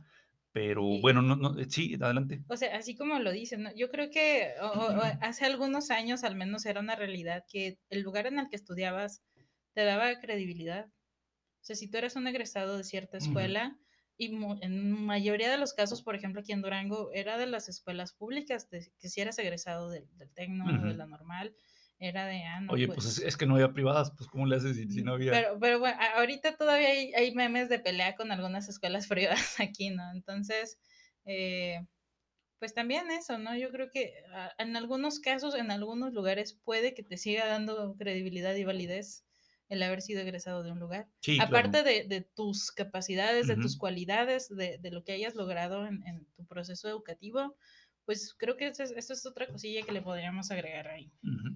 Pero 0.58 0.82
bueno, 1.00 1.22
no, 1.22 1.36
no, 1.36 1.54
sí, 1.68 1.94
adelante. 2.00 2.42
O 2.48 2.56
sea, 2.56 2.76
así 2.76 2.96
como 2.96 3.18
lo 3.20 3.30
dicen, 3.30 3.62
¿no? 3.62 3.70
yo 3.76 3.90
creo 3.90 4.10
que 4.10 4.54
o- 4.60 4.66
o- 4.66 4.98
o 4.98 5.02
hace 5.20 5.44
algunos 5.46 5.90
años 5.90 6.24
al 6.24 6.34
menos 6.34 6.66
era 6.66 6.80
una 6.80 6.96
realidad 6.96 7.44
que 7.48 7.78
el 7.90 8.00
lugar 8.02 8.26
en 8.26 8.40
el 8.40 8.48
que 8.48 8.56
estudiabas 8.56 9.22
te 9.74 9.84
daba 9.84 10.18
credibilidad. 10.20 10.86
O 10.86 11.64
sea, 11.64 11.76
si 11.76 11.88
tú 11.90 11.98
eres 11.98 12.16
un 12.16 12.26
egresado 12.26 12.76
de 12.76 12.82
cierta 12.84 13.18
escuela, 13.18 13.78
y 14.16 14.34
en 14.62 15.04
mayoría 15.06 15.48
de 15.50 15.58
los 15.58 15.74
casos, 15.74 16.02
por 16.02 16.16
ejemplo, 16.16 16.40
aquí 16.40 16.50
en 16.52 16.62
Durango, 16.62 17.10
era 17.12 17.38
de 17.38 17.46
las 17.46 17.68
escuelas 17.68 18.14
públicas, 18.14 18.68
de, 18.68 18.90
que 18.98 19.08
si 19.08 19.20
eras 19.20 19.38
egresado 19.38 19.90
del, 19.90 20.08
del 20.16 20.32
Tecno 20.34 20.64
o 20.82 20.86
de 20.86 20.94
la 20.94 21.06
normal, 21.06 21.54
era 21.98 22.26
de, 22.26 22.44
ah, 22.44 22.60
no, 22.60 22.72
Oye, 22.72 22.86
pues 22.88 23.06
es, 23.06 23.18
es 23.18 23.36
que 23.36 23.46
no 23.46 23.54
había 23.54 23.72
privadas, 23.72 24.12
pues 24.16 24.28
¿cómo 24.30 24.46
le 24.46 24.56
haces 24.56 24.76
si, 24.76 24.88
si 24.90 25.02
no 25.02 25.14
había? 25.14 25.32
Pero, 25.32 25.58
pero 25.60 25.78
bueno, 25.80 25.96
ahorita 26.16 26.56
todavía 26.56 26.90
hay, 26.90 27.12
hay 27.14 27.34
memes 27.34 27.68
de 27.68 27.78
pelea 27.80 28.14
con 28.14 28.30
algunas 28.32 28.68
escuelas 28.68 29.06
privadas 29.08 29.60
aquí, 29.60 29.90
¿no? 29.90 30.10
Entonces, 30.12 30.78
eh, 31.24 31.86
pues 32.58 32.74
también 32.74 33.10
eso, 33.10 33.38
¿no? 33.38 33.56
Yo 33.56 33.70
creo 33.70 33.90
que 33.90 34.14
ah, 34.34 34.52
en 34.58 34.76
algunos 34.76 35.20
casos, 35.20 35.54
en 35.54 35.70
algunos 35.70 36.12
lugares, 36.12 36.54
puede 36.64 36.94
que 36.94 37.02
te 37.02 37.16
siga 37.16 37.46
dando 37.46 37.96
credibilidad 37.96 38.54
y 38.54 38.64
validez 38.64 39.24
el 39.68 39.82
haber 39.82 40.00
sido 40.02 40.22
egresado 40.22 40.62
de 40.62 40.72
un 40.72 40.78
lugar. 40.80 41.08
Sí, 41.20 41.36
claro. 41.46 41.68
Aparte 41.68 41.82
de, 41.82 42.04
de 42.04 42.22
tus 42.22 42.72
capacidades, 42.72 43.46
de 43.46 43.56
tus 43.56 43.76
cualidades, 43.76 44.48
de, 44.48 44.78
de 44.78 44.90
lo 44.90 45.04
que 45.04 45.12
hayas 45.12 45.34
logrado 45.34 45.86
en, 45.86 46.06
en 46.06 46.26
tu 46.36 46.46
proceso 46.46 46.88
educativo, 46.88 47.56
pues 48.08 48.34
creo 48.38 48.56
que 48.56 48.68
eso 48.68 48.82
es, 48.84 49.10
es 49.10 49.26
otra 49.26 49.46
cosilla 49.46 49.82
que 49.84 49.92
le 49.92 50.00
podríamos 50.00 50.50
agregar 50.50 50.88
ahí. 50.88 51.12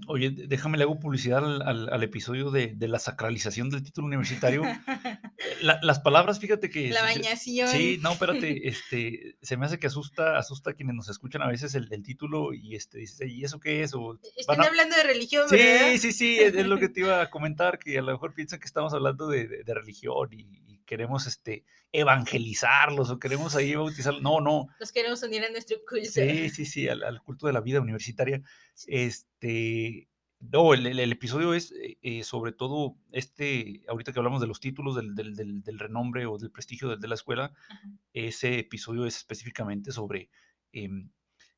Oye, 0.06 0.28
déjame 0.30 0.76
le 0.76 0.84
hago 0.84 1.00
publicidad 1.00 1.38
al, 1.38 1.62
al- 1.62 1.88
al 1.90 2.02
episodio 2.02 2.50
de, 2.50 2.74
de 2.74 2.88
la 2.88 2.98
sacralización 2.98 3.70
del 3.70 3.82
título 3.82 4.06
universitario. 4.06 4.62
La- 5.62 5.80
las 5.82 6.00
palabras, 6.00 6.38
fíjate 6.40 6.68
que... 6.68 6.90
La 6.90 7.00
bañación. 7.02 7.68
Sí, 7.68 7.98
no, 8.02 8.12
espérate, 8.12 8.68
este, 8.68 9.36
se 9.40 9.56
me 9.56 9.64
hace 9.64 9.78
que 9.78 9.86
asusta, 9.86 10.36
asusta 10.36 10.70
a 10.70 10.74
quienes 10.74 10.94
nos 10.94 11.08
escuchan 11.08 11.40
a 11.40 11.48
veces 11.48 11.74
el, 11.74 11.88
el 11.90 12.02
título 12.02 12.52
y 12.52 12.76
este, 12.76 12.98
dices, 12.98 13.26
¿y 13.30 13.44
eso 13.44 13.58
qué 13.58 13.82
es? 13.82 13.94
O, 13.94 14.18
Están 14.36 14.60
a- 14.60 14.64
hablando 14.66 14.94
de 14.94 15.04
religión, 15.04 15.46
¿verdad? 15.50 15.90
Sí, 15.92 15.98
sí, 15.98 16.12
sí, 16.12 16.38
es, 16.38 16.54
es 16.54 16.66
lo 16.66 16.78
que 16.78 16.90
te 16.90 17.00
iba 17.00 17.22
a 17.22 17.30
comentar, 17.30 17.78
que 17.78 17.96
a 17.98 18.02
lo 18.02 18.12
mejor 18.12 18.34
piensan 18.34 18.60
que 18.60 18.66
estamos 18.66 18.92
hablando 18.92 19.26
de, 19.28 19.48
de- 19.48 19.64
de 19.64 19.74
religión 19.74 20.28
y 20.32 20.71
queremos 20.84 21.26
este, 21.26 21.64
evangelizarlos 21.92 23.10
o 23.10 23.18
queremos 23.18 23.54
ahí 23.56 23.74
bautizarlos. 23.74 24.22
No, 24.22 24.40
no, 24.40 24.68
Los 24.80 24.92
queremos 24.92 25.22
unir 25.22 25.44
a 25.44 25.50
nuestro 25.50 25.78
culto. 25.88 26.06
sí, 26.10 26.48
sí, 26.50 26.64
sí, 26.66 26.88
al, 26.88 27.02
al 27.02 27.22
culto 27.22 27.46
de 27.46 27.52
la 27.52 27.60
vida 27.60 27.80
universitaria. 27.80 28.42
Este, 28.86 30.08
no, 30.40 30.74
el, 30.74 30.86
el- 30.86 30.98
el 30.98 31.12
episodio 31.12 31.54
es 31.54 31.72
eh, 31.72 31.98
eh, 32.02 32.24
sobre 32.24 32.52
todo 32.52 32.96
este, 33.12 33.82
ahorita 33.88 34.12
que 34.12 34.18
hablamos 34.18 34.40
de 34.40 34.46
los 34.46 34.60
títulos, 34.60 34.96
del, 34.96 35.14
del- 35.14 35.34
del- 35.36 35.62
del 35.62 35.78
renombre 35.78 36.26
o 36.26 36.38
del 36.38 36.50
prestigio 36.50 36.88
de, 36.88 36.96
de 36.96 37.08
la 37.08 37.14
escuela, 37.14 37.52
Ajá. 37.68 37.88
ese 38.12 38.58
episodio 38.58 39.06
es 39.06 39.16
específicamente 39.16 39.92
sobre 39.92 40.30
em, 40.72 41.10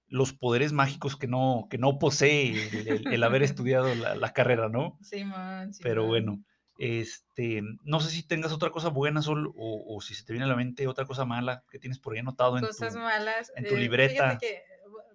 los 0.08 0.32
poderes 0.34 0.72
mágicos 0.72 1.16
que 1.16 1.26
no, 1.26 1.66
que 1.70 1.78
no 1.78 1.98
posee 1.98 2.68
el, 2.68 2.88
el- 2.88 3.12
el 3.14 3.22
haber 3.22 3.42
estudiado 3.64 3.94
la, 3.94 4.14
la 4.16 4.32
carrera, 4.32 4.68
¿no? 4.68 4.98
Simón, 5.00 5.70
Pero 5.82 6.02
Simón. 6.02 6.08
bueno, 6.08 6.44
este, 6.78 7.62
no 7.82 8.00
sé 8.00 8.10
si 8.10 8.22
tengas 8.22 8.52
otra 8.52 8.70
cosa 8.70 8.88
buena, 8.88 9.22
Sol, 9.22 9.52
o, 9.56 9.84
o 9.96 10.00
si 10.00 10.14
se 10.14 10.24
te 10.24 10.32
viene 10.32 10.44
a 10.46 10.48
la 10.48 10.56
mente 10.56 10.86
otra 10.86 11.04
cosa 11.06 11.24
mala 11.24 11.64
que 11.70 11.78
tienes 11.78 11.98
por 11.98 12.14
ahí 12.14 12.20
anotado 12.20 12.58
en 12.58 12.66
Cosas 12.66 12.94
tu... 12.94 12.98
malas. 12.98 13.52
en 13.56 13.66
tu 13.66 13.74
eh, 13.76 13.78
libreta. 13.80 14.12
Fíjate 14.12 14.46
que, 14.46 14.62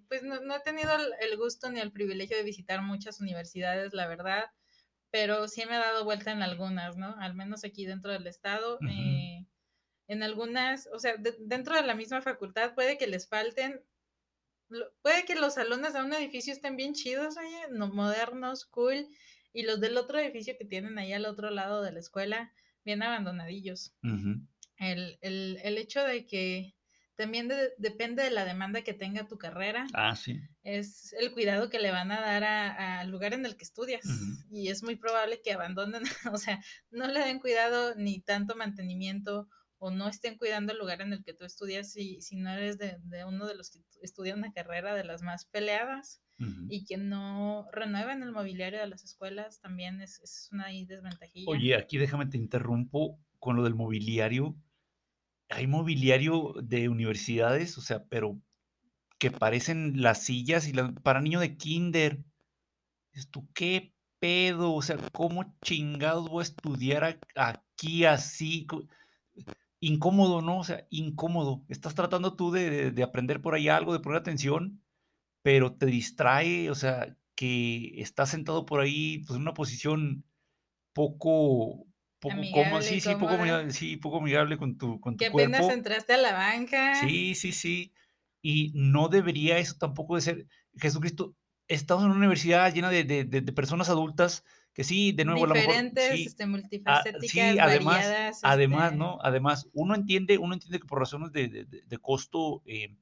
pues 0.08 0.24
no, 0.24 0.40
no 0.42 0.56
he 0.56 0.60
tenido 0.62 0.92
el, 1.22 1.38
gusto 1.38 1.70
ni 1.70 1.80
el 1.80 1.92
privilegio 1.92 2.38
de 2.38 2.44
visitar 2.44 2.82
muchas 2.82 3.20
universidades, 3.20 3.94
la 3.94 4.08
verdad, 4.08 4.46
pero 5.12 5.48
sí 5.48 5.64
me 5.66 5.76
he 5.76 5.80
dado 5.80 6.04
vuelta 6.04 6.32
en 6.32 6.42
algunas, 6.42 6.98
¿no? 6.98 7.16
Al 7.20 7.36
menos 7.36 7.64
aquí 7.64 7.86
dentro 7.86 8.12
del 8.12 8.28
estado. 8.28 8.80
Eh, 8.90 9.46
en 10.08 10.24
algunas, 10.24 10.90
o 10.92 11.00
sea, 11.00 11.18
de- 11.18 11.36
dentro 11.40 11.76
de 11.76 11.84
la 11.84 11.94
misma 11.94 12.22
facultad 12.22 12.74
puede 12.74 12.98
que 12.98 13.06
les 13.06 13.28
falten, 13.28 13.82
puede 15.02 15.26
que 15.26 15.36
los 15.36 15.56
salones 15.56 15.94
de 15.94 16.02
un 16.02 16.14
edificio 16.14 16.54
estén 16.54 16.76
bien 16.76 16.94
chidos, 16.94 17.38
oye, 17.38 17.68
no, 17.70 17.88
modernos, 17.90 18.66
cool, 18.66 19.08
y 19.54 19.64
los 19.64 19.80
del 19.80 19.98
otro 19.98 20.20
edificio 20.20 20.56
que 20.58 20.66
tienen 20.66 20.98
ahí 20.98 21.14
al 21.14 21.26
otro 21.26 21.50
lado 21.50 21.82
de 21.82 21.92
la 21.92 22.00
escuela, 22.00 22.54
bien 22.86 23.02
abandonadillos. 23.04 23.94
El, 24.78 25.18
el- 25.22 25.58
el 25.64 25.78
hecho 25.78 26.04
de 26.04 26.26
que 26.26 26.76
también 27.16 27.48
de- 27.50 27.72
depende 27.78 28.24
de 28.24 28.32
la 28.32 28.46
demanda 28.46 28.82
que 28.82 28.94
tenga 28.94 29.28
tu 29.28 29.38
carrera, 29.38 29.86
Ah, 29.94 30.16
sí. 30.16 30.40
es 30.64 31.12
el 31.20 31.34
cuidado 31.34 31.70
que 31.70 31.80
le 31.80 31.92
van 31.92 32.12
a 32.14 32.22
dar 32.22 32.44
al 32.46 33.10
lugar 33.10 33.34
en 33.34 33.46
el 33.46 33.58
que 33.58 33.66
estudias. 33.66 34.06
Y 34.50 34.70
es 34.70 34.84
muy 34.84 34.96
probable 34.96 35.42
que 35.42 35.52
abandonen, 35.52 36.04
o 36.34 36.38
sea, 36.38 36.64
no 36.92 37.08
le 37.08 37.20
den 37.20 37.40
cuidado 37.40 37.94
ni 37.96 38.22
tanto 38.22 38.56
mantenimiento 38.56 39.50
o 39.80 39.92
no 39.92 40.08
estén 40.08 40.38
cuidando 40.38 40.74
el 40.74 40.80
lugar 40.80 41.02
en 41.02 41.14
el 41.14 41.24
que 41.24 41.34
tú 41.34 41.46
estudias 41.46 41.92
si, 41.92 42.22
si 42.22 42.36
no 42.36 42.52
eres 42.52 42.78
de, 42.78 42.98
de 43.04 43.26
uno 43.26 43.48
de 43.48 43.56
los 43.56 43.72
que 43.72 43.80
estudia 44.02 44.36
una 44.36 44.52
carrera 44.54 44.94
de 44.94 45.04
las 45.04 45.22
más 45.22 45.46
peleadas 45.46 46.22
y 46.70 46.86
que 46.86 46.98
no 46.98 47.68
renueven 47.74 48.24
el 48.24 48.32
mobiliario 48.32 48.80
de 48.80 48.88
las 48.88 49.04
escuelas, 49.04 49.60
también 49.60 50.02
es, 50.02 50.20
es 50.22 50.50
una 50.52 50.68
desventajilla. 50.68 51.52
Oye, 51.52 51.76
aquí 51.76 51.98
déjame 51.98 52.28
te 52.28 52.38
interrumpo 52.38 53.20
con 53.40 53.56
lo 53.58 53.64
del 53.64 53.76
mobiliario. 53.76 54.56
Hay 55.50 55.68
mobiliario 55.68 56.54
de 56.62 56.90
universidades, 56.90 57.78
o 57.78 57.82
sea, 57.82 58.06
pero 58.06 58.42
que 59.20 59.32
parecen 59.32 60.02
las 60.02 60.24
sillas 60.24 60.68
y 60.68 60.74
las, 60.74 60.94
para 61.04 61.22
niño 61.22 61.40
de 61.40 61.58
kinder. 61.58 62.24
Tú, 63.32 63.48
¿qué 63.54 63.94
pedo? 64.20 64.74
O 64.74 64.82
sea, 64.82 64.98
¿cómo 65.14 65.56
chingados 65.62 66.30
voy 66.30 66.42
a 66.42 66.44
estudiar 66.44 67.04
a- 67.04 67.20
aquí 67.36 68.06
así? 68.06 68.66
Incómodo, 69.82 70.42
¿no? 70.42 70.60
O 70.60 70.64
sea, 70.64 70.88
incómodo. 70.90 71.66
Estás 71.70 71.96
tratando 71.96 72.36
tú 72.36 72.52
de, 72.52 72.70
de- 72.70 72.92
de 72.92 73.04
aprender 73.04 73.42
por 73.42 73.54
ahí 73.56 73.70
algo, 73.70 73.94
de 73.94 74.00
poner 74.02 74.20
atención, 74.20 74.84
pero 75.44 75.76
te 75.78 75.88
distrae, 75.88 76.70
o 76.72 76.76
sea, 76.76 77.18
que 77.36 78.02
estás 78.02 78.30
sentado 78.32 78.66
por 78.66 78.82
ahí, 78.82 79.20
pues 79.28 79.36
en 79.38 79.44
una 79.44 79.54
posición 79.56 80.26
poco, 80.94 81.88
poco 82.20 82.50
cómoda, 82.52 82.82
sí, 82.84 83.02
sí, 83.02 83.16
poco 83.16 83.38
sí, 83.72 83.98
poco 83.98 84.18
amigable 84.20 84.58
con 84.58 84.78
tu, 84.78 85.00
con 85.02 85.18
tu 85.18 85.20
que 85.20 85.28
apenas 85.28 85.62
cuerpo. 85.62 85.74
entraste 85.78 86.14
a 86.14 86.18
la 86.18 86.34
banca. 86.34 86.78
Sí, 86.92 87.36
sí, 87.36 87.52
sí. 87.52 87.94
Y 88.42 88.72
no 88.76 89.10
debería 89.10 89.58
eso 89.60 89.76
tampoco 89.80 90.16
de 90.16 90.22
ser. 90.22 90.48
Jesucristo, 90.76 91.36
estamos 91.68 92.04
en 92.04 92.10
una 92.12 92.20
universidad 92.20 92.74
llena 92.74 92.90
de- 92.90 93.04
de 93.42 93.54
personas 93.54 93.90
adultas 93.90 94.44
que 94.80 94.84
sí, 94.86 95.12
de 95.12 95.26
nuevo, 95.26 95.44
a 95.44 95.48
lo 95.48 95.56
mejor. 95.56 95.74
diferentes, 95.74 96.12
Sí, 96.12 96.24
este, 96.26 96.46
multifacéticas, 96.48 97.32
sí, 97.32 97.60
además, 97.60 97.98
variadas. 98.06 98.40
además, 98.44 98.86
este, 98.86 98.98
¿no? 98.98 99.18
Además, 99.22 99.70
uno 99.74 99.96
entiende, 99.96 100.38
uno 100.38 100.54
entiende 100.54 100.80
que 100.80 100.88
por 100.88 101.00
razones 101.00 101.32
de, 101.34 101.50
de- 101.50 102.00
costo, 102.00 102.62
eh, 102.66 102.96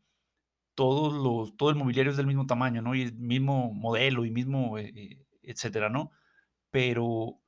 todos 0.75 1.13
los, 1.13 1.57
todo 1.57 1.69
el 1.69 1.75
mobiliario 1.75 2.11
es 2.11 2.17
del 2.17 2.28
mismo 2.28 2.45
tamaño, 2.47 2.82
¿no? 2.82 2.95
Y 2.95 3.03
el 3.03 3.13
mismo 3.15 3.73
modelo 3.73 4.25
y 4.25 4.32
mismo, 4.32 4.78
eh, 4.78 4.93
eh, 4.95 5.25
etcétera, 5.43 5.89
¿no? 5.89 6.11
Pero, 6.71 7.39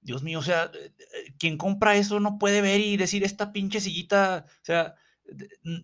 Dios 0.00 0.22
mío, 0.22 0.40
o 0.40 0.42
sea, 0.42 0.70
eh, 0.74 0.92
quien 1.38 1.58
compra 1.58 1.96
eso 1.96 2.20
no 2.20 2.38
puede 2.38 2.62
ver 2.62 2.80
y 2.80 2.96
decir, 2.96 3.24
esta 3.24 3.52
pinche 3.52 3.80
sillita, 3.80 4.46
o 4.48 4.64
sea, 4.64 4.94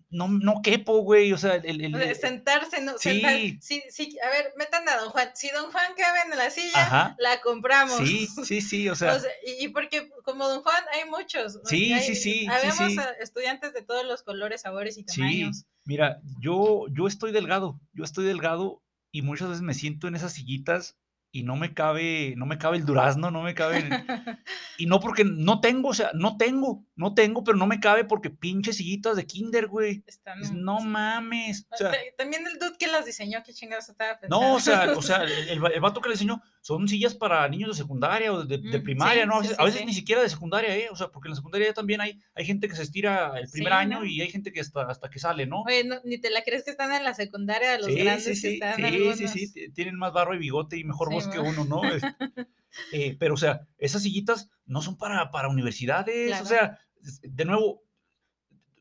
no, 0.09 0.27
no 0.29 0.61
quepo, 0.61 0.99
güey, 1.01 1.33
o 1.33 1.37
sea, 1.37 1.55
el, 1.55 1.81
el- 1.81 2.15
sentarse, 2.15 2.81
¿no? 2.81 2.97
Sentar- 2.97 3.37
sí. 3.37 3.59
sí, 3.61 3.83
sí, 3.89 4.17
a 4.23 4.29
ver, 4.29 4.53
metan 4.57 4.87
a 4.87 4.97
don 4.97 5.09
Juan. 5.09 5.29
Si 5.35 5.49
don 5.51 5.71
Juan 5.71 5.93
cabe 5.97 6.19
en 6.31 6.37
la 6.37 6.49
silla, 6.49 6.81
Ajá. 6.81 7.15
la 7.19 7.41
compramos. 7.41 7.97
sí, 7.97 8.27
sí, 8.45 8.61
sí, 8.61 8.89
o 8.89 8.95
sea, 8.95 9.13
O 9.15 9.19
sea, 9.19 9.31
y, 9.45 9.65
y 9.65 9.67
porque 9.69 10.09
como 10.23 10.47
don 10.47 10.61
Juan 10.63 10.83
hay 10.93 11.09
muchos. 11.09 11.59
Sí, 11.65 11.85
sí, 11.87 11.93
hay- 11.93 12.03
sí, 12.03 12.15
sí, 12.15 12.47
Habemos 12.47 12.91
sí. 12.93 12.97
estudiantes 13.19 13.73
de 13.73 13.81
todos 13.81 14.05
los 14.05 14.23
colores, 14.23 14.61
sabores 14.61 14.97
y 14.97 15.03
sí, 15.07 15.19
tamaños. 15.21 15.65
mira, 15.85 16.21
yo, 16.39 16.85
yo 16.91 17.07
estoy 17.07 17.31
delgado, 17.31 17.79
yo 17.93 18.03
estoy 18.03 18.25
delgado 18.25 18.81
y 19.11 19.21
muchas 19.21 19.49
veces 19.49 19.61
me 19.61 19.73
siento 19.73 20.07
en 20.07 20.15
esas 20.15 20.33
sillitas 20.33 20.95
y 21.33 21.43
no 21.43 21.57
me 21.57 21.73
cabe, 21.73 22.35
no 22.37 22.45
me 22.45 22.59
cabe 22.59 22.77
el 22.77 22.85
durazno, 22.85 23.31
no 23.31 23.41
me 23.43 23.55
cabe, 23.55 23.79
y 24.77 24.85
no 24.85 24.99
porque 25.01 25.25
no 25.25 25.61
tengo, 25.61 25.89
o 25.89 25.93
sea, 25.95 26.11
no 26.13 26.37
tengo, 26.37 26.85
no 26.95 27.13
tengo, 27.15 27.43
pero 27.43 27.57
no 27.57 27.67
me 27.67 27.79
cabe 27.81 28.05
porque 28.05 28.29
pinches 28.29 28.77
sillitas 28.77 29.17
de 29.17 29.25
kinder, 29.27 29.67
güey. 29.67 30.03
Están, 30.05 30.39
Es, 30.39 30.51
no 30.53 30.79
mames, 30.81 31.67
o 31.71 31.77
sea, 31.77 31.89
Ta- 31.91 31.97
También 32.17 32.45
el 32.47 32.59
dude 32.59 32.77
que 32.77 32.87
las 32.87 33.05
diseñó, 33.05 33.41
qué 33.43 33.53
chingados 33.53 33.89
estaba 33.89 34.19
pensando. 34.19 34.45
no, 34.45 34.55
o 34.55 34.59
sea, 34.59 34.91
o 34.95 35.01
sea, 35.01 35.17
el, 35.23 35.31
el, 35.49 35.71
el 35.73 35.81
vato 35.81 36.01
que 36.01 36.09
le 36.09 36.15
enseñó 36.15 36.41
son 36.61 36.87
sillas 36.87 37.13
para 37.13 37.47
niños 37.49 37.69
de 37.75 37.83
secundaria 37.83 38.31
o 38.31 38.45
de, 38.45 38.57
de 38.59 38.79
Mm, 38.79 38.79
primaria, 38.79 39.25
sí, 39.25 39.25
¿no? 39.25 39.35
A 39.35 39.39
sí, 39.39 39.41
veces, 39.41 39.55
sí, 39.55 39.59
a 39.59 39.65
veces 39.65 39.81
sí. 39.81 39.85
ni 39.85 39.93
siquiera 39.93 40.21
de 40.21 40.29
secundaria, 40.29 40.75
¿eh? 40.75 40.87
O 40.91 40.95
sea, 40.95 41.09
porque 41.09 41.27
en 41.27 41.31
la 41.31 41.35
secundaria 41.35 41.67
ya 41.67 41.73
también 41.73 41.99
hay, 42.01 42.19
hay 42.33 42.45
gente 42.45 42.67
que 42.69 42.75
se 42.75 42.83
estira 42.83 43.37
el 43.39 43.49
primer 43.49 43.73
Sí, 43.73 43.79
año 43.79 43.99
¿no? 43.99 44.05
y 44.05 44.21
hay 44.21 44.29
gente 44.29 44.51
que 44.53 44.61
hasta, 44.61 44.83
hasta 44.83 45.09
que 45.09 45.19
sale, 45.19 45.45
¿no? 45.45 45.65
Oye, 45.65 45.83
no, 45.83 45.99
ni 46.05 46.19
te 46.19 46.29
la 46.29 46.43
crees 46.43 46.63
que 46.63 46.71
están 46.71 46.91
en 46.93 47.03
la 47.03 47.13
secundaria 47.13 47.71
de 47.71 47.79
los 47.79 47.89
Sí, 47.89 47.97
grandes 47.97 48.23
sí, 48.23 48.35
que 48.41 48.47
sí, 48.47 48.53
están 48.53 48.73
sí, 48.75 48.83
algunos. 48.85 49.17
sí, 49.27 49.47
sí, 49.47 49.71
tienen 49.73 49.95
más 49.97 50.13
barro 50.13 50.33
y 50.35 50.37
bigote 50.37 50.77
y 50.77 50.83
mejor 50.85 51.09
Sí, 51.09 51.15
que 51.27 51.39
uno, 51.39 51.65
¿no? 51.65 51.83
Este, 51.85 52.07
eh, 52.91 53.15
pero, 53.19 53.33
o 53.35 53.37
sea, 53.37 53.67
esas 53.77 54.03
sillitas 54.03 54.49
no 54.65 54.81
son 54.81 54.97
para, 54.97 55.31
para 55.31 55.49
universidades, 55.49 56.27
Claro. 56.27 56.43
o 56.43 56.47
sea, 56.47 56.79
de 57.21 57.45
nuevo, 57.45 57.83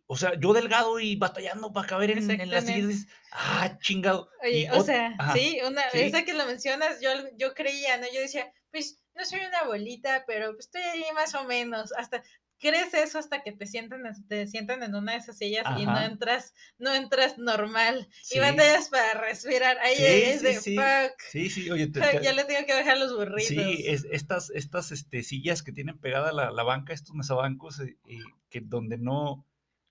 o 0.07 0.16
sea, 0.16 0.38
yo 0.38 0.53
delgado 0.53 1.01
y 1.01 1.16
batallando 1.16 1.72
para 1.72 1.88
caber 1.88 2.11
en, 2.11 2.30
en 2.30 2.51
las 2.51 2.66
sillas, 2.66 3.07
ah, 3.30 3.78
chingado. 3.80 4.28
Oye, 4.43 4.61
Y 4.61 4.66
o 4.68 4.82
sea, 4.84 5.14
ajá, 5.18 5.32
sí, 5.32 5.59
una, 5.66 5.82
sí. 5.90 6.01
esa 6.01 6.24
que 6.24 6.34
lo 6.34 6.45
mencionas, 6.47 7.01
yo, 7.01 7.11
yo 7.36 7.55
creía, 7.55 7.97
¿no? 7.97 8.07
Yo 8.12 8.20
decía, 8.20 8.53
pues 8.70 9.03
no 9.14 9.24
soy 9.24 9.40
una 9.40 9.64
bolita, 9.64 10.24
pero 10.26 10.53
pues, 10.53 10.66
estoy 10.66 10.82
ahí 10.82 11.05
más 11.14 11.34
o 11.34 11.45
menos. 11.45 11.93
Hasta 11.97 12.22
crees 12.63 12.95
eso 12.95 13.19
hasta 13.19 13.43
que 13.43 13.53
te 13.53 13.67
sientan, 13.67 14.07
en- 14.07 14.27
te 14.29 14.47
sientan 14.47 14.83
en 14.83 14.95
una 14.95 15.13
de 15.13 15.19
esas 15.19 15.37
sillas 15.37 15.67
y 15.79 15.85
no 15.85 16.01
entras, 16.01 16.55
no 16.79 16.95
entras 16.95 17.37
normal 17.37 18.09
Sí. 18.23 18.39
y 18.39 18.41
batallas 18.41 18.89
para 18.89 19.21
respirar. 19.21 19.77
Ahí 19.81 19.97
Sí, 19.97 20.03
es 20.05 20.41
sí, 20.41 20.47
de 20.47 20.55
sí. 20.55 20.77
fuck. 20.77 21.21
Sí, 21.31 21.51
sí, 21.51 21.71
oye, 21.71 21.89
te- 21.89 22.01
fuck, 22.01 22.11
te- 22.23 22.25
ya 22.25 22.33
le 22.33 22.45
tengo 22.45 22.65
que 22.65 22.73
bajar 22.75 22.97
los 22.97 23.15
burritos. 23.15 23.49
Sí, 23.49 23.85
es, 23.87 24.07
estas, 24.11 24.49
estas 24.51 24.93
este, 24.93 25.23
sillas 25.23 25.63
que 25.63 25.73
tienen 25.73 25.99
pegada 25.99 26.33
la, 26.33 26.51
la 26.51 26.63
banca, 26.63 26.95
estos 26.95 27.15
mesabancos, 27.15 27.81
eh, 27.81 27.99
eh, 28.07 28.17
que 28.49 28.61
donde 28.63 28.97
no, 28.97 29.45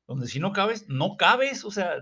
donde 0.07 0.27
si 0.27 0.39
no 0.39 0.51
cabes, 0.51 0.87
no 0.89 1.17
cabes, 1.17 1.63
o 1.65 1.71
sea, 1.71 1.97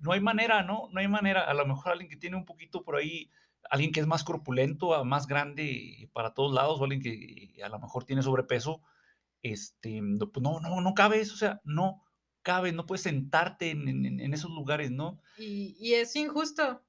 no 0.00 0.12
hay 0.12 0.20
manera, 0.20 0.62
¿no? 0.62 0.88
No 0.92 0.98
hay 1.00 1.08
manera. 1.08 1.42
A 1.42 1.54
lo 1.54 1.64
mejor 1.66 1.92
alguien 1.92 2.10
que 2.10 2.16
tiene 2.16 2.36
un 2.36 2.44
poquito 2.44 2.82
por 2.82 2.96
ahí, 2.96 3.30
alguien 3.70 3.92
que 3.92 4.00
es 4.00 4.06
más 4.06 4.24
corpulento, 4.24 5.04
más 5.04 5.26
grande 5.26 6.08
para 6.12 6.34
todos 6.34 6.52
lados, 6.54 6.80
o 6.80 6.84
alguien 6.84 7.02
que 7.02 7.52
eh, 7.56 7.62
a 7.62 7.68
lo 7.68 7.78
mejor 7.78 8.04
tiene 8.04 8.22
sobrepeso, 8.22 8.82
este, 9.52 10.00
no, 10.02 10.30
pues 10.32 10.42
no, 10.42 10.60
no, 10.60 10.80
no 10.80 10.94
cabes, 10.94 11.32
o 11.32 11.36
sea, 11.36 11.60
no 11.64 12.02
cabes, 12.42 12.74
no 12.74 12.86
puedes 12.86 13.02
sentarte 13.02 13.70
en, 13.70 13.88
en- 13.88 14.20
en 14.20 14.34
esos 14.34 14.50
lugares, 14.50 14.90
¿no? 14.90 15.20
Y, 15.34 15.76
y 15.78 15.94
es 15.94 16.16
injusto, 16.16 16.85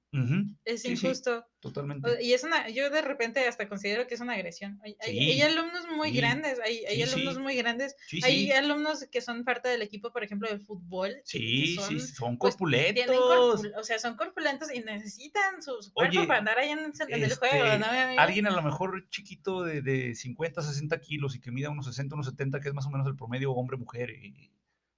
Es 0.63 0.81
Sí, 0.81 0.95
sí, 0.95 1.05
injusto. 1.05 1.45
totalmente. 1.59 2.23
Y 2.23 2.33
es 2.33 2.43
una, 2.43 2.69
yo 2.69 2.89
de 2.89 3.01
repente 3.01 3.45
hasta 3.45 3.67
considero 3.67 4.07
que 4.07 4.15
es 4.15 4.21
una 4.21 4.33
agresión. 4.33 4.79
Hay, 4.83 4.95
hay- 5.01 5.41
alumnos 5.41 5.85
muy 5.95 6.11
grandes, 6.11 6.59
hay, 6.61 6.85
hay 6.85 7.01
alumnos 7.03 7.37
muy 7.39 7.55
grandes, 7.55 7.95
hay 8.23 8.51
alumnos 8.51 9.05
que 9.11 9.21
son 9.21 9.43
parte 9.43 9.67
del 9.69 9.81
equipo, 9.81 10.11
por 10.11 10.23
ejemplo, 10.23 10.49
de 10.49 10.59
fútbol. 10.59 11.17
Sí, 11.25 11.75
son, 11.75 11.99
sí, 11.99 11.99
son 11.99 12.37
pues, 12.37 12.55
corpulentos. 12.55 13.05
corpul- 13.15 13.73
o 13.77 13.83
sea, 13.83 13.99
son 13.99 14.15
corpulentos 14.15 14.73
y 14.73 14.79
necesitan 14.79 15.61
su, 15.61 15.81
su 15.81 15.91
cuerpo 15.93 16.19
Oye, 16.19 16.27
para 16.27 16.39
andar 16.39 16.57
ahí 16.57 16.69
en, 16.69 16.79
el- 16.79 16.93
en 17.09 17.23
el 17.23 17.35
juego, 17.35 17.65
este, 17.65 17.79
¿no, 17.79 17.91
mi 17.91 17.97
amigo? 17.97 18.21
alguien 18.21 18.47
a 18.47 18.51
lo 18.51 18.61
mejor 18.61 19.07
chiquito 19.09 19.63
de, 19.63 19.81
de 19.81 20.15
50, 20.15 20.61
60 20.61 20.99
kilos 21.01 21.35
y 21.35 21.41
que 21.41 21.51
mida 21.51 21.69
unos 21.69 21.85
60, 21.85 22.15
unos 22.15 22.27
70, 22.27 22.59
que 22.61 22.69
es 22.69 22.73
más 22.73 22.85
o 22.85 22.89
menos 22.89 23.07
el 23.07 23.15
promedio 23.15 23.51
hombre-mujer 23.51 24.09
eh, 24.11 24.51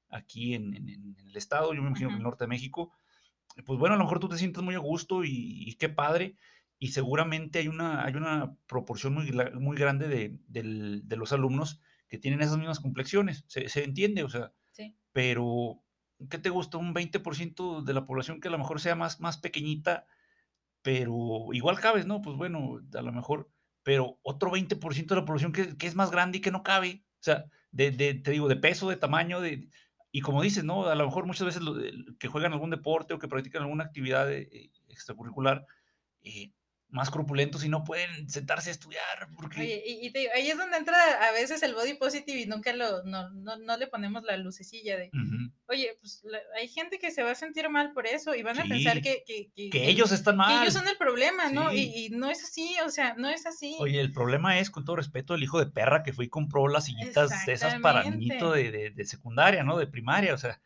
aquí 0.09 0.53
en, 0.53 0.75
en- 0.75 0.89
en 0.89 1.15
el 1.29 1.35
estado, 1.35 1.73
yo 1.73 1.81
me 1.81 1.87
imagino 1.89 2.09
que 2.09 2.13
en 2.13 2.17
el 2.19 2.23
norte 2.23 2.43
de 2.43 2.47
México, 2.49 2.93
pues 3.65 3.79
bueno, 3.79 3.95
a 3.95 3.97
lo 3.97 4.03
mejor 4.03 4.19
tú 4.19 4.29
te 4.29 4.37
sientes 4.37 4.63
muy 4.63 4.75
a 4.75 4.79
gusto 4.79 5.23
y, 5.23 5.29
y 5.67 5.73
qué 5.75 5.89
padre, 5.89 6.37
y 6.77 6.89
seguramente 6.89 7.59
hay 7.59 7.67
una, 7.67 8.05
hay 8.05 8.15
una 8.15 8.55
proporción 8.67 9.13
muy, 9.13 9.31
muy 9.59 9.77
grande 9.77 10.07
de, 10.07 10.37
de 10.47 11.15
los 11.17 11.33
alumnos 11.33 11.81
que 12.07 12.17
tienen 12.17 12.41
esas 12.41 12.57
mismas 12.57 12.79
complexiones, 12.79 13.43
se, 13.47 13.69
se 13.69 13.83
entiende, 13.83 14.23
o 14.23 14.29
sea, 14.29 14.53
Sí. 14.71 14.97
pero 15.11 15.83
¿qué 16.29 16.37
te 16.37 16.49
gusta? 16.49 16.77
Un 16.77 16.93
20% 16.93 17.81
de 17.81 17.93
la 17.93 18.05
población 18.05 18.39
que 18.39 18.47
a 18.47 18.51
lo 18.51 18.57
mejor 18.57 18.79
sea 18.79 18.95
más, 18.95 19.19
más 19.19 19.37
pequeñita, 19.37 20.07
pero 20.81 21.13
igual 21.53 21.79
cabes, 21.79 22.05
¿no? 22.05 22.21
Pues 22.21 22.37
bueno, 22.37 22.79
a 22.93 23.01
lo 23.01 23.11
mejor, 23.11 23.51
pero 23.83 24.19
otro 24.23 24.51
20% 24.51 25.15
de 25.15 25.21
la 25.21 25.25
población 25.25 25.51
que, 25.51 25.77
que 25.77 25.87
es 25.87 25.95
más 25.95 26.11
grande 26.11 26.37
y 26.37 26.41
que 26.41 26.51
no 26.51 26.63
cabe, 26.63 27.05
o 27.15 27.23
sea, 27.23 27.45
de, 27.71 27.91
de- 27.91 28.13
te 28.15 28.31
digo, 28.31 28.47
de 28.47 28.55
peso, 28.55 28.89
de 28.89 28.97
tamaño, 28.97 29.41
de, 29.41 29.69
y 30.11 30.21
como 30.21 30.41
dices, 30.41 30.63
¿no? 30.63 30.87
A 30.87 30.95
lo 30.95 31.05
mejor 31.05 31.25
muchas 31.25 31.45
veces 31.45 31.61
lo- 31.61 31.75
que 32.19 32.27
juegan 32.27 32.53
algún 32.53 32.69
deporte 32.71 33.13
o 33.13 33.19
que 33.19 33.27
practican 33.27 33.63
alguna 33.63 33.83
actividad 33.85 34.31
eh, 34.31 34.71
extracurricular, 34.89 35.65
eh, 36.23 36.51
más 36.91 37.11
corpulentos 37.11 37.63
y 37.63 37.69
no 37.69 37.83
pueden 37.83 38.29
sentarse 38.29 38.69
a 38.69 38.73
estudiar, 38.73 39.27
porque... 39.35 39.61
Oye, 39.61 39.83
y, 39.85 40.07
y 40.07 40.11
te 40.11 40.19
digo, 40.19 40.31
ahí 40.35 40.49
es 40.49 40.57
donde 40.57 40.75
entra 40.77 40.97
a 41.27 41.31
veces 41.31 41.61
el 41.61 41.75
body 41.75 41.93
positive 41.93 42.39
y 42.41 42.45
nunca 42.47 42.73
lo, 42.73 43.03
no, 43.03 43.29
no, 43.29 43.57
no 43.57 43.77
le 43.77 43.85
ponemos 43.85 44.23
la 44.23 44.37
lucecilla 44.37 44.97
de, 44.97 45.11
Ujú, 45.13 45.51
oye, 45.67 45.95
pues 46.01 46.21
la- 46.23 46.39
hay 46.59 46.67
gente 46.67 46.97
que 46.97 47.11
se 47.11 47.21
va 47.21 47.29
a 47.31 47.35
sentir 47.35 47.69
mal 47.69 47.93
por 47.93 48.07
eso 48.07 48.33
y 48.33 48.41
van 48.41 48.59
a 48.59 48.63
pensar 48.65 48.95
Sí. 48.95 49.01
que, 49.03 49.23
que, 49.25 49.51
que, 49.55 49.69
que 49.69 49.87
ellos 49.87 50.11
están 50.11 50.33
que 50.33 50.37
mal. 50.37 50.61
ellos 50.63 50.73
son 50.73 50.87
el 50.87 50.97
problema, 50.97 51.49
¿no? 51.51 51.69
Sí. 51.69 51.91
Y, 51.95 52.05
y 52.07 52.09
no 52.09 52.27
es 52.29 52.43
así, 52.43 52.75
o 52.83 52.89
sea, 52.89 53.13
no 53.15 53.29
es 53.29 53.45
así. 53.45 53.75
Oye, 53.79 54.01
el 54.01 54.11
problema 54.11 54.57
es, 54.57 54.71
con 54.71 54.83
todo 54.83 54.95
respeto, 54.95 55.35
el 55.35 55.43
hijo 55.43 55.59
de 55.59 55.67
perra 55.71 56.01
que 56.01 56.11
fue 56.13 56.25
y 56.25 56.29
compró 56.29 56.67
las 56.67 56.85
sillitas 56.85 57.31
esas 57.47 57.75
para 57.81 58.03
niñito 58.03 58.51
de, 58.51 58.71
de- 58.71 58.89
de 58.89 59.05
secundaria, 59.05 59.63
¿no? 59.63 59.77
De 59.77 59.85
primaria, 59.85 60.33
o 60.33 60.37
sea, 60.39 60.59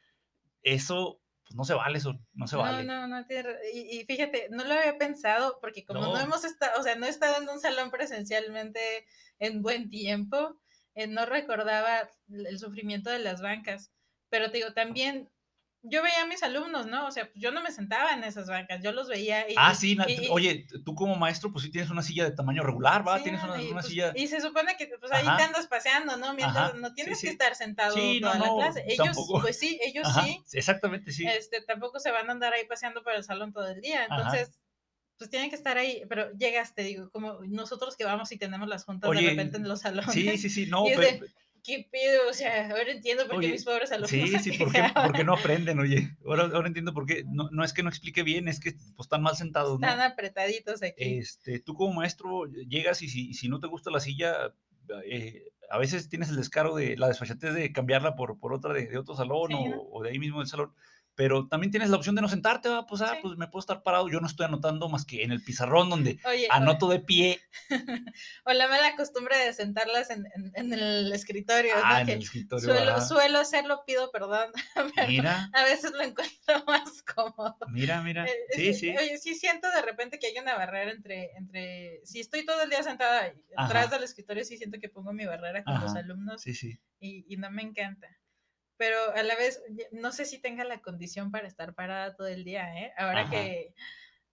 eso, 0.61 1.19
pues 1.53 1.57
no 1.57 1.63
se 1.65 1.73
vale, 1.75 1.97
eso 1.97 2.13
no 2.33 2.47
se 2.47 2.55
no, 2.55 2.61
vale. 2.63 2.83
no, 2.83 3.07
no, 3.07 3.21
ra- 3.29 3.57
y, 3.73 3.99
y 3.99 4.05
fíjate, 4.05 4.47
no 4.49 4.63
lo 4.63 4.73
había 4.73 4.97
pensado 4.97 5.59
porque 5.61 5.85
como 5.85 6.01
no, 6.01 6.13
No. 6.13 6.19
hemos 6.21 6.43
estado, 6.43 6.79
o 6.79 6.83
sea, 6.83 6.95
no 6.95 7.05
he 7.05 7.09
estado 7.09 7.41
en 7.41 7.49
un 7.49 7.59
salón 7.59 7.91
presencialmente 7.91 9.05
en 9.39 9.61
buen 9.61 9.89
tiempo, 9.89 10.59
eh, 10.95 11.07
no 11.07 11.25
recordaba 11.25 12.09
el 12.29 12.59
sufrimiento 12.59 13.09
de 13.09 13.19
las 13.19 13.41
bancas, 13.41 13.93
pero 14.29 14.51
te 14.51 14.57
digo, 14.57 14.73
también 14.73 15.29
yo 15.83 16.01
veía 16.01 16.21
a 16.21 16.25
mis 16.25 16.41
alumnos, 16.43 16.87
¿no? 16.87 17.07
O 17.07 17.11
sea, 17.11 17.25
pues 17.29 17.35
yo 17.41 17.51
no 17.51 17.61
me 17.61 17.69
sentaba 17.71 18.13
en 18.13 18.23
esas 18.23 18.47
bancas, 18.47 18.81
yo 18.81 18.93
los 18.93 19.09
veía 19.09 19.49
y... 19.49 19.55
Ah, 19.57 19.75
sí, 19.75 19.97
y- 20.07 20.27
oye, 20.29 20.65
tú 20.85 20.95
como 20.95 21.15
maestro, 21.15 21.51
pues 21.51 21.65
sí 21.65 21.71
tienes 21.71 21.91
una 21.91 22.01
silla 22.01 22.23
de 22.23 22.31
tamaño 22.31 22.63
regular, 22.63 23.05
¿va? 23.05 23.17
Sí, 23.17 23.23
tienes 23.25 23.43
una, 23.43 23.61
y, 23.61 23.65
una 23.65 23.81
pues, 23.81 23.87
silla... 23.87 24.13
y 24.15 24.27
se 24.27 24.39
supone 24.39 24.77
que 24.77 24.87
pues 24.97 25.11
ahí 25.11 25.25
Ajá. 25.27 25.37
te 25.37 25.43
andas 25.43 25.67
paseando, 25.67 26.15
¿no? 26.15 26.33
Mientras 26.35 26.69
Ajá, 26.69 26.77
no 26.77 26.93
tienes 26.93 27.19
sí. 27.19 27.27
que 27.27 27.33
estar 27.33 27.55
sentado 27.55 27.97
no, 27.97 28.19
toda 28.21 28.39
la 28.39 28.47
no, 28.47 28.57
clase. 28.57 28.85
Ellos, 28.87 29.07
tampoco. 29.07 29.41
pues 29.41 29.59
sí, 29.59 29.77
ellos 29.83 30.07
Ajá, 30.07 30.23
sí. 30.23 30.41
exactamente, 30.53 31.11
sí. 31.11 31.27
Este, 31.27 31.61
tampoco 31.61 31.99
se 31.99 32.11
van 32.11 32.29
a 32.29 32.31
andar 32.31 32.53
ahí 32.53 32.65
paseando 32.65 33.03
por 33.03 33.13
el 33.13 33.25
salón 33.25 33.51
todo 33.51 33.67
el 33.67 33.81
día. 33.81 34.05
Entonces, 34.05 34.57
pues 35.17 35.29
tienen 35.29 35.49
que 35.49 35.57
estar 35.57 35.77
ahí, 35.77 36.03
pero 36.07 36.31
llegas, 36.31 36.73
te 36.75 36.83
digo, 36.83 37.09
como 37.11 37.39
nosotros 37.45 37.97
que 37.97 38.05
vamos 38.05 38.31
y 38.31 38.37
tenemos 38.37 38.69
las 38.69 38.85
juntas 38.85 39.11
de 39.11 39.21
repente 39.21 39.57
en 39.57 39.67
los 39.67 39.81
salones. 39.81 40.13
Sí, 40.13 40.37
sí, 40.37 40.49
sí, 40.49 40.65
no, 40.65 40.85
pero... 40.95 41.01
de, 41.01 41.29
¿Qué 41.63 41.87
pido? 41.91 42.29
O 42.29 42.33
sea, 42.33 42.69
ahora 42.69 42.91
entiendo 42.91 43.23
por 43.23 43.39
qué 43.39 43.45
Oye, 43.45 43.51
mis 43.53 43.63
pobres 43.63 43.91
alumnos 43.91 44.09
Sí, 44.09 44.27
sí, 44.39 44.57
¿por 44.57 44.67
qué, 44.71 44.81
quejaban. 44.81 45.07
por 45.07 45.15
qué 45.17 45.23
no 45.23 45.33
aprenden, 45.33 45.79
oye? 45.79 46.15
Ahora, 46.25 46.43
ahora 46.53 46.67
entiendo 46.67 46.93
por 46.93 47.05
qué. 47.05 47.23
No, 47.25 47.49
no 47.51 47.63
es 47.63 47.71
que 47.73 47.83
no 47.83 47.89
explique 47.89 48.23
bien, 48.23 48.47
es 48.47 48.59
que 48.59 48.73
pues, 48.73 49.05
están 49.05 49.21
mal 49.21 49.35
sentados, 49.37 49.79
¿no? 49.79 49.87
Están 49.87 50.01
apretaditos 50.01 50.83
aquí. 50.83 51.19
Este, 51.19 51.59
tú 51.59 51.73
como 51.73 51.93
maestro 51.93 52.45
llegas 52.45 53.01
y 53.01 53.07
si, 53.09 53.33
si 53.33 53.47
no 53.47 53.59
te 53.59 53.67
gusta 53.67 53.91
la 53.91 54.01
silla, 54.01 54.53
eh, 55.05 55.43
a 55.69 55.77
veces 55.77 56.09
tienes 56.09 56.29
el 56.29 56.35
descaro 56.35 56.75
de 56.75 56.97
la 56.97 57.07
desfachatez 57.07 57.53
de 57.53 57.71
cambiarla 57.71 58.15
por, 58.15 58.39
por 58.39 58.53
otra 58.53 58.73
de, 58.73 58.87
de 58.87 58.97
otro 58.97 59.15
salón 59.15 59.47
Sí, 59.47 59.55
o, 59.55 59.69
¿no? 59.69 59.81
o 59.81 60.03
de 60.03 60.09
ahí 60.09 60.19
mismo 60.19 60.39
del 60.39 60.47
salón. 60.47 60.73
Pero 61.15 61.47
también 61.47 61.69
tienes 61.69 61.89
la 61.91 61.97
opción 61.97 62.15
de 62.15 62.21
no 62.23 62.27
sentarte, 62.27 62.69
¿va? 62.69 62.87
pues, 62.87 63.01
ah, 63.01 63.11
Sí. 63.13 63.19
pues 63.21 63.37
me 63.37 63.47
puedo 63.47 63.59
estar 63.59 63.83
parado. 63.83 64.09
Yo 64.09 64.19
no 64.19 64.25
estoy 64.25 64.47
anotando 64.47 64.89
más 64.89 65.05
que 65.05 65.23
en 65.23 65.31
el 65.31 65.43
pizarrón 65.43 65.89
donde 65.89 66.17
Oye, 66.25 66.47
anoto 66.49 66.89
de 66.89 66.99
pie. 67.01 67.39
o, 68.45 68.51
la 68.53 68.67
mala 68.67 68.95
costumbre 68.95 69.37
de 69.37 69.53
sentarlas 69.53 70.09
en, 70.09 70.25
en- 70.35 70.51
en 70.55 70.73
el 70.73 71.13
escritorio, 71.13 71.73
Ah, 71.83 71.93
¿no? 71.93 71.99
en 71.99 72.05
Que 72.07 72.13
el 72.13 72.19
escritorio. 72.23 72.65
suelo, 72.67 73.01
suelo 73.01 73.39
hacerlo, 73.39 73.83
pido 73.85 74.09
perdón, 74.11 74.51
pero 74.95 75.07
Mira, 75.07 75.49
a 75.53 75.63
veces 75.63 75.91
lo 75.91 76.01
encuentro 76.01 76.33
más 76.67 77.03
cómodo. 77.03 77.57
mira, 77.69 78.01
mira. 78.01 78.25
Eh, 78.25 78.31
es 78.49 78.55
Sí, 78.55 78.73
sí. 78.73 78.97
Oye, 78.97 79.17
sí 79.19 79.35
siento 79.35 79.69
de 79.69 79.81
repente 79.83 80.17
que 80.17 80.27
hay 80.27 80.37
una 80.39 80.55
barrera 80.55 80.91
entre, 80.91 81.31
entre, 81.37 81.99
si 82.05 82.19
estoy 82.21 82.43
todo 82.45 82.61
el 82.63 82.69
día 82.71 82.81
sentada 82.81 83.31
atrás 83.55 83.91
del 83.91 84.03
escritorio, 84.03 84.43
sí 84.43 84.57
siento 84.57 84.79
que 84.79 84.89
pongo 84.89 85.13
mi 85.13 85.25
barrera 85.25 85.63
con 85.63 85.79
los 85.79 85.95
alumnos 85.95 86.41
Sí, 86.41 86.55
sí. 86.55 86.79
y, 86.99 87.25
y 87.31 87.37
no 87.37 87.51
me 87.51 87.61
encanta. 87.61 88.07
Pero 88.77 88.97
a 89.15 89.23
la 89.23 89.35
vez, 89.35 89.61
no 89.91 90.11
sé 90.11 90.25
si 90.25 90.39
tenga 90.39 90.63
la 90.63 90.81
condición 90.81 91.31
para 91.31 91.47
estar 91.47 91.73
parada 91.73 92.15
todo 92.15 92.27
el 92.27 92.43
día, 92.43 92.73
¿eh? 92.79 92.93
Ahora 92.97 93.21
Ajá. 93.21 93.31
que, 93.31 93.73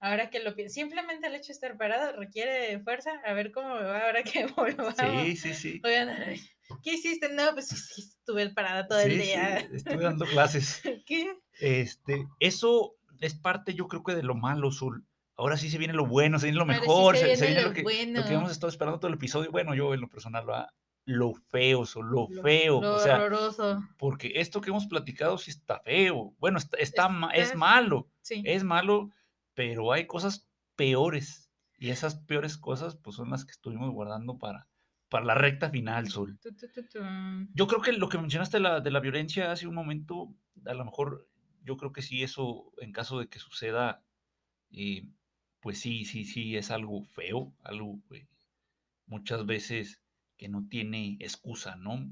ahora 0.01 0.31
que 0.31 0.41
lo 0.41 0.55
pienso, 0.55 0.75
simplemente 0.75 1.27
el 1.27 1.35
hecho 1.35 1.49
de 1.49 1.53
estar 1.53 1.77
parada 1.77 2.13
requiere 2.13 2.81
fuerza, 2.81 3.11
a 3.25 3.33
ver 3.35 3.53
cómo 3.53 3.75
me 3.75 3.83
va 3.83 4.07
ahora 4.07 4.23
que 4.23 4.47
volvamos. 4.57 4.95
Sí, 4.97 5.37
sí, 5.37 5.55
sí. 5.55 5.81
Voy 5.83 5.95
a 5.95 6.03
andar. 6.03 6.35
¿Qué 6.83 6.95
hiciste? 6.95 7.29
No, 7.33 7.53
pues 7.53 7.69
sí, 7.69 8.03
estuve 8.03 8.49
parada 8.51 8.87
todo 8.87 9.01
el 9.01 9.19
día. 9.19 9.61
sí, 9.61 9.77
estuve 9.77 10.03
dando 10.03 10.25
clases. 10.25 10.83
¿Qué? 11.07 11.37
Este, 11.59 12.27
eso 12.39 12.97
es 13.21 13.35
parte, 13.35 13.75
yo 13.75 13.89
creo 13.89 14.03
que 14.03 14.15
de 14.15 14.23
lo 14.23 14.35
malo, 14.35 14.73
Zul. 14.73 15.05
Ahora 15.37 15.57
sí 15.57 15.71
se 15.71 15.79
viene 15.79 15.95
lo 15.95 16.07
bueno, 16.07 16.39
se 16.39 16.47
viene 16.47 16.59
lo 16.59 16.65
sí 16.65 16.81
mejor, 16.81 17.17
se 17.17 17.25
viene 17.25 17.63
lo 17.63 17.69
lo 17.69 17.75
que, 17.75 17.83
bueno. 17.83 18.21
lo 18.21 18.27
que 18.27 18.35
hemos 18.35 18.51
estado 18.51 18.69
esperando 18.69 19.01
todo 19.01 19.09
el 19.09 19.15
episodio. 19.15 19.51
Bueno, 19.51 19.75
yo 19.75 19.95
en 19.95 20.01
lo 20.03 20.09
personal, 20.09 20.49
¿va? 20.49 20.73
Lo 21.11 21.35
feo, 21.35 21.85
lo, 21.97 22.29
Lo- 22.31 22.43
feo. 22.43 22.81
Lo 22.81 22.95
o 22.95 22.99
sea, 22.99 23.17
horroroso. 23.17 23.83
porque 23.99 24.33
esto 24.37 24.61
que 24.61 24.71
hemos 24.71 24.87
platicado 24.87 25.37
sí 25.39 25.51
está 25.51 25.81
feo. 25.81 26.35
Bueno, 26.39 26.59
está, 26.59 26.79
es 27.35 27.55
malo, 27.57 28.09
Sí. 28.21 28.43
es 28.45 28.63
malo, 28.65 29.11
pero 29.55 29.93
hay 29.93 30.07
cosas 30.07 30.49
peores. 30.77 31.51
Y 31.79 31.91
esas 31.91 32.15
peores 32.17 32.57
cosas, 32.59 32.97
pues 32.97 33.17
son 33.17 33.31
las 33.31 33.45
que 33.45 33.53
estuvimos 33.53 33.91
guardando 33.91 34.39
para, 34.39 34.69
para 35.09 35.25
la 35.25 35.35
recta 35.35 35.71
final, 35.71 36.09
tu, 36.13 36.27
tu, 36.37 36.53
tu. 36.53 37.01
Yo 37.55 37.67
creo 37.67 37.81
que 37.81 37.93
lo 37.93 38.09
que 38.09 38.19
mencionaste 38.19 38.59
de 38.59 38.63
la, 38.63 38.81
de 38.81 38.91
la 38.91 39.01
violencia 39.01 39.51
hace 39.51 39.67
un 39.67 39.75
momento, 39.75 40.35
a 40.67 40.75
lo 40.75 40.85
mejor 40.85 41.27
yo 41.65 41.77
creo 41.77 41.93
que 41.93 42.03
sí, 42.03 42.23
eso 42.23 42.73
en 42.79 42.93
caso 42.93 43.19
de 43.19 43.29
que 43.29 43.39
suceda, 43.39 44.03
eh, 44.73 45.09
pues 45.61 45.81
sí, 45.81 46.05
sí, 46.05 46.25
sí, 46.25 46.57
es 46.57 46.71
algo 46.71 47.03
feo, 47.03 47.53
algo 47.65 47.99
eh, 48.13 48.27
muchas 49.07 49.45
veces 49.47 50.03
que 50.41 50.49
no 50.49 50.67
tiene 50.71 51.19
excusa, 51.21 51.77
¿no? 51.77 52.11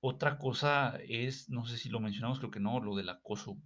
Otra 0.00 0.38
cosa 0.38 0.98
es, 1.08 1.48
no 1.50 1.66
sé 1.66 1.78
si 1.78 1.88
lo 1.88 2.00
mencionamos, 2.00 2.40
creo 2.40 2.50
que 2.50 2.60
no, 2.60 2.80
lo 2.80 2.96
del 2.96 3.08
acoso, 3.08 3.58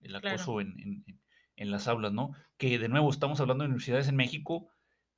el 0.00 0.16
acoso 0.16 0.60
en, 0.60 0.78
en- 0.80 1.04
en- 1.06 1.20
en 1.56 1.70
las 1.70 1.88
aulas, 1.88 2.12
¿no? 2.12 2.32
Que 2.58 2.78
de 2.78 2.88
nuevo 2.88 3.10
estamos 3.10 3.40
hablando 3.40 3.62
de 3.64 3.68
universidades 3.70 4.08
en 4.08 4.16
México 4.16 4.68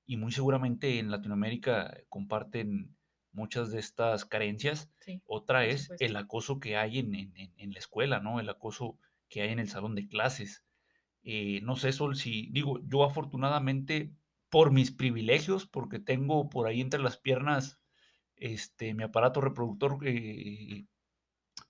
y 0.06 0.18
muy 0.18 0.32
seguramente 0.32 0.98
en 0.98 1.10
Latinoamérica 1.10 1.94
comparten 2.10 2.96
muchas 3.32 3.72
de 3.72 3.80
estas 3.80 4.26
carencias. 4.26 4.92
Sí, 5.00 5.22
Otra 5.26 5.64
es 5.66 5.90
el 6.00 6.16
acoso 6.16 6.60
que 6.60 6.76
hay 6.76 6.98
en- 6.98 7.14
en 7.56 7.72
la 7.72 7.78
escuela, 7.78 8.20
¿no? 8.20 8.40
El 8.40 8.50
acoso 8.50 8.98
que 9.30 9.42
hay 9.42 9.50
en 9.50 9.60
el 9.60 9.68
salón 9.70 9.94
de 9.94 10.08
clases. 10.08 10.64
Eh, 11.24 11.60
no 11.62 11.76
sé, 11.76 11.92
Sol, 11.92 12.16
si 12.16 12.48
digo, 12.52 12.80
yo 12.86 13.04
afortunadamente, 13.04 14.14
por 14.50 14.72
mis 14.72 14.90
privilegios, 14.92 15.66
porque 15.66 15.98
tengo 16.00 16.50
por 16.50 16.66
ahí 16.68 16.80
entre 16.80 17.00
las 17.00 17.16
piernas 17.18 17.81
este, 18.36 18.94
mi 18.94 19.04
aparato 19.04 19.40
reproductor, 19.40 19.98
eh, 20.06 20.86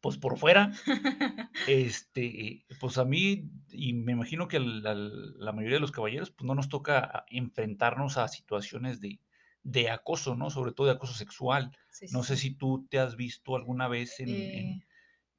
pues 0.01 0.19
por 0.19 0.39
fuera, 0.39 0.83
este, 1.65 2.67
pues 2.81 2.99
a 2.99 3.05
mí, 3.05 3.51
y 3.71 3.93
me 3.95 4.13
imagino 4.13 4.49
que 4.49 4.61
la, 4.61 4.95
la 4.95 5.53
mayoría 5.53 5.77
de 5.77 5.81
los 5.81 5.93
caballeros, 5.93 6.31
pues 6.31 6.47
no 6.47 6.55
nos 6.55 6.69
toca 6.69 7.01
a- 7.01 7.25
enfrentarnos 7.29 8.19
a 8.19 8.29
situaciones 8.29 9.01
de, 9.01 9.21
de 9.63 9.91
acoso, 9.91 10.35
¿no? 10.37 10.51
Sobre 10.51 10.73
todo 10.73 10.87
de 10.89 10.95
acoso 10.95 11.15
sexual. 11.15 11.77
Sí, 11.91 12.09
sí, 12.09 12.15
No 12.15 12.25
sé 12.25 12.37
si 12.37 12.55
tú 12.55 12.87
te 12.91 12.99
has 12.99 13.17
visto 13.17 13.57
alguna 13.57 13.89
vez 13.89 14.21
en, 14.21 14.31
Eh, 14.33 14.53
en- 14.53 14.85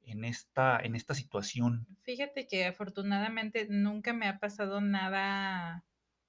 en 0.02 0.24
esta, 0.24 0.80
en 0.80 0.96
esta 0.96 1.14
situación. 1.14 1.88
fíjate 2.02 2.46
que 2.46 2.66
afortunadamente 2.66 3.66
nunca 3.68 4.12
me 4.12 4.28
ha 4.28 4.38
pasado 4.38 4.80
nada. 4.80 5.84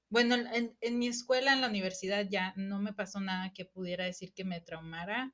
Bueno, 0.10 0.36
en, 0.36 0.78
en 0.82 1.00
mi 1.00 1.08
escuela, 1.08 1.54
en 1.54 1.62
la 1.62 1.68
universidad, 1.70 2.28
ya 2.30 2.54
no 2.58 2.80
me 2.80 2.94
pasó 2.94 3.20
nada 3.20 3.52
que 3.54 3.66
pudiera 3.66 4.06
decir 4.06 4.34
que 4.34 4.46
me 4.46 4.62
traumara. 4.62 5.34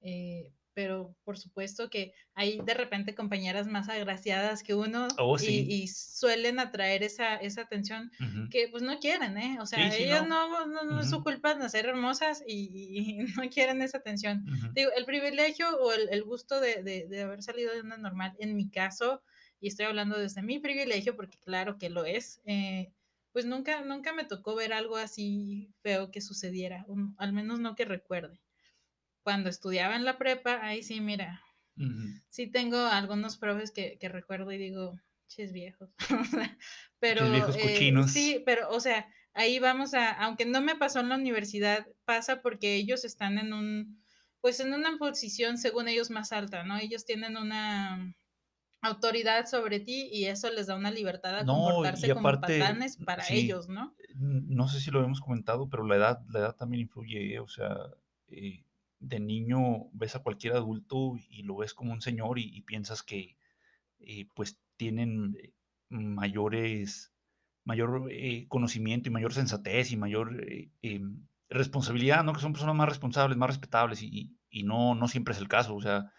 eh, 0.00 0.52
pero 0.74 1.16
por 1.24 1.38
supuesto 1.38 1.88
que 1.90 2.12
hay 2.34 2.60
de 2.62 2.74
repente 2.74 3.14
compañeras 3.14 3.66
más 3.66 3.88
agraciadas 3.88 4.62
que 4.62 4.74
uno 4.74 5.08
Oh, 5.18 5.36
y, 5.36 5.36
sí. 5.38 5.74
y 5.82 5.88
suelen 5.88 6.60
atraer 6.60 7.02
esa, 7.02 7.36
esa 7.36 7.62
atención 7.62 8.12
Ujú. 8.20 8.42
que 8.50 8.68
pues 8.68 8.82
no 8.82 8.98
quieren, 8.98 9.38
¿eh? 9.38 9.58
O 9.60 9.66
sea, 9.66 9.82
Sí, 9.82 9.92
sí, 9.92 10.06
ellas 10.06 10.22
no. 10.22 10.26
no, 10.26 10.66
no, 10.66 10.84
no 10.84 11.00
es 11.00 11.08
su 11.10 11.22
culpa 11.22 11.54
nacer 11.54 11.86
hermosas 11.86 12.42
y, 12.46 12.70
y 12.72 13.18
no 13.36 13.48
quieren 13.50 13.82
esa 13.82 13.98
atención. 13.98 14.44
Ujú. 14.46 14.68
Digo, 14.74 14.90
el 14.96 15.04
privilegio 15.06 15.68
o 15.78 15.92
el, 15.92 16.08
el 16.10 16.22
gusto 16.24 16.60
de, 16.60 16.82
de, 16.82 17.06
de 17.08 17.22
haber 17.22 17.42
salido 17.42 17.72
de 17.74 17.80
una 17.80 17.96
normal, 17.96 18.34
en 18.38 18.54
mi 18.56 18.70
caso, 18.70 19.22
y 19.60 19.68
estoy 19.68 19.86
hablando 19.86 20.18
desde 20.18 20.42
mi 20.42 20.58
privilegio, 20.60 21.16
porque 21.16 21.38
claro 21.38 21.78
que 21.78 21.90
lo 21.90 22.04
es, 22.04 22.40
eh, 22.44 22.92
pues 23.36 23.44
nunca, 23.44 23.82
nunca 23.82 24.14
me 24.14 24.24
tocó 24.24 24.54
ver 24.54 24.72
algo 24.72 24.96
así 24.96 25.68
feo 25.82 26.10
que 26.10 26.22
sucediera, 26.22 26.86
al 27.18 27.34
menos 27.34 27.60
no 27.60 27.74
que 27.74 27.84
recuerde. 27.84 28.40
Cuando 29.22 29.50
estudiaba 29.50 29.94
en 29.94 30.06
la 30.06 30.16
prepa, 30.16 30.60
ahí 30.62 30.82
sí, 30.82 31.02
mira, 31.02 31.42
Ujú. 31.76 32.16
sí 32.30 32.46
tengo 32.46 32.78
algunos 32.78 33.36
profes 33.36 33.72
que, 33.72 33.98
que 33.98 34.08
recuerdo 34.08 34.52
y 34.52 34.58
digo, 34.58 34.98
ches 35.28 35.52
viejos. 35.52 35.90
Pero 36.98 37.22
Pinches 37.24 37.30
viejos 37.32 37.56
eh, 37.56 38.00
sí, 38.06 38.42
pero 38.46 38.70
o 38.70 38.80
sea, 38.80 39.12
ahí 39.34 39.58
vamos 39.58 39.92
a, 39.92 40.12
aunque 40.12 40.46
no 40.46 40.62
me 40.62 40.76
pasó 40.76 41.00
en 41.00 41.10
la 41.10 41.16
universidad, 41.16 41.86
pasa 42.06 42.40
porque 42.40 42.76
ellos 42.76 43.04
están 43.04 43.36
en 43.38 43.52
un, 43.52 44.02
pues 44.40 44.60
en 44.60 44.72
una 44.72 44.96
posición 44.96 45.58
según 45.58 45.88
ellos 45.88 46.08
más 46.10 46.32
alta, 46.32 46.64
¿no? 46.64 46.78
Ellos 46.78 47.04
tienen 47.04 47.36
una 47.36 48.16
autoridad 48.88 49.46
sobre 49.46 49.80
ti 49.80 50.08
y 50.12 50.26
eso 50.26 50.50
les 50.50 50.66
da 50.68 50.76
una 50.76 50.90
libertad 50.90 51.36
a 51.38 51.46
No, 51.46 51.48
comportarse 51.48 52.06
y 52.06 52.10
como 52.10 52.28
aparte, 52.28 52.40
patanes 52.40 52.96
para 52.96 53.24
sí, 53.24 53.32
ellos, 53.32 53.68
¿no? 53.68 53.96
no 54.14 54.68
sé 54.68 54.80
si 54.80 54.90
lo 54.90 55.04
hemos 55.04 55.20
comentado, 55.20 55.68
pero 55.68 55.84
la 55.86 55.96
edad, 55.96 56.22
la 56.30 56.40
edad 56.40 56.56
también 56.56 56.82
influye, 56.82 57.34
¿eh? 57.34 57.40
O 57.40 57.48
sea, 57.48 57.76
eh, 58.28 58.64
de 58.98 59.20
niño 59.20 59.88
ves 59.92 60.16
a 60.16 60.22
cualquier 60.22 60.54
adulto 60.54 61.14
y 61.28 61.42
lo 61.42 61.56
ves 61.56 61.74
como 61.74 61.92
un 61.92 62.00
señor 62.00 62.38
y, 62.38 62.44
y 62.56 62.62
piensas 62.62 63.02
que 63.02 63.36
eh, 64.00 64.28
pues 64.34 64.60
tienen 64.76 65.36
mayores, 65.90 67.14
mayor 67.64 68.10
conocimiento 68.48 69.08
y 69.08 69.12
mayor 69.12 69.34
sensatez 69.34 69.92
y 69.92 69.96
mayor 69.96 70.32
responsabilidad, 71.48 72.24
¿no? 72.24 72.32
Que 72.32 72.40
son 72.40 72.52
personas 72.52 72.74
más 72.74 72.88
responsables, 72.88 73.36
más 73.38 73.48
respetables 73.50 74.02
y, 74.02 74.08
y- 74.08 74.36
y 74.50 74.62
no, 74.62 74.94
no 74.94 75.08
siempre 75.08 75.34
es 75.34 75.40
el 75.40 75.48
caso, 75.48 75.74
o 75.74 75.80
sea, 75.82 76.12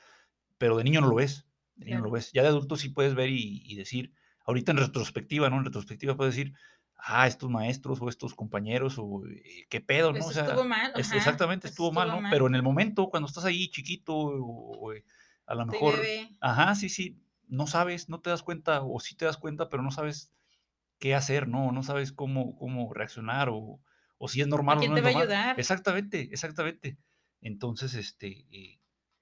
pero 0.57 0.77
de 0.77 0.83
niño 0.85 1.01
no 1.01 1.07
lo 1.09 1.15
ves, 1.15 1.47
de 1.77 1.85
niño 1.85 1.99
no 1.99 2.05
lo 2.05 2.11
Claro. 2.11 2.11
ves. 2.11 2.31
Ya 2.33 2.41
de 2.43 2.49
adulto 2.49 2.75
sí 2.75 2.89
puedes 2.89 3.15
ver 3.15 3.29
y, 3.29 3.61
y 3.65 3.75
decir, 3.75 4.13
ahorita 4.45 4.71
en 4.71 4.77
retrospectiva, 4.79 5.49
¿no? 5.49 5.57
En 5.57 5.65
retrospectiva 5.65 6.15
puedes 6.17 6.35
decir, 6.35 6.53
ah, 6.95 7.27
estos 7.27 7.49
maestros 7.49 8.01
o 8.01 8.09
estos 8.09 8.33
compañeros 8.35 8.95
o 8.99 9.23
eh, 9.27 9.65
qué 9.69 9.81
pedo, 9.81 10.13
¿no? 10.13 10.27
O 10.27 10.31
Eso 10.31 10.33
estuvo 10.33 10.63
sea, 10.63 10.65
mal, 10.65 10.91
es- 10.93 11.13
exactamente 11.13 11.67
eso 11.67 11.67
estuvo 11.67 11.91
mal, 11.91 12.11
¿no? 12.11 12.25
mal. 12.25 12.27
Pero 12.27 12.47
en 12.47 12.55
el 12.55 12.63
momento, 12.63 13.09
cuando 13.09 13.27
estás 13.27 13.45
ahí 13.45 13.69
chiquito 13.69 14.15
o, 14.15 14.77
o, 14.87 14.93
eh, 14.93 15.05
a 15.45 15.55
lo 15.55 15.65
mejor, 15.65 16.13
ajá, 16.39 16.75
sí, 16.75 16.89
sí, 16.89 17.21
no 17.47 17.67
sabes, 17.67 18.09
no 18.09 18.21
te 18.21 18.29
das 18.29 18.43
cuenta 18.43 18.81
o 18.83 18.99
sí 18.99 19.15
te 19.15 19.25
das 19.25 19.37
cuenta, 19.37 19.69
pero 19.69 19.83
no 19.83 19.91
sabes 19.91 20.33
qué 20.99 21.15
hacer, 21.15 21.47
¿no? 21.47 21.71
No 21.71 21.83
sabes 21.83 22.11
cómo, 22.13 22.55
cómo 22.57 22.93
reaccionar 22.93 23.49
o, 23.49 23.81
o 24.17 24.27
si 24.27 24.41
es 24.41 24.47
¿A 24.71 24.73
normal 24.73 24.79
o 24.79 24.85
quién 24.85 24.91
no 24.91 24.95
te 24.95 24.99
es 24.99 25.03
va 25.03 25.09
a 25.09 25.11
normal. 25.11 25.17
ayudar? 25.17 25.55
Exactamente, 25.55 26.21
exactamente. 26.31 26.97
Entonces, 27.41 27.93
este, 27.95 28.47
eh, 28.51 28.76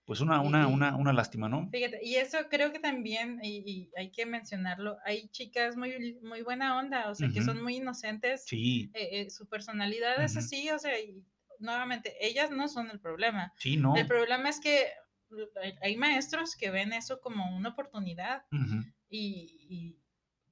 pues 0.06 0.22
una, 0.22 0.40
una, 0.42 0.68
una, 0.68 0.96
una 0.96 1.14
lástima, 1.14 1.50
¿no? 1.50 1.68
fíjate, 1.72 2.00
y 2.04 2.16
eso 2.16 2.38
creo 2.50 2.72
que 2.72 2.80
también, 2.80 3.40
y, 3.44 3.64
y 3.66 3.92
hay 3.98 4.12
que 4.12 4.26
mencionarlo, 4.26 4.98
hay 5.04 5.28
chicas 5.30 5.76
muy, 5.76 6.14
muy 6.22 6.42
buena 6.44 6.78
onda, 6.78 7.10
o 7.10 7.16
sea, 7.16 7.30
que 7.34 7.42
son 7.42 7.62
muy 7.64 7.78
inocentes, 7.78 8.46
Sí, 8.46 8.92
eh, 8.94 9.10
eh, 9.22 9.30
su 9.30 9.48
personalidad 9.48 10.24
es 10.24 10.38
así, 10.38 10.70
o 10.70 10.78
sea, 10.80 11.00
y 11.00 11.24
nuevamente, 11.60 12.14
ellas 12.20 12.52
no 12.52 12.68
son 12.68 12.90
el 12.92 13.00
problema. 13.00 13.52
sí, 13.58 13.74
El 13.74 13.82
no. 13.82 13.96
problema 14.08 14.50
es 14.50 14.60
que 14.60 14.88
hay- 15.82 15.98
maestros 15.98 16.56
que 16.56 16.70
ven 16.70 16.94
eso 16.94 17.20
como 17.20 17.56
una 17.56 17.70
oportunidad 17.70 18.44
y 19.10 19.98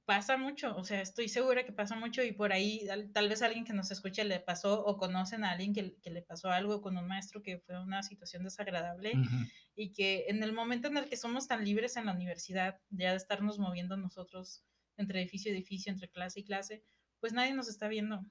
pasa 0.04 0.36
mucho, 0.36 0.76
o 0.76 0.84
sea, 0.84 1.00
estoy 1.00 1.28
segura 1.28 1.64
que 1.64 1.72
pasa 1.72 1.96
mucho 1.96 2.22
y 2.22 2.32
por 2.32 2.52
ahí 2.52 2.86
tal, 3.12 3.28
vez 3.28 3.42
alguien 3.42 3.64
que 3.64 3.72
nos 3.72 3.90
escuche 3.90 4.24
le 4.24 4.40
pasó 4.40 4.84
o 4.84 4.96
conocen 4.96 5.44
a 5.44 5.52
alguien 5.52 5.72
que, 5.72 5.96
que 6.00 6.10
le 6.10 6.22
pasó 6.22 6.50
algo 6.50 6.80
con 6.82 6.96
un 6.96 7.06
maestro 7.06 7.42
que 7.42 7.58
fue 7.58 7.80
una 7.80 8.02
situación 8.02 8.44
desagradable 8.44 9.14
y 9.74 9.92
que 9.92 10.26
en 10.28 10.42
el 10.42 10.52
momento 10.52 10.88
en 10.88 10.98
el 10.98 11.08
que 11.08 11.16
somos 11.16 11.48
tan 11.48 11.64
libres 11.64 11.96
en 11.96 12.06
la 12.06 12.12
universidad, 12.12 12.80
ya 12.90 13.10
de 13.10 13.16
estarnos 13.16 13.58
moviendo 13.58 13.96
nosotros 13.96 14.64
entre 14.96 15.20
edificio 15.20 15.50
y 15.50 15.56
edificio, 15.56 15.92
entre 15.92 16.08
clase 16.08 16.40
y 16.40 16.44
clase, 16.44 16.84
pues 17.20 17.32
nadie 17.32 17.54
nos 17.54 17.68
está 17.68 17.88
viendo. 17.88 18.24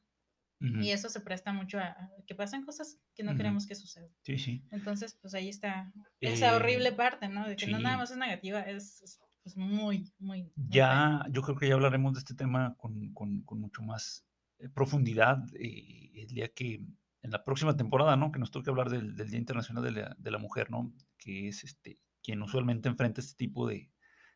Y 0.59 0.91
eso 0.91 1.09
se 1.09 1.19
presta 1.19 1.51
mucho 1.51 1.77
a, 1.77 1.87
a 1.87 2.09
que 2.25 2.35
pasen 2.35 2.63
cosas 2.63 2.97
que 3.15 3.23
no 3.23 3.35
queremos 3.35 3.67
que 3.67 3.75
sucedan. 3.75 4.09
Sí, 4.21 4.37
sí. 4.37 4.65
Entonces, 4.71 5.17
pues 5.21 5.33
ahí 5.33 5.49
está 5.49 5.91
esa 6.21 6.53
Eh, 6.53 6.55
horrible 6.55 6.93
parte, 6.93 7.27
¿no? 7.27 7.45
De 7.49 7.57
que 7.57 7.67
no 7.67 7.79
nada 7.79 7.97
más 7.97 8.11
es 8.11 8.17
negativa, 8.17 8.61
es, 8.61 9.01
es, 9.01 9.19
pues 9.43 9.57
muy, 9.57 10.11
muy. 10.19 10.51
Ya, 10.55 11.25
yo 11.31 11.41
creo 11.41 11.57
que 11.57 11.67
ya 11.67 11.73
hablaremos 11.75 12.13
de 12.13 12.19
este 12.19 12.33
tema 12.35 12.75
con, 12.77 13.13
con- 13.13 13.43
mucho 13.59 13.81
más 13.83 14.25
eh, 14.59 14.69
profundidad 14.69 15.43
eh, 15.59 16.11
el 16.15 16.27
día 16.27 16.49
que, 16.49 16.75
en 17.21 17.31
la 17.31 17.43
próxima 17.43 17.75
temporada, 17.75 18.15
¿no? 18.15 18.31
Que 18.31 18.39
nos 18.39 18.51
toque 18.51 18.69
hablar 18.69 18.89
del, 18.89 19.15
del 19.15 19.29
Día 19.29 19.39
Internacional 19.39 19.83
de 19.83 19.91
la, 19.91 20.15
de 20.17 20.31
la 20.31 20.37
Mujer, 20.37 20.71
¿no? 20.71 20.93
Que 21.17 21.47
es 21.49 21.63
este, 21.63 21.99
quien 22.21 22.41
usualmente 22.41 22.89
enfrenta 22.89 23.21
este 23.21 23.35
tipo 23.35 23.67
de, 23.67 23.91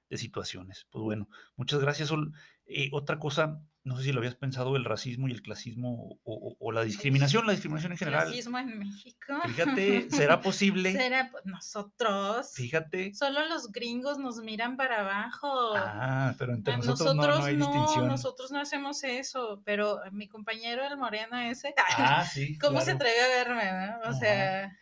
de 0.10 0.18
situaciones. 0.18 0.86
Pues 0.92 1.04
bueno, 1.04 1.30
muchas 1.56 1.80
gracias, 1.80 2.10
Sol. 2.10 2.34
Eh, 2.66 2.90
otra 2.92 3.20
cosa, 3.20 3.62
no 3.88 3.98
sé 3.98 4.04
si 4.04 4.12
lo 4.12 4.20
habías 4.20 4.36
pensado, 4.36 4.76
el 4.76 4.86
racismo 4.86 5.28
y 5.28 5.32
el 5.32 5.42
clasismo 5.42 5.94
o, 6.04 6.20
o- 6.24 6.56
o 6.60 6.72
la 6.72 6.84
discriminación, 6.84 7.46
la 7.48 7.54
discriminación 7.54 7.94
en 7.94 7.98
general. 7.98 8.26
Clasismo 8.28 8.60
en 8.60 8.78
México. 8.78 9.34
Fíjate, 9.46 10.10
¿será 10.12 10.42
posible? 10.42 10.92
Será 10.92 11.30
pues, 11.32 11.46
nosotros. 11.46 12.52
Fíjate. 12.54 13.14
Solo 13.14 13.46
los 13.48 13.72
gringos 13.72 14.20
nos 14.20 14.38
miran 14.44 14.78
para 14.78 15.00
abajo. 15.02 15.74
Ah, 15.76 16.36
pero 16.38 16.54
entre 16.54 16.74
A 16.74 16.78
nosotros, 16.78 17.16
no, 17.16 17.26
no 17.28 17.44
hay 17.44 17.56
distinción. 17.56 18.08
nosotros 18.08 18.52
no 18.52 18.60
hacemos 18.60 19.04
eso, 19.04 19.62
pero 19.66 20.00
mi 20.12 20.28
compañero 20.28 20.86
el 20.86 20.98
moreno 20.98 21.40
ese, 21.40 21.74
Ah, 21.98 22.26
sí. 22.32 22.58
¿cómo 22.60 22.82
se 22.82 22.92
atreve 22.92 23.20
a 23.22 23.44
verme? 23.46 23.64
no? 23.88 23.98
O 24.02 24.10
Ajá. 24.10 24.14
sea, 24.20 24.78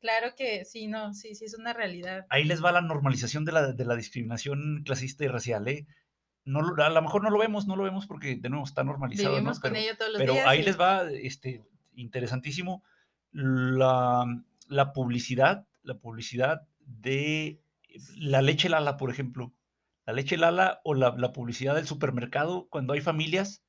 claro 0.00 0.34
que 0.36 0.64
sí, 0.64 0.86
no, 0.86 1.14
sí, 1.14 1.34
sí 1.34 1.44
es 1.44 1.54
una 1.58 1.72
realidad. 1.72 2.26
Ahí 2.30 2.44
les 2.44 2.62
va 2.64 2.72
la 2.72 2.80
normalización 2.80 3.44
de 3.44 3.52
la, 3.52 3.72
de 3.72 3.84
la 3.84 3.96
discriminación 3.96 4.82
clasista 4.84 5.24
y 5.24 5.28
racial, 5.28 5.66
¿eh? 5.68 5.86
No, 6.50 6.62
lo- 6.62 6.82
a 6.84 6.90
lo 6.90 7.02
mejor 7.02 7.22
no 7.22 7.30
lo 7.30 7.38
vemos, 7.38 7.66
no 7.66 7.76
lo 7.76 7.84
vemos 7.84 8.06
porque 8.06 8.36
de 8.36 8.48
nuevo 8.50 8.64
está 8.64 8.82
normalizado, 8.84 9.30
Vivimos 9.34 9.58
¿no? 9.58 9.62
con 9.62 9.72
Pero, 9.72 9.84
ello 9.84 9.96
todos 9.96 10.12
los 10.12 10.20
pero 10.20 10.32
días. 10.34 10.46
ahí 10.46 10.60
y- 10.60 10.62
les 10.64 10.80
va, 10.80 11.10
este, 11.10 11.64
interesantísimo, 11.94 12.82
la, 13.32 14.24
la 14.68 14.92
publicidad, 14.92 15.66
la 15.82 15.98
publicidad 15.98 16.62
de 16.84 17.60
la 18.16 18.42
leche 18.42 18.68
Lala, 18.68 18.96
por 18.96 19.10
ejemplo. 19.10 19.52
La 20.06 20.12
leche 20.12 20.36
Lala 20.36 20.80
o 20.84 20.94
la, 20.94 21.14
la 21.16 21.32
publicidad 21.32 21.74
del 21.74 21.86
supermercado 21.86 22.66
cuando 22.68 22.92
hay 22.94 23.00
familias, 23.00 23.62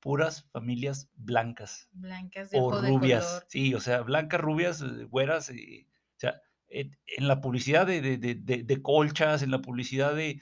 puras 0.00 0.46
familias 0.52 1.08
blancas 1.14 1.88
blancas 1.92 2.50
de 2.50 2.58
o 2.60 2.80
de 2.80 2.88
rubias. 2.90 3.26
color. 3.26 3.44
Sí, 3.48 3.74
o 3.74 3.80
sea, 3.80 4.02
blancas, 4.02 4.40
rubias, 4.40 4.82
eh, 4.82 5.04
güeras. 5.04 5.50
eh, 5.50 5.86
o 5.88 6.18
sea, 6.18 6.40
en, 6.68 6.90
la 7.18 7.40
publicidad 7.40 7.86
de- 7.86 8.00
de- 8.18 8.34
de 8.62 8.82
colchas, 8.82 9.42
en 9.42 9.50
la 9.50 9.60
publicidad 9.62 10.14
de, 10.14 10.40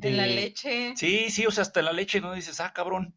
En 0.00 0.16
la 0.16 0.24
de- 0.26 0.34
leche. 0.34 0.96
Sí, 0.96 1.30
sí, 1.30 1.46
o 1.46 1.50
sea, 1.50 1.62
hasta 1.62 1.82
la 1.82 1.92
leche, 1.92 2.20
¿no? 2.20 2.34
Dices, 2.34 2.60
ah, 2.60 2.72
cabrón. 2.72 3.14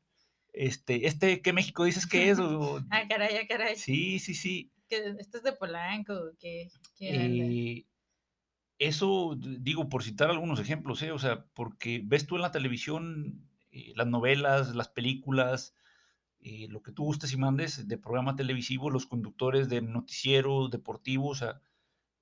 Este, 0.53 1.07
este, 1.07 1.41
¿qué 1.41 1.53
México 1.53 1.85
dices 1.85 2.05
que 2.07 2.29
es? 2.29 2.39
O- 2.39 2.81
Ah, 2.91 3.07
caray, 3.07 3.37
ah, 3.37 3.47
caray. 3.47 3.75
sí, 3.75 4.19
sí, 4.19 4.33
sí. 4.35 4.71
Que 4.89 5.15
este 5.19 5.37
es 5.37 5.43
de 5.43 5.53
Polanco, 5.53 6.13
que, 6.39 6.69
Eh, 6.99 7.85
eso, 8.79 9.35
digo, 9.37 9.89
por 9.89 10.03
citar 10.03 10.29
algunos 10.29 10.59
ejemplos, 10.59 11.01
¿eh? 11.03 11.11
O 11.11 11.19
sea, 11.19 11.45
porque 11.53 12.01
ves 12.03 12.25
tú 12.25 12.35
en 12.35 12.41
la 12.41 12.51
televisión 12.51 13.47
eh, 13.71 13.93
las 13.95 14.07
novelas, 14.07 14.75
las 14.75 14.89
películas, 14.89 15.75
eh, 16.39 16.67
lo 16.69 16.81
que 16.81 16.91
tú 16.91 17.03
gustes 17.03 17.31
y 17.31 17.37
mandes 17.37 17.87
de 17.87 17.97
programa 17.97 18.35
televisivo, 18.35 18.89
los 18.89 19.05
conductores 19.05 19.69
de 19.69 19.81
noticieros 19.81 20.71
deportivos, 20.71 21.41
o 21.41 21.45
sea, 21.45 21.61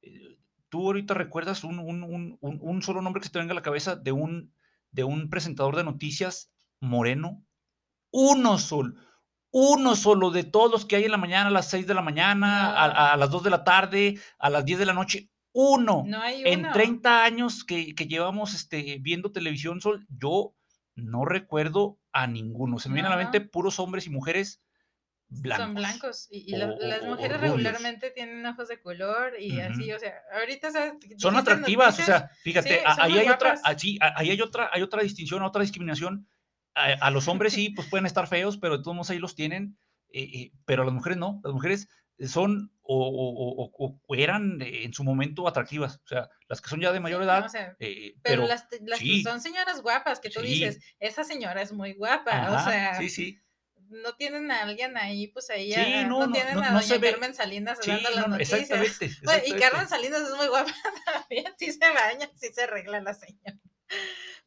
eh, 0.01 0.37
tú 0.69 0.87
ahorita 0.87 1.13
recuerdas 1.13 1.63
un, 1.63 1.79
un, 1.79 2.03
un, 2.03 2.37
un, 2.41 2.81
solo 2.81 3.01
nombre 3.01 3.21
que 3.21 3.27
se 3.27 3.33
te 3.33 3.39
venga 3.39 3.51
a 3.51 3.55
la 3.55 3.61
cabeza 3.61 3.95
de 3.95 4.11
un, 4.11 4.53
de 4.91 5.03
un 5.03 5.29
presentador 5.29 5.75
de 5.75 5.83
noticias 5.83 6.51
moreno, 6.79 7.43
uno 8.11 8.57
solo, 8.57 8.95
uno 9.51 9.95
solo 9.95 10.31
de 10.31 10.43
todos 10.43 10.71
los 10.71 10.85
que 10.85 10.95
hay 10.95 11.05
en 11.05 11.11
la 11.11 11.17
mañana, 11.17 11.47
a 11.47 11.51
las 11.51 11.69
6 11.69 11.87
de 11.87 11.93
la 11.93 12.01
mañana, 12.01 12.71
a, 12.71 13.13
a, 13.13 13.17
las 13.17 13.29
2 13.29 13.43
de 13.43 13.49
la 13.49 13.63
tarde, 13.63 14.19
a 14.37 14.49
las 14.49 14.63
10 14.65 14.79
de 14.79 14.85
la 14.85 14.93
noche, 14.93 15.29
uno. 15.51 16.03
No 16.05 16.21
hay 16.21 16.43
En 16.45 16.61
uno. 16.61 16.71
30 16.73 17.23
años 17.23 17.63
que, 17.63 17.95
que 17.95 18.07
llevamos 18.07 18.53
este, 18.53 18.99
viendo 19.01 19.31
televisión, 19.31 19.81
Sol, 19.81 20.05
yo 20.09 20.55
no 20.95 21.25
recuerdo 21.25 21.99
a 22.11 22.27
ninguno. 22.27 22.79
Se 22.79 22.89
me 22.89 22.95
viene 22.95 23.07
a 23.07 23.11
la 23.11 23.17
mente 23.17 23.41
puros 23.41 23.79
hombres 23.79 24.05
y 24.05 24.09
mujeres 24.09 24.61
blancos. 25.29 25.65
Son 25.65 25.75
blancos. 25.75 26.27
Y, 26.31 26.51
y 26.51 26.55
o- 26.55 26.57
la- 26.57 26.65
o- 26.73 26.77
las 26.79 27.01
o- 27.01 27.05
o 27.05 27.09
mujeres 27.09 27.39
regularmente 27.41 28.11
tienen 28.11 28.45
ojos 28.45 28.67
de 28.67 28.79
color 28.81 29.33
y 29.39 29.59
así, 29.59 29.87
Ujú. 29.87 29.95
o 29.95 29.99
sea, 29.99 30.13
ahorita 30.39 30.71
sabes. 30.71 30.93
Son 31.17 31.35
atractivas, 31.35 31.87
o 31.95 32.01
noticias, 32.01 32.19
sea, 32.21 32.31
fíjate, 32.43 32.79
sí, 32.79 32.83
ahí 32.85 33.17
hay 33.17 33.29
otra, 33.29 33.53
guapas. 33.55 33.61
a- 34.01 34.13
ahí 34.19 34.29
hay 34.31 34.41
otra, 34.41 34.69
hay 34.73 34.81
otra 34.81 35.01
distinción, 35.03 35.43
otra 35.43 35.61
discriminación. 35.61 36.27
A, 36.75 36.85
a 36.85 37.11
los 37.11 37.27
hombres 37.27 37.53
sí, 37.53 37.69
pues 37.71 37.87
pueden 37.89 38.05
estar 38.05 38.27
feos, 38.27 38.57
pero 38.57 38.77
de 38.77 38.83
todos 38.83 38.95
modos 38.95 39.09
ahí 39.09 39.19
los 39.19 39.35
tienen, 39.35 39.77
eh, 40.11 40.23
eh, 40.33 40.51
pero 40.65 40.83
a 40.83 40.85
las 40.85 40.93
mujeres 40.93 41.17
no, 41.17 41.41
las 41.43 41.53
mujeres 41.53 41.87
son 42.27 42.71
o, 42.81 42.95
o- 43.07 43.63
o- 43.63 43.71
o- 43.77 44.01
o 44.05 44.15
eran 44.15 44.61
eh, 44.61 44.83
en 44.83 44.93
su 44.93 45.03
momento 45.03 45.47
atractivas, 45.47 46.01
o 46.03 46.07
sea, 46.07 46.29
las 46.47 46.59
que 46.61 46.69
son 46.69 46.81
ya 46.81 46.91
de 46.91 46.99
mayor 46.99 47.21
Sí, 47.21 47.25
edad, 47.25 47.45
o 47.45 47.49
sea, 47.49 47.75
eh, 47.79 48.13
pero, 48.23 48.43
pero, 48.43 48.47
las, 48.47 48.65
las 48.81 48.99
que 48.99 49.05
sí. 49.05 49.23
son 49.23 49.39
señoras 49.41 49.81
guapas 49.81 50.19
que 50.19 50.29
tú 50.29 50.41
Sí. 50.41 50.47
dices, 50.47 50.79
esa 50.99 51.23
señora 51.23 51.61
es 51.61 51.71
muy 51.71 51.93
guapa, 51.93 52.31
o 52.51 52.55
ajá, 52.55 52.69
sea, 52.71 52.95
sí, 52.95 53.09
sí, 53.09 53.39
no 53.89 54.13
tienen 54.15 54.49
a 54.51 54.61
alguien 54.63 54.97
ahí, 54.97 55.27
pues 55.27 55.49
ahí, 55.49 55.73
Sí, 55.73 55.81
no, 56.07 56.27
no, 56.27 56.31
tienen 56.31 56.55
no- 56.55 56.61
a 56.61 56.69
no 56.71 56.75
doña 56.79 56.87
se. 56.87 56.99
Carmen 57.01 57.33
Salinas 57.35 57.77
sí, 57.81 57.89
dando 57.91 58.09
las 58.09 58.15
no, 58.17 58.27
no, 58.27 58.27
noticias. 58.37 58.61
exactamente, 58.61 59.09
y. 59.47 59.53
Carmen 59.53 59.87
Salinas 59.89 60.21
es 60.21 60.35
muy 60.35 60.47
guapa 60.47 60.73
también, 61.05 61.45
sí 61.57 61.71
se 61.71 61.79
baña, 61.91 62.29
sí 62.35 62.47
se 62.53 62.63
arregla 62.63 63.01
la 63.01 63.13
señora. 63.13 63.57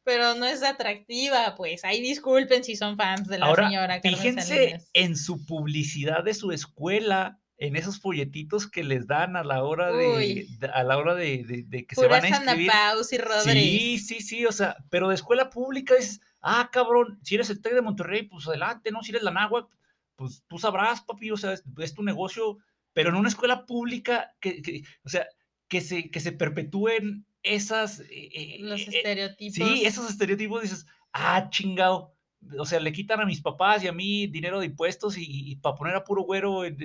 Pero 0.05 0.35
no 0.35 0.45
es 0.45 0.63
atractiva, 0.63 1.55
pues. 1.55 1.83
Ahí 1.85 2.01
disculpen 2.01 2.63
si 2.63 2.75
son 2.75 2.97
fans 2.97 3.27
de 3.27 3.39
la 3.39 3.45
Ahora, 3.45 3.67
señora 3.67 4.01
Carmen 4.01 4.17
fíjense 4.19 4.55
Salinas. 4.57 4.89
en 4.93 5.17
su 5.17 5.45
publicidad 5.45 6.23
de 6.23 6.33
su 6.33 6.51
escuela, 6.51 7.39
en 7.57 7.75
esos 7.75 7.99
folletitos 7.99 8.67
que 8.69 8.83
les 8.83 9.07
dan 9.07 9.35
a 9.35 9.43
la 9.43 9.63
hora 9.63 9.91
de, 9.91 10.47
de- 10.59 10.67
a 10.67 10.83
la 10.83 10.97
hora 10.97 11.15
de, 11.15 11.43
de- 11.43 11.63
de 11.63 11.85
que 11.85 11.95
se 11.95 12.07
van 12.07 12.25
a 12.25 12.29
inscribir. 12.29 12.71
Sanapausi 12.71 13.17
Rodríguez. 13.17 13.81
Sí, 13.81 13.99
sí, 13.99 14.21
sí, 14.21 14.45
o 14.45 14.51
sea, 14.51 14.75
pero 14.89 15.09
de 15.09 15.15
escuela 15.15 15.49
pública 15.49 15.95
dices, 15.95 16.19
ah, 16.41 16.69
cabrón, 16.71 17.19
si 17.23 17.35
eres 17.35 17.49
el 17.49 17.61
TEC 17.61 17.73
de 17.73 17.81
Monterrey, 17.81 18.23
pues 18.23 18.47
adelante, 18.47 18.91
¿no? 18.91 19.03
Si 19.03 19.11
eres 19.11 19.23
la 19.23 19.31
náhuatl, 19.31 19.71
pues 20.15 20.43
tú 20.47 20.57
sabrás, 20.59 21.01
papi, 21.01 21.31
o 21.31 21.37
sea, 21.37 21.53
es, 21.53 21.63
es 21.77 21.93
tu 21.93 22.03
negocio, 22.03 22.57
pero 22.93 23.09
en 23.09 23.15
una 23.15 23.29
escuela 23.29 23.65
pública, 23.65 24.35
que, 24.39 24.61
que- 24.61 24.83
o 25.03 25.09
sea, 25.09 25.27
que 25.67 25.81
se, 25.81 26.09
que 26.11 26.19
se 26.19 26.31
perpetúen 26.31 27.25
esas... 27.43 27.99
eh, 28.01 28.05
eh, 28.11 28.57
Los 28.59 28.81
eh, 28.81 28.85
estereotipos. 28.97 29.55
Sí, 29.55 29.85
esos 29.85 30.09
estereotipos 30.09 30.61
dices, 30.61 30.85
ah, 31.13 31.49
chingado. 31.49 32.12
O 32.59 32.65
sea, 32.65 32.79
le 32.79 32.91
quitan 32.93 33.21
a 33.21 33.25
mis 33.25 33.41
papás 33.41 33.83
y 33.83 33.87
a 33.87 33.93
mí 33.93 34.27
dinero 34.27 34.59
de 34.59 34.67
impuestos 34.67 35.15
y, 35.17 35.55
para 35.57 35.75
poner 35.75 35.95
a 35.95 36.03
puro 36.03 36.23
güero 36.23 36.65
en, 36.65 36.77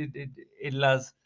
las, 0.80 1.16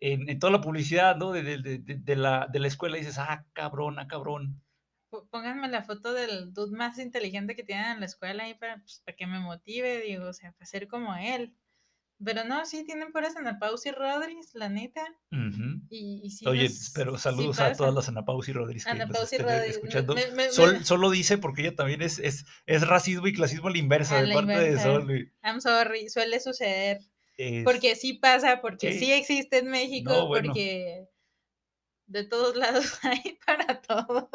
en, 0.00 0.38
toda 0.38 0.52
la 0.52 0.60
publicidad, 0.60 1.16
¿no? 1.16 1.32
De, 1.32 1.42
de- 1.42 1.78
de- 1.78 2.16
la, 2.16 2.48
de 2.52 2.58
la 2.58 2.68
escuela 2.68 2.96
dices, 2.96 3.18
ah, 3.18 3.46
cabrón, 3.52 3.98
ah, 3.98 4.06
cabrón. 4.08 4.62
Pónganme 5.30 5.68
la 5.68 5.82
foto 5.82 6.12
del 6.14 6.54
dude 6.54 6.76
más 6.76 6.98
inteligente 6.98 7.54
que 7.54 7.64
tienen 7.64 7.86
en 7.92 8.00
la 8.00 8.06
escuela 8.06 8.44
ahí 8.44 8.54
para, 8.54 8.78
pues, 8.78 9.02
para 9.04 9.14
que 9.16 9.26
me 9.26 9.40
motive, 9.40 10.00
digo, 10.00 10.26
o 10.28 10.32
sea, 10.32 10.52
para 10.52 10.66
ser 10.66 10.88
como 10.88 11.14
él. 11.14 11.54
Pero 12.24 12.44
no, 12.44 12.64
sí 12.66 12.84
tienen 12.84 13.10
puras 13.12 13.32
Sanapausi 13.32 13.90
Rodríguez, 13.90 14.50
la 14.54 14.68
neta. 14.68 15.02
Y, 15.90 16.20
y 16.22 16.30
sí 16.30 16.46
Oye, 16.46 16.70
pero 16.94 17.16
sí 17.16 17.22
saludos 17.22 17.58
a 17.60 17.72
todas 17.72 17.92
las 17.94 18.08
Ana 18.08 18.24
Pausi 18.24 18.52
Rodríguez 18.52 18.84
que 18.84 18.90
Ana 18.90 19.06
nos 19.06 19.22
estén 19.24 19.42
Rodríguez, 19.42 19.76
escuchando. 19.76 20.14
me- 20.14 20.30
me- 20.32 20.50
Sol, 20.50 20.78
me- 20.78 20.84
solo 20.84 21.10
dice 21.10 21.38
porque 21.38 21.62
ella 21.62 21.74
también 21.74 22.00
es, 22.02 22.18
es, 22.18 22.44
es 22.66 22.86
racismo 22.86 23.26
y 23.26 23.32
clasismo 23.32 23.68
a 23.68 23.72
la 23.72 23.78
inversa 23.78 24.18
A 24.18 24.22
de 24.22 24.32
parte 24.34 24.52
de. 24.52 24.78
Sol. 24.78 25.10
y 25.10 25.32
I'm 25.46 25.60
sorry, 25.60 26.08
suele 26.08 26.38
suceder. 26.40 26.98
es- 27.38 27.64
Porque 27.64 27.96
sí 27.96 28.12
pasa, 28.14 28.60
porque 28.60 28.92
Sí. 28.92 28.98
sí, 29.00 29.12
existe 29.12 29.58
en 29.58 29.68
México, 29.68 30.12
No, 30.12 30.26
bueno. 30.28 30.48
porque 30.48 31.08
de 32.06 32.24
todos 32.24 32.56
lados 32.56 32.84
hay 33.02 33.38
para 33.46 33.80
todos. 33.80 34.28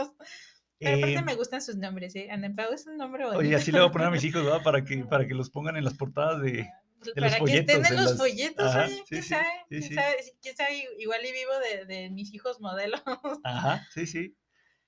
Pero 0.80 0.98
aparte 0.98 1.14
eh, 1.16 1.24
me 1.26 1.36
gustan 1.36 1.62
sus 1.62 1.76
nombres, 1.76 2.16
¿eh? 2.16 2.30
Anapau 2.32 2.72
es 2.74 2.86
un 2.86 2.98
nombre 2.98 3.24
bonito. 3.24 3.40
Oye, 3.40 3.56
así 3.56 3.72
le 3.72 3.80
voy 3.80 3.90
a 3.90 3.92
poner 3.92 4.08
a 4.08 4.12
mis 4.12 4.24
hijos, 4.26 4.44
¿verdad? 4.44 4.62
Para 4.64 4.84
que, 4.84 4.98
para 5.06 5.28
que 5.28 5.34
los 5.34 5.50
pongan 5.50 5.76
en 5.78 5.84
las 5.84 5.94
portadas 5.96 6.42
de, 6.42 6.68
para 7.16 7.44
que 7.44 7.54
estén 7.60 7.86
en 7.86 7.86
en 7.86 7.98
los 8.04 8.18
folletos, 8.18 8.66
Ajá, 8.76 8.86
oye, 8.86 9.04
sí, 9.06 9.06
quién 9.10 9.22
sí, 9.24 9.30
sabe, 9.30 9.44
sí, 9.70 9.80
quién 9.80 9.94
sabe, 9.94 10.24
si- 10.24 10.32
quién 10.42 10.56
sabe, 10.56 10.86
igual 11.00 11.26
y 11.26 11.32
vivo 11.32 11.54
de, 11.60 11.86
de 11.86 12.10
mis 12.10 12.34
hijos 12.34 12.60
modelos. 12.60 13.02
Ajá, 13.44 13.88
sí, 13.92 14.06
sí. 14.08 14.38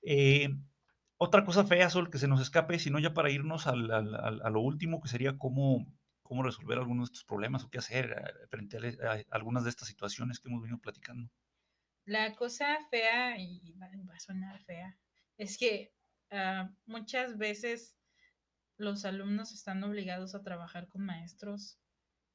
Eh, 0.01 0.49
otra 1.17 1.45
cosa 1.45 1.65
fea, 1.65 1.89
Sol, 1.89 2.09
que 2.09 2.17
se 2.20 2.28
nos 2.28 2.41
escape, 2.41 2.80
sino 2.80 2.99
ya 2.99 3.13
para 3.13 3.32
irnos 3.32 3.67
al- 3.67 3.91
al- 3.91 4.15
al- 4.15 4.41
a 4.43 4.49
lo 4.49 4.61
último, 4.61 5.01
que 5.01 5.09
sería 5.09 5.38
cómo, 5.38 5.88
cómo 6.24 6.43
resolver 6.43 6.78
algunos 6.78 7.09
de 7.09 7.13
estos 7.13 7.26
problemas 7.26 7.63
o 7.63 7.70
qué 7.70 7.80
hacer 7.80 8.47
frente 8.49 8.78
a, 8.78 9.13
a 9.13 9.24
algunas 9.32 9.63
de 9.63 9.70
estas 9.72 9.88
situaciones 9.88 10.39
que 10.39 10.49
hemos 10.49 10.61
venido 10.61 10.80
platicando. 10.80 11.30
La 12.05 12.36
cosa 12.36 12.78
fea, 12.89 13.38
y 13.39 13.74
va, 13.82 13.89
va 14.09 14.15
a 14.15 14.20
sonar 14.20 14.59
fea, 14.63 14.97
es 15.38 15.57
que 15.57 15.93
ah, 16.32 16.72
muchas 16.86 17.38
veces 17.38 17.95
los 18.78 19.05
alumnos 19.05 19.53
están 19.53 19.84
obligados 19.84 20.36
a 20.36 20.43
trabajar 20.43 20.88
con 20.89 21.05
maestros 21.05 21.80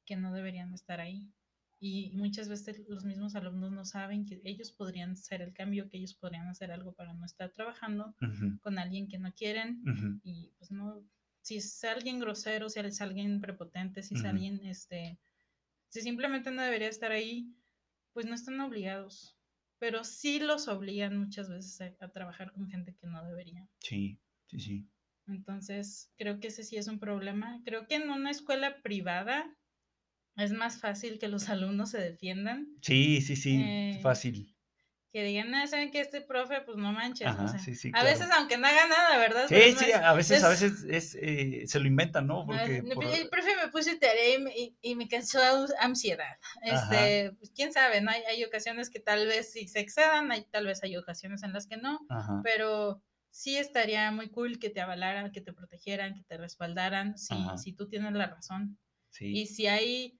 que 0.05 0.15
no 0.15 0.33
deberían 0.33 0.73
estar 0.73 0.99
ahí. 0.99 1.31
Y 1.79 2.11
muchas 2.15 2.47
veces 2.47 2.81
los 2.87 3.03
mismos 3.03 3.35
alumnos 3.35 3.71
no 3.71 3.85
saben 3.85 4.25
que 4.25 4.41
ellos 4.43 4.71
podrían 4.71 5.11
hacer 5.11 5.41
el 5.41 5.53
cambio, 5.53 5.89
que 5.89 5.97
ellos 5.97 6.15
podrían 6.15 6.47
hacer 6.47 6.71
algo 6.71 6.93
para 6.93 7.13
no 7.13 7.25
estar 7.25 7.51
trabajando 7.51 8.15
con 8.61 8.79
alguien 8.79 9.07
que 9.07 9.19
no 9.19 9.33
quieren. 9.33 9.81
Y 10.23 10.53
pues 10.57 10.71
no, 10.71 11.03
si 11.41 11.57
es 11.57 11.83
alguien 11.83 12.19
grosero, 12.19 12.69
si 12.69 12.79
es 12.79 13.01
alguien 13.01 13.41
prepotente, 13.41 14.03
si 14.03 14.15
es 14.15 14.23
alguien, 14.23 14.65
este, 14.65 15.19
si 15.89 16.01
simplemente 16.01 16.49
no 16.49 16.61
debería 16.61 16.87
estar 16.87 17.11
ahí, 17.11 17.53
pues 18.13 18.25
no 18.25 18.35
están 18.35 18.59
obligados. 18.61 19.37
Pero 19.77 20.03
sí 20.05 20.39
los 20.39 20.67
obligan 20.69 21.17
muchas 21.17 21.49
veces 21.49 21.81
a, 21.81 22.05
a 22.05 22.09
trabajar 22.09 22.53
con 22.53 22.69
gente 22.69 22.95
que 22.95 23.07
no 23.07 23.23
debería. 23.25 23.67
Sí, 23.81 24.17
sí, 24.47 24.59
sí. 24.59 24.87
Entonces, 25.27 26.11
creo 26.17 26.39
que 26.39 26.47
ese 26.47 26.63
sí 26.63 26.77
es 26.77 26.87
un 26.87 26.99
problema. 26.99 27.61
Creo 27.65 27.87
que 27.87 27.95
en 27.95 28.09
una 28.09 28.31
escuela 28.31 28.81
privada 28.81 29.55
es 30.37 30.51
más 30.51 30.79
fácil 30.79 31.19
que 31.19 31.27
los 31.27 31.49
alumnos 31.49 31.91
se 31.91 31.99
defiendan, 31.99 32.67
Sí, 32.81 33.21
sí, 33.21 33.35
sí, 33.35 33.59
Eh, 33.61 33.99
fácil. 34.01 34.55
que 35.13 35.23
digan, 35.23 35.55
ah, 35.55 35.65
saben 35.65 35.91
que 35.91 36.01
este 36.01 36.19
profe, 36.19 36.59
pues 36.61 36.75
no 36.77 36.91
manches. 36.91 37.27
o 37.27 37.31
Ajá, 37.31 37.47
sea, 37.47 37.59
sí, 37.59 37.73
sí, 37.75 37.87
a 37.89 37.91
claro. 38.01 38.07
veces, 38.09 38.27
aunque 38.37 38.57
no 38.57 38.67
haga 38.67 38.87
nada, 38.87 39.17
¿verdad? 39.17 39.47
Sí, 39.47 39.55
sí, 39.71 39.85
más- 39.91 39.93
a 40.03 40.13
veces, 40.13 40.43
a 40.43 40.51
es- 40.51 40.61
veces 40.61 40.83
es, 40.89 41.17
eh, 41.21 41.63
se 41.67 41.79
lo 41.79 41.87
inventan, 41.87 42.27
¿no? 42.27 42.45
Porque 42.45 42.83
por- 42.83 43.05
El 43.05 43.29
profe 43.29 43.55
me 43.55 43.69
puso 43.69 43.91
tarea 43.97 44.35
y 44.35 44.41
me, 44.41 44.57
y- 44.57 44.77
y 44.81 44.95
me 44.95 45.07
causó 45.07 45.39
aus- 45.39 45.73
ansiedad. 45.79 46.35
Este, 46.63 47.31
pues, 47.39 47.51
quién 47.55 47.71
sabe, 47.71 48.01
¿no? 48.01 48.11
Hay, 48.11 48.23
hay 48.23 48.43
ocasiones 48.43 48.89
que 48.89 48.99
tal 48.99 49.25
vez 49.25 49.53
sí 49.53 49.69
se 49.69 49.79
excedan, 49.79 50.31
hay, 50.33 50.43
tal 50.51 50.65
vez 50.65 50.83
hay 50.83 50.97
ocasiones 50.97 51.43
en 51.43 51.53
las 51.53 51.65
que 51.67 51.77
no, 51.77 52.05
Ajá, 52.09 52.41
pero 52.43 53.01
sí 53.31 53.55
estaría 53.57 54.11
muy 54.11 54.29
cool 54.29 54.59
que 54.59 54.69
te 54.69 54.81
avalaran, 54.81 55.31
que 55.31 55.39
te 55.41 55.53
protegieran, 55.53 56.13
que 56.15 56.23
te 56.23 56.35
respaldaran, 56.37 57.17
si, 57.17 57.35
Ajá. 57.35 57.57
si 57.57 57.71
tú 57.71 57.87
tienes 57.87 58.11
la 58.13 58.27
razón. 58.27 58.77
sí. 59.09 59.27
Y 59.33 59.45
si 59.47 59.67
hay 59.67 60.19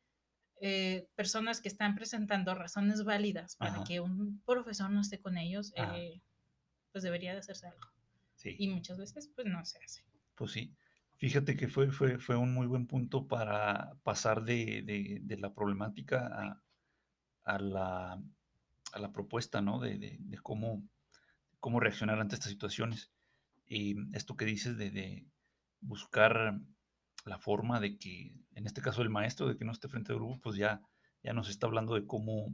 eh, 0.61 1.07
personas 1.15 1.61
que 1.61 1.67
están 1.67 1.95
presentando 1.95 2.55
razones 2.55 3.03
válidas 3.03 3.55
para 3.57 3.75
Ajá. 3.75 3.83
que 3.83 3.99
un 3.99 4.41
profesor 4.45 4.89
no 4.89 5.01
esté 5.01 5.19
con 5.19 5.37
ellos, 5.37 5.73
eh, 5.75 6.21
pues 6.91 7.03
debería 7.03 7.33
de 7.33 7.39
hacerse 7.39 7.67
algo. 7.67 7.87
sí. 8.35 8.55
Y 8.57 8.67
muchas 8.69 8.97
veces, 8.97 9.29
pues 9.35 9.47
no 9.47 9.63
se 9.65 9.79
hace. 9.83 10.03
Pues 10.35 10.51
sí, 10.51 10.75
fíjate 11.17 11.55
que 11.55 11.67
fue, 11.67 11.91
fue, 11.91 12.19
fue 12.19 12.35
un 12.37 12.53
muy 12.53 12.67
buen 12.67 12.87
punto 12.87 13.27
para 13.27 13.93
pasar 14.03 14.43
de, 14.43 14.81
de- 14.83 15.19
de 15.21 15.37
la 15.37 15.53
problemática 15.53 16.27
a, 16.27 16.61
a 17.43 17.59
la, 17.59 18.21
a 18.93 18.99
la 18.99 19.11
propuesta, 19.11 19.61
¿no? 19.61 19.79
De, 19.79 19.97
de- 19.97 20.17
de 20.19 20.37
cómo, 20.39 20.83
cómo 21.59 21.79
reaccionar 21.79 22.19
ante 22.19 22.35
estas 22.35 22.51
situaciones. 22.51 23.11
Y 23.67 23.95
esto 24.15 24.35
que 24.35 24.45
dices 24.45 24.77
de, 24.77 24.91
de 24.91 25.25
buscar 25.81 26.59
la 27.25 27.37
forma 27.39 27.79
de 27.79 27.97
que, 27.97 28.33
en 28.53 28.65
este 28.67 28.81
caso 28.81 29.01
el 29.01 29.09
maestro, 29.09 29.47
de 29.47 29.57
que 29.57 29.65
no 29.65 29.71
esté 29.71 29.87
frente 29.87 30.11
al 30.11 30.19
grupo, 30.19 30.39
pues 30.41 30.55
ya, 30.57 30.81
ya 31.23 31.33
nos 31.33 31.49
está 31.49 31.67
hablando 31.67 31.95
de 31.95 32.05
cómo, 32.05 32.47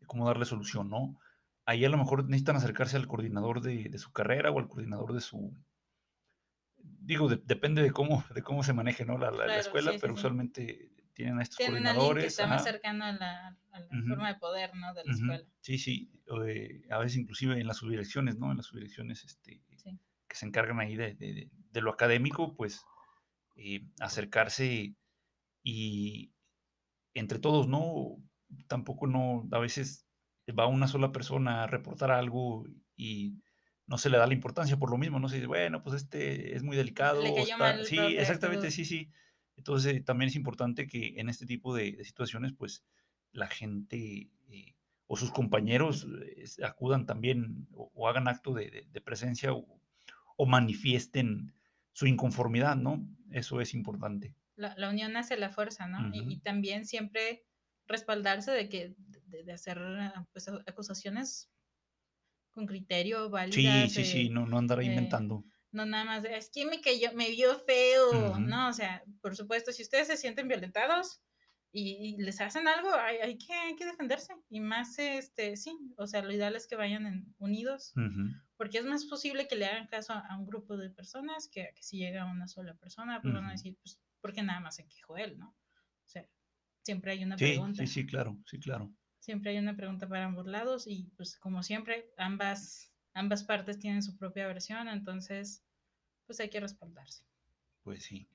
de 0.00 0.06
cómo 0.06 0.26
darle 0.26 0.44
solución, 0.44 0.90
¿no? 0.90 1.18
Ahí 1.64 1.84
a 1.84 1.88
lo 1.88 1.96
mejor 1.98 2.24
necesitan 2.24 2.56
acercarse 2.56 2.96
al 2.96 3.06
coordinador 3.06 3.60
de, 3.62 3.84
de 3.88 3.98
su 3.98 4.12
carrera 4.12 4.50
o 4.50 4.58
al 4.58 4.68
coordinador 4.68 5.12
de 5.14 5.20
su, 5.20 5.54
digo, 6.76 7.28
de- 7.28 7.40
depende 7.44 7.82
de 7.82 7.90
cómo, 7.90 8.24
de 8.34 8.42
cómo 8.42 8.62
se 8.62 8.72
maneje, 8.72 9.04
¿no? 9.04 9.18
La, 9.18 9.30
la- 9.30 9.56
escuela, 9.58 9.92
sí, 9.92 9.98
pero 10.00 10.12
sí. 10.14 10.18
usualmente 10.18 10.90
tienen 11.14 11.38
a 11.38 11.42
estos 11.42 11.58
Tienen 11.58 11.86
a 11.86 11.90
alguien 11.90 11.96
que 12.04 12.08
coordinadores. 12.12 12.24
está 12.32 12.46
más 12.46 12.64
cercano 12.64 13.04
a 13.04 13.12
la, 13.12 13.58
a 13.70 13.80
la 13.80 13.86
forma 14.08 14.28
de 14.32 14.38
poder, 14.38 14.74
¿no? 14.74 14.94
De 14.94 15.04
la 15.04 15.12
escuela. 15.12 15.44
Sí, 15.60 15.78
sí, 15.78 16.10
eh, 16.46 16.82
a 16.90 16.98
veces 16.98 17.18
inclusive 17.18 17.60
en 17.60 17.66
las 17.66 17.76
subdirecciones, 17.78 18.38
¿no? 18.38 18.50
En 18.50 18.56
las 18.56 18.66
subdirecciones 18.66 19.24
este, 19.24 19.62
que 20.28 20.36
se 20.36 20.46
encargan 20.46 20.80
ahí 20.80 20.96
de, 20.96 21.14
de- 21.14 21.32
de- 21.34 21.50
de 21.70 21.80
lo 21.80 21.90
académico, 21.90 22.54
pues 22.56 22.84
eh, 23.56 23.86
acercarse 24.00 24.96
y 25.62 26.32
entre 27.14 27.38
todos, 27.38 27.68
¿no? 27.68 28.16
Tampoco 28.68 29.06
no, 29.06 29.48
a 29.52 29.58
veces 29.58 30.06
va 30.58 30.66
una 30.66 30.88
sola 30.88 31.12
persona 31.12 31.64
a 31.64 31.66
reportar 31.66 32.10
algo 32.10 32.66
y 32.96 33.42
no 33.86 33.98
se 33.98 34.10
le 34.10 34.18
da 34.18 34.26
la 34.26 34.34
importancia 34.34 34.76
por 34.78 34.90
lo 34.90 34.98
mismo, 34.98 35.18
no 35.18 35.28
se 35.28 35.36
dice, 35.36 35.46
bueno, 35.46 35.82
pues 35.82 35.96
este 35.96 36.56
es 36.56 36.62
muy 36.62 36.76
delicado. 36.76 37.22
Le 37.22 37.34
cayó 37.34 37.58
mal 37.58 37.78
el 37.80 37.84
sí, 37.84 37.96
profe, 37.96 38.20
exactamente, 38.20 38.70
sí, 38.70 38.84
sí. 38.84 39.10
Entonces 39.56 40.04
también 40.04 40.28
es 40.28 40.36
importante 40.36 40.86
que 40.86 41.14
en 41.18 41.28
este 41.28 41.46
tipo 41.46 41.74
de, 41.74 41.92
de 41.92 42.04
situaciones, 42.04 42.52
pues 42.52 42.84
la 43.32 43.46
gente 43.48 44.30
eh, 44.48 44.76
o 45.06 45.16
sus 45.16 45.30
compañeros 45.30 46.06
eh, 46.36 46.44
acudan 46.64 47.06
también 47.06 47.68
o, 47.72 47.90
o 47.94 48.08
hagan 48.08 48.28
acto 48.28 48.54
de, 48.54 48.70
de- 48.70 48.86
de 48.90 49.00
presencia 49.00 49.52
o, 49.52 49.80
o 50.36 50.46
manifiesten 50.46 51.54
su 51.92 52.06
inconformidad, 52.06 52.76
¿no? 52.76 53.06
Eso 53.30 53.60
es 53.60 53.74
importante. 53.74 54.36
la, 54.56 54.74
la 54.76 54.88
unión 54.90 55.16
hace 55.16 55.36
la 55.36 55.50
fuerza, 55.50 55.86
¿no? 55.86 56.08
Y- 56.12 56.20
Ujú. 56.20 56.30
y, 56.34 56.40
también 56.40 56.86
siempre 56.86 57.44
respaldarse 57.86 58.50
de 58.50 58.68
que 58.68 58.94
de, 59.26 59.44
de 59.44 59.52
hacer 59.52 59.78
ah, 59.78 60.26
pues, 60.32 60.48
acusaciones 60.66 61.50
con 62.50 62.66
criterio, 62.66 63.30
Sí, 63.50 63.88
válidas. 63.88 63.88
sí, 63.88 64.04
sí, 64.04 64.28
eh, 64.28 64.30
no, 64.30 64.46
no 64.46 64.58
andar 64.58 64.80
eh, 64.80 64.84
inventando. 64.86 65.44
no 65.72 65.86
nada 65.86 66.04
más 66.04 66.22
de, 66.22 66.36
es 66.36 66.50
que 66.50 66.66
me 66.66 66.80
cayó, 66.80 67.12
me 67.14 67.30
vio 67.30 67.58
feo, 67.60 68.08
Ujú. 68.30 68.40
no, 68.40 68.68
o 68.68 68.72
sea, 68.72 69.02
por 69.22 69.36
supuesto, 69.36 69.72
si 69.72 69.82
ustedes 69.82 70.06
se 70.08 70.16
sienten 70.16 70.48
violentados 70.48 71.22
y, 71.72 72.14
y 72.16 72.16
les 72.18 72.40
hacen 72.40 72.68
algo, 72.68 72.92
hay, 72.94 73.16
hay 73.18 73.38
que, 73.38 73.52
hay 73.54 73.76
que 73.76 73.86
defenderse. 73.86 74.34
Y 74.50 74.60
más, 74.60 74.98
este, 74.98 75.56
sí, 75.56 75.72
o 75.96 76.06
sea, 76.06 76.22
lo 76.22 76.32
ideal 76.32 76.56
es 76.56 76.66
que 76.66 76.76
vayan 76.76 77.06
en- 77.06 77.34
unidos, 77.38 77.96
Ujú, 77.96 78.24
porque 78.62 78.78
es 78.78 78.84
más 78.84 79.06
posible 79.06 79.48
que 79.48 79.56
le 79.56 79.66
hagan 79.66 79.88
caso 79.88 80.12
a, 80.12 80.20
a 80.20 80.38
un 80.38 80.46
grupo 80.46 80.76
de 80.76 80.88
personas 80.88 81.48
que, 81.48 81.62
a 81.62 81.72
que 81.74 81.82
si 81.82 81.98
llega 81.98 82.30
una 82.30 82.46
sola 82.46 82.76
persona, 82.76 83.20
pues 83.20 83.34
van 83.34 83.46
a 83.46 83.50
decir, 83.50 83.76
pues, 83.82 83.98
porque 84.20 84.40
nada 84.44 84.60
más 84.60 84.76
se 84.76 84.86
quejó 84.86 85.16
él, 85.16 85.36
¿no? 85.36 85.48
O 85.48 86.08
sea, 86.08 86.28
siempre 86.84 87.10
hay 87.10 87.24
una 87.24 87.36
Sí, 87.36 87.44
pregunta. 87.46 87.84
sí, 87.84 87.92
sí, 87.92 88.06
claro, 88.06 88.38
sí, 88.46 88.60
claro. 88.60 88.88
Siempre 89.18 89.50
hay 89.50 89.58
una 89.58 89.74
pregunta 89.74 90.08
para 90.08 90.26
ambos 90.26 90.46
lados 90.46 90.86
y 90.86 91.10
pues 91.16 91.36
como 91.40 91.64
siempre, 91.64 92.06
ambas, 92.16 92.94
ambas 93.14 93.42
partes 93.42 93.80
tienen 93.80 94.00
su 94.00 94.16
propia 94.16 94.46
versión, 94.46 94.86
entonces 94.86 95.64
pues 96.28 96.38
hay 96.38 96.48
que 96.48 96.60
respaldarse. 96.60 97.24
Pues 97.82 98.04
sí. 98.04 98.28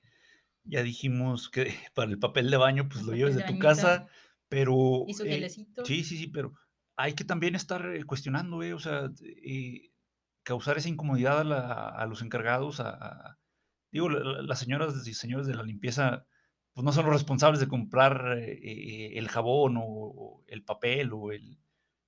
Ya 0.64 0.82
dijimos 0.82 1.48
que 1.48 1.72
para 1.94 2.10
el 2.10 2.18
papel 2.18 2.50
de 2.50 2.58
baño, 2.58 2.86
pues 2.86 3.00
El 3.00 3.06
lo 3.06 3.12
lleves 3.14 3.36
de 3.36 3.44
de 3.44 3.48
tu 3.48 3.58
casa, 3.58 4.08
pero... 4.50 5.04
Y 5.06 5.14
su 5.14 5.24
eh, 5.24 5.48
sí, 5.48 6.04
sí, 6.04 6.18
sí, 6.18 6.26
pero 6.26 6.52
hay 6.96 7.14
que 7.14 7.24
también 7.24 7.54
estar 7.54 7.96
eh, 7.96 8.04
cuestionando, 8.04 8.62
eh, 8.62 8.74
o 8.74 8.78
sea, 8.78 9.10
eh, 9.22 9.88
causar 10.48 10.78
esa 10.78 10.88
incomodidad 10.88 11.40
a, 11.40 11.44
la- 11.44 11.88
a 11.90 12.06
los 12.06 12.22
encargados, 12.22 12.80
a, 12.80 12.90
a- 12.90 13.38
digo, 13.92 14.08
la- 14.08 14.20
la- 14.20 14.42
las 14.42 14.58
señoras 14.60 15.06
y 15.06 15.14
señores 15.14 15.46
de 15.46 15.54
la 15.54 15.62
limpieza, 15.62 16.26
pues 16.72 16.84
no 16.84 16.92
son 16.92 17.04
los 17.06 17.14
responsables 17.14 17.60
de 17.60 17.68
comprar 17.68 18.38
eh, 18.38 18.52
eh, 18.62 19.18
el 19.18 19.28
jabón 19.28 19.76
o, 19.78 19.84
o 19.84 20.44
el 20.48 20.64
papel 20.64 21.12
o 21.12 21.32
el 21.32 21.58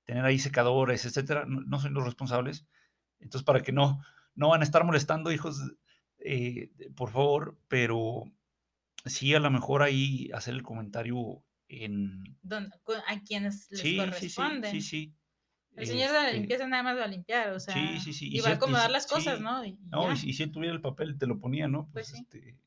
tener 0.05 0.25
ahí 0.25 0.39
secadores, 0.39 1.05
etcétera, 1.07 1.45
no, 1.47 1.61
no 1.63 1.81
son 1.81 1.95
los 1.95 2.05
responsables. 2.05 2.67
Entonces, 3.21 3.45
para 3.45 3.63
que 3.63 3.73
no, 3.73 4.01
no 4.35 4.49
van 4.51 4.63
a 4.63 4.65
estar 4.65 4.85
molestando, 4.85 5.33
hijos, 5.33 5.61
eh, 6.19 6.71
por 6.97 7.11
favor, 7.11 7.59
pero 7.69 8.25
sí 9.05 9.35
a 9.35 9.41
lo 9.41 9.51
mejor 9.51 9.83
ahí 9.83 10.31
hacer 10.35 10.55
el 10.55 10.63
comentario 10.63 11.45
en... 11.69 12.39
a 13.07 13.21
quienes 13.21 13.69
les 13.71 13.81
Sí, 13.81 13.97
sí, 14.13 14.31
sí, 14.71 14.81
sí. 14.83 15.15
El 15.77 15.87
señor 15.87 16.09
de 16.09 16.15
la 16.15 16.25
Este, 16.27 16.37
limpieza 16.39 16.67
nada 16.69 16.83
más 16.83 16.97
va 16.97 17.05
a 17.05 17.09
limpiar, 17.09 17.51
o 17.53 17.61
sea, 17.61 17.75
Sí, 17.75 18.01
sí, 18.01 18.13
sí. 18.13 18.29
y, 18.33 18.41
va 18.41 18.51
a 18.51 18.53
acomodar 18.55 18.91
las 18.91 19.07
cosas, 19.07 19.39
sí, 19.39 19.45
¿no? 19.45 19.65
Y, 19.65 19.79
No, 19.91 20.13
y, 20.13 20.17
si- 20.17 20.29
y 20.31 20.33
si 20.35 20.43
él 20.43 20.53
tuviera 20.53 20.75
el 20.75 20.81
papel, 20.81 21.19
te 21.19 21.27
lo 21.27 21.39
ponía, 21.41 21.69
¿no? 21.69 21.89
Pues 21.93 22.11
Pues, 22.11 22.19
sí. 22.19 22.27
este, 22.33 22.59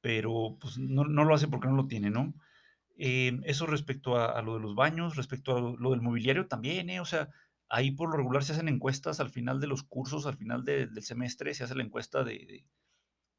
pero 0.00 0.56
pues 0.60 0.78
no, 0.78 1.04
no 1.04 1.24
lo 1.24 1.34
hace 1.34 1.48
porque 1.48 1.68
no 1.68 1.76
lo 1.76 1.86
tiene, 1.88 2.10
¿no? 2.10 2.34
Eh, 2.98 3.40
eso 3.44 3.66
respecto 3.66 4.16
a, 4.16 4.26
a 4.38 4.42
lo 4.42 4.54
de 4.54 4.60
los 4.60 4.74
baños, 4.76 5.16
respecto 5.16 5.56
a 5.56 5.60
lo, 5.60 5.90
del 5.92 6.02
mobiliario 6.02 6.48
también, 6.48 6.90
¿eh? 6.90 7.00
O 7.00 7.06
sea, 7.06 7.30
ahí 7.68 7.92
por 7.92 8.10
lo 8.10 8.18
regular 8.18 8.44
se 8.44 8.52
hacen 8.54 8.68
encuestas 8.68 9.20
al 9.20 9.30
final 9.30 9.60
de 9.60 9.68
los 9.68 9.82
cursos, 9.84 10.26
al 10.26 10.36
final 10.36 10.64
de- 10.64 10.86
del 10.88 11.04
semestre, 11.04 11.54
se 11.54 11.64
hace 11.64 11.74
la 11.76 11.84
encuesta 11.84 12.24
de, 12.24 12.34
de, 12.38 12.66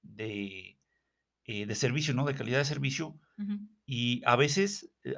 de, 0.04 0.80
eh, 1.46 1.66
de 1.66 1.76
servicio, 1.76 2.14
¿no? 2.14 2.26
De 2.26 2.36
calidad 2.36 2.60
de 2.60 2.66
servicio. 2.66 3.20
Y 3.86 4.24
a 4.26 4.36
veces, 4.38 4.94
eh, 5.04 5.16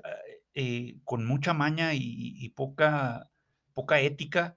eh, 0.55 1.01
con 1.05 1.26
mucha 1.26 1.53
maña 1.53 1.93
y, 1.95 2.01
y 2.03 2.49
poca, 2.51 3.32
poca 3.74 3.99
ética, 4.01 4.55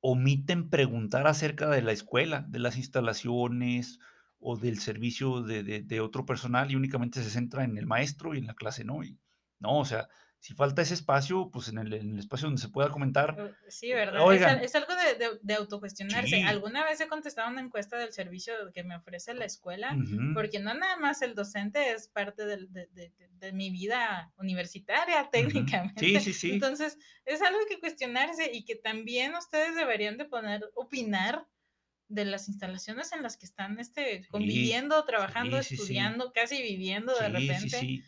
omiten 0.00 0.70
preguntar 0.70 1.26
acerca 1.26 1.68
de 1.70 1.82
la 1.82 1.92
escuela, 1.92 2.44
de 2.48 2.58
las 2.60 2.76
instalaciones 2.76 3.98
o 4.40 4.56
del 4.56 4.78
servicio 4.78 5.42
de, 5.42 5.62
de- 5.64 6.00
otro 6.00 6.24
personal 6.26 6.70
y 6.70 6.76
únicamente 6.76 7.22
se 7.22 7.30
centra 7.30 7.64
en 7.64 7.76
el 7.78 7.86
maestro 7.86 8.34
y 8.34 8.38
en 8.38 8.46
la 8.46 8.54
clase, 8.54 8.84
¿no? 8.84 9.02
Y 9.04 9.18
no, 9.58 9.78
o 9.80 9.84
sea, 9.84 10.08
si 10.40 10.54
falta 10.54 10.82
ese 10.82 10.94
espacio, 10.94 11.50
pues 11.52 11.66
en 11.68 11.78
el, 11.78 11.92
en 11.92 12.12
el 12.12 12.18
espacio 12.20 12.46
donde 12.46 12.62
se 12.62 12.68
pueda 12.68 12.90
comentar, 12.90 13.34
Eh, 13.38 13.52
Sí, 13.68 13.92
¿verdad? 13.92 14.22
Oigan. 14.22 14.60
es 14.60 14.74
algo 14.76 14.94
de, 14.94 15.14
de, 15.14 15.38
de 15.42 15.54
autocuestionarse. 15.54 16.36
Sí. 16.36 16.42
Alguna 16.42 16.84
vez 16.84 17.00
he 17.00 17.08
contestado 17.08 17.50
una 17.50 17.60
encuesta 17.60 17.96
del 17.98 18.12
servicio 18.12 18.54
que 18.72 18.84
me 18.84 18.94
ofrece 18.96 19.34
la 19.34 19.44
escuela, 19.46 19.96
porque 20.34 20.60
no 20.60 20.72
nada 20.74 20.96
más 20.96 21.22
el 21.22 21.34
docente 21.34 21.92
es 21.92 22.08
parte 22.08 22.46
del- 22.46 22.72
de, 22.72 22.86
de- 22.88 23.10
de- 23.10 23.28
de 23.38 23.52
mi 23.52 23.70
vida 23.70 24.32
universitaria 24.38 25.28
técnicamente. 25.94 26.00
Sí, 26.04 26.20
sí, 26.20 26.32
sí. 26.32 26.52
Entonces, 26.52 26.98
es 27.24 27.42
algo 27.42 27.58
que 27.68 27.78
cuestionarse 27.80 28.50
y 28.52 28.64
que 28.64 28.76
también 28.76 29.34
ustedes 29.34 29.74
deberían 29.74 30.18
de 30.18 30.24
poner, 30.24 30.70
opinar 30.74 31.46
de 32.08 32.24
las 32.24 32.48
instalaciones 32.48 33.12
en 33.12 33.22
las 33.22 33.36
que 33.36 33.44
están 33.46 33.78
este, 33.80 34.26
conviviendo, 34.30 35.04
trabajando, 35.04 35.58
sí, 35.62 35.70
sí, 35.70 35.76
sí. 35.76 35.82
estudiando, 35.82 36.32
casi 36.32 36.62
viviendo 36.62 37.12
de 37.18 37.28
repente. 37.28 37.68
sí, 37.70 37.70
sí. 37.70 38.02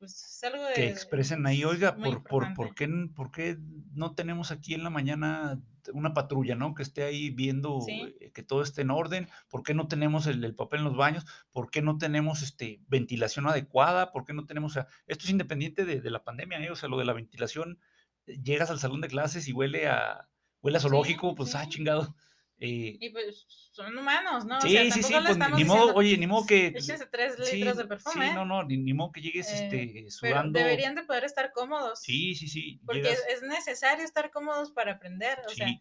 Pues 0.00 0.14
es 0.24 0.44
algo 0.44 0.64
de... 0.64 0.72
que 0.72 0.88
expresen 0.88 1.46
ahí, 1.46 1.62
oiga, 1.62 1.92
muy 1.92 2.10
por, 2.10 2.24
por, 2.24 2.54
por, 2.54 2.74
qué, 2.74 2.88
por 3.14 3.30
qué 3.30 3.58
no 3.92 4.14
tenemos 4.14 4.50
aquí 4.50 4.72
en 4.72 4.82
la 4.82 4.88
mañana 4.88 5.60
una 5.92 6.14
patrulla, 6.14 6.54
¿no? 6.56 6.74
Que 6.74 6.82
esté 6.82 7.02
ahí 7.04 7.28
viendo 7.30 7.80
Sí. 7.82 8.14
eh, 8.18 8.32
que 8.32 8.42
todo 8.42 8.62
esté 8.62 8.80
en 8.82 8.90
orden, 8.90 9.28
por 9.50 9.62
qué 9.62 9.74
no 9.74 9.88
tenemos 9.88 10.26
el, 10.26 10.42
el 10.42 10.54
papel 10.54 10.80
en 10.80 10.86
los 10.86 10.96
baños, 10.96 11.26
por 11.52 11.70
qué 11.70 11.82
no 11.82 11.98
tenemos 11.98 12.42
este, 12.42 12.80
ventilación 12.88 13.46
adecuada, 13.46 14.10
por 14.10 14.24
qué 14.24 14.32
no 14.32 14.46
tenemos, 14.46 14.72
o 14.72 14.74
sea, 14.74 14.86
esto 15.06 15.24
es 15.24 15.30
independiente 15.30 15.84
de, 15.84 16.00
de 16.00 16.10
la 16.10 16.24
pandemia, 16.24 16.58
¿eh? 16.64 16.70
O 16.70 16.76
sea, 16.76 16.88
lo 16.88 16.98
de 16.98 17.04
la 17.04 17.12
ventilación, 17.12 17.78
eh, 18.26 18.38
llegas 18.42 18.70
al 18.70 18.78
salón 18.78 19.02
de 19.02 19.08
clases 19.08 19.48
y 19.48 19.52
huele 19.52 19.86
a, 19.86 20.28
huele 20.62 20.78
a 20.78 20.80
Sí, 20.80 20.84
zoológico, 20.88 21.34
pues, 21.34 21.54
ah, 21.54 21.68
chingado. 21.68 22.16
Eh, 22.60 22.96
Y 23.00 23.10
pues 23.10 23.46
son 23.72 23.96
humanos, 23.96 24.44
¿no? 24.44 24.58
O 24.58 24.60
sí, 24.60 24.70
sea, 24.70 24.82
sí, 24.90 25.02
sí, 25.02 25.14
pues 25.24 25.36
ni 25.38 25.44
modo, 25.44 25.56
diciendo, 25.56 25.94
oye, 25.94 26.18
ni 26.18 26.26
modo 26.26 26.46
que... 26.46 26.66
échense 26.68 27.06
tres 27.06 27.34
Sí, 27.42 27.56
litros 27.56 27.78
de 27.78 27.86
perfume. 27.86 28.28
sí, 28.28 28.34
no, 28.34 28.44
no, 28.44 28.62
ni, 28.64 28.76
ni 28.76 28.92
modo 28.92 29.12
que 29.12 29.22
llegues 29.22 29.50
Eh, 29.50 29.64
este, 29.64 29.92
Pero 29.94 30.10
sudando. 30.10 30.58
deberían 30.58 30.94
de 30.94 31.02
poder 31.04 31.24
estar 31.24 31.52
cómodos. 31.52 32.00
Sí, 32.00 32.34
sí, 32.34 32.48
sí. 32.48 32.80
Porque 32.84 33.02
llegas- 33.02 33.24
es 33.30 33.42
necesario 33.42 34.04
estar 34.04 34.30
cómodos 34.30 34.70
para 34.72 34.92
aprender. 34.92 35.38
O 35.46 35.50
sea, 35.50 35.68
Sí. 35.68 35.80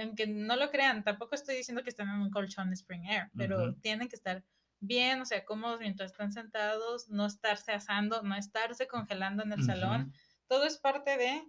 aunque 0.00 0.26
no 0.26 0.56
lo 0.56 0.70
crean, 0.70 1.04
tampoco 1.04 1.34
estoy 1.36 1.56
diciendo 1.56 1.82
que 1.84 1.90
estén 1.90 2.08
en 2.08 2.16
un 2.20 2.30
colchón 2.30 2.72
Spring 2.72 3.04
Air, 3.06 3.30
pero 3.36 3.70
Ujú. 3.70 3.80
tienen 3.80 4.08
que 4.08 4.16
estar 4.16 4.42
bien, 4.80 5.20
o 5.20 5.24
sea, 5.24 5.44
cómodos 5.44 5.80
mientras 5.80 6.10
están 6.10 6.32
sentados, 6.32 7.08
no 7.08 7.24
estarse 7.26 7.72
asando, 7.72 8.22
no 8.22 8.34
estarse 8.36 8.86
congelando 8.88 9.42
en 9.42 9.52
el 9.52 9.64
salón. 9.64 10.02
Ujú. 10.02 10.12
Todo 10.48 10.64
es 10.66 10.76
parte 10.78 11.16
de, 11.16 11.42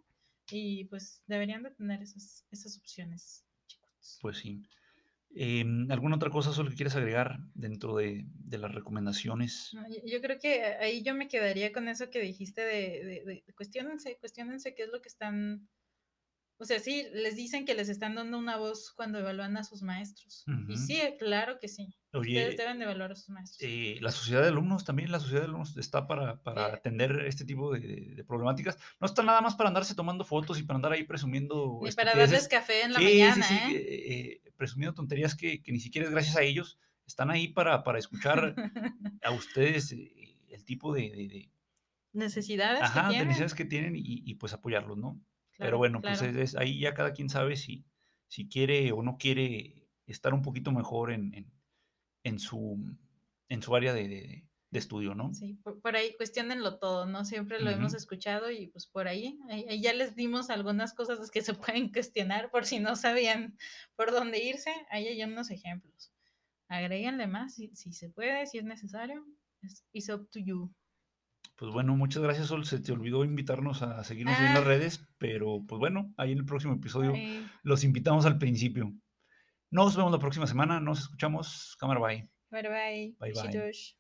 y 0.52 0.86
pues 0.86 1.24
deberían 1.28 1.64
de 1.64 1.72
tener 1.72 2.02
esas, 2.02 2.46
esas 2.52 2.78
opciones. 2.78 3.44
Pues 4.22 4.38
sí. 4.38 4.64
Em, 5.36 5.92
¿Alguna 5.92 6.16
otra 6.16 6.30
cosa 6.30 6.54
solo 6.54 6.70
que 6.70 6.76
quieres 6.78 6.96
agregar 6.96 7.40
dentro 7.54 7.96
de, 7.98 8.26
de 8.28 8.58
las 8.58 8.74
recomendaciones? 8.74 9.74
No, 9.74 9.84
yo, 10.06 10.22
creo 10.22 10.40
que 10.40 10.64
ahí 10.64 11.04
yo 11.04 11.14
me 11.14 11.28
quedaría 11.28 11.72
con 11.74 11.88
eso 11.88 12.10
que 12.10 12.20
dijiste 12.22 12.62
de, 12.62 13.04
de, 13.04 13.24
de- 13.26 13.44
cuestiónense 13.56 14.74
qué 14.76 14.84
es 14.84 14.90
lo 14.90 15.02
que 15.02 15.10
están, 15.10 15.70
o 16.58 16.66
sea, 16.66 16.80
sí, 16.80 17.08
les 17.14 17.36
dicen 17.36 17.66
que 17.66 17.76
les 17.76 17.90
están 17.90 18.16
dando 18.16 18.38
una 18.40 18.58
voz 18.58 18.92
cuando 18.92 19.20
evalúan 19.20 19.58
a 19.58 19.64
sus 19.64 19.84
maestros. 19.84 20.50
Y 20.68 20.78
sí, 20.78 21.00
claro 21.20 21.60
que 21.60 21.68
sí. 21.68 21.88
Oye, 22.20 22.40
Ustedes 22.40 22.58
deben 22.58 22.78
de 22.80 22.86
evaluar 22.86 23.12
a 23.12 23.16
sus 23.16 23.30
maestros. 23.30 23.62
eh, 23.62 23.98
la 24.02 24.12
sociedad 24.12 24.42
de 24.44 24.50
alumnos 24.50 24.84
también, 24.86 25.12
la 25.12 25.20
sociedad 25.20 25.42
de 25.42 25.48
alumnos 25.48 25.76
está 25.78 26.08
para, 26.08 26.42
para 26.44 26.66
atender 26.74 27.22
este 27.26 27.46
tipo 27.46 27.74
de, 27.74 28.24
problemáticas. 28.28 28.78
No 29.00 29.08
está 29.08 29.24
nada 29.24 29.42
más 29.42 29.56
para 29.56 29.70
andarse 29.70 29.96
tomando 29.96 30.24
fotos 30.26 30.60
y 30.60 30.64
para 30.64 30.76
andar 30.78 30.92
ahí 30.92 31.04
presumiendo. 31.04 31.80
Ni 31.82 31.92
para 31.92 32.16
darles 32.16 32.48
café 32.48 32.84
en 32.84 32.94
la 32.94 33.00
Sí, 33.00 33.06
mañana, 33.06 33.34
sí, 33.34 33.42
sí, 33.44 33.76
¿eh? 33.76 33.78
eh, 33.78 34.42
eh, 34.46 34.52
presumiendo 34.58 34.94
tonterías 34.94 35.36
que, 35.36 35.62
que 35.64 35.72
ni 35.72 35.80
siquiera 35.80 36.06
es 36.08 36.12
gracias 36.12 36.36
a 36.38 36.42
ellos. 36.44 36.80
Están 37.06 37.32
ahí 37.32 37.48
para, 37.48 37.84
para 37.84 38.00
escuchar 38.00 38.58
a 39.24 39.32
ustedes 39.32 39.92
el 39.92 40.66
tipo 40.66 40.94
de, 40.94 41.02
de- 41.12 41.28
de- 41.28 41.52
Necesidades 42.12 42.82
ajá, 42.82 43.02
que 43.02 43.08
tienen. 43.08 43.28
necesidades 43.28 43.54
que 43.56 43.66
tienen 43.66 43.96
y, 43.96 44.02
y, 44.26 44.36
pues 44.36 44.54
apoyarlos, 44.54 44.98
¿no? 44.98 45.22
Pero 45.60 45.78
Claro, 45.78 45.78
bueno, 45.78 46.04
pues 46.04 46.22
claro. 46.22 46.32
es, 46.32 46.36
es- 46.36 46.56
ahí 46.56 46.80
ya 46.80 46.94
cada 46.94 47.14
quien 47.14 47.30
sabe 47.30 47.56
si, 47.56 47.86
si 48.28 48.48
quiere 48.50 48.92
o 48.92 49.02
no 49.04 49.18
quiere 49.18 49.90
estar 50.06 50.34
un 50.34 50.42
poquito 50.42 50.72
mejor 50.72 51.12
en, 51.12 51.34
en, 51.34 51.52
en 52.28 52.40
su, 52.40 52.78
en 53.50 53.62
su 53.62 53.76
área 53.76 53.94
de, 53.94 54.08
de, 54.08 54.48
de 54.70 54.80
estudio, 54.80 55.16
¿no? 55.16 55.34
Sí, 55.34 55.60
por, 55.64 55.82
por, 55.82 55.96
ahí 55.96 56.14
cuestionenlo 56.18 56.78
todo, 56.78 57.06
¿no? 57.06 57.24
Siempre 57.24 57.60
lo 57.60 57.72
uh 57.72 57.74
-huh. 57.74 57.78
hemos 57.78 57.94
escuchado 57.94 58.52
y 58.52 58.68
pues 58.68 58.86
por 58.86 59.08
ahí, 59.08 59.40
ahí, 59.50 59.82
ya 59.82 59.94
les 59.94 60.16
dimos 60.16 60.50
algunas 60.50 60.94
cosas 60.94 61.32
que 61.32 61.42
se 61.42 61.54
pueden 61.76 61.92
cuestionar 61.92 62.52
por 62.52 62.66
si 62.66 62.80
no 62.80 62.96
sabían 62.96 63.58
por 63.96 64.12
dónde 64.12 64.44
irse, 64.44 64.72
ahí 64.90 65.08
hay 65.08 65.24
unos 65.24 65.50
ejemplos. 65.52 66.12
Agréguenle 66.68 67.28
más 67.28 67.56
si, 67.56 67.74
si 67.76 67.94
se 67.94 68.10
puede, 68.10 68.46
si 68.46 68.58
es 68.58 68.66
necesario. 68.66 69.26
It's, 69.94 70.10
up 70.10 70.30
to 70.32 70.40
you. 70.40 70.72
Pues 71.56 71.72
bueno, 71.72 71.96
muchas 71.96 72.22
gracias, 72.22 72.48
Sol. 72.48 72.66
Se 72.66 72.80
te 72.80 72.92
olvidó 72.92 73.24
invitarnos 73.24 73.82
a 73.82 74.04
seguirnos 74.04 74.36
ah. 74.38 74.48
en 74.48 74.54
las 74.54 74.64
ah. 74.64 74.68
redes, 74.68 75.08
pero 75.18 75.64
pues 75.66 75.80
bueno, 75.80 76.14
ahí 76.18 76.34
en 76.34 76.40
el 76.40 76.46
próximo 76.46 76.74
episodio 76.74 77.14
Ay. 77.14 77.48
los 77.64 77.84
invitamos 77.84 78.26
al 78.26 78.38
principio. 78.38 78.94
Nos 79.70 79.96
vemos 79.96 80.12
la 80.12 80.20
próxima 80.20 80.48
semana. 80.48 80.80
Nos 80.80 81.00
escuchamos. 81.02 81.76
Cámara, 81.80 82.00
bye. 82.00 82.30
Bye, 82.50 82.62
bye. 82.64 83.16
Bye, 83.20 83.34
bye. 83.34 83.97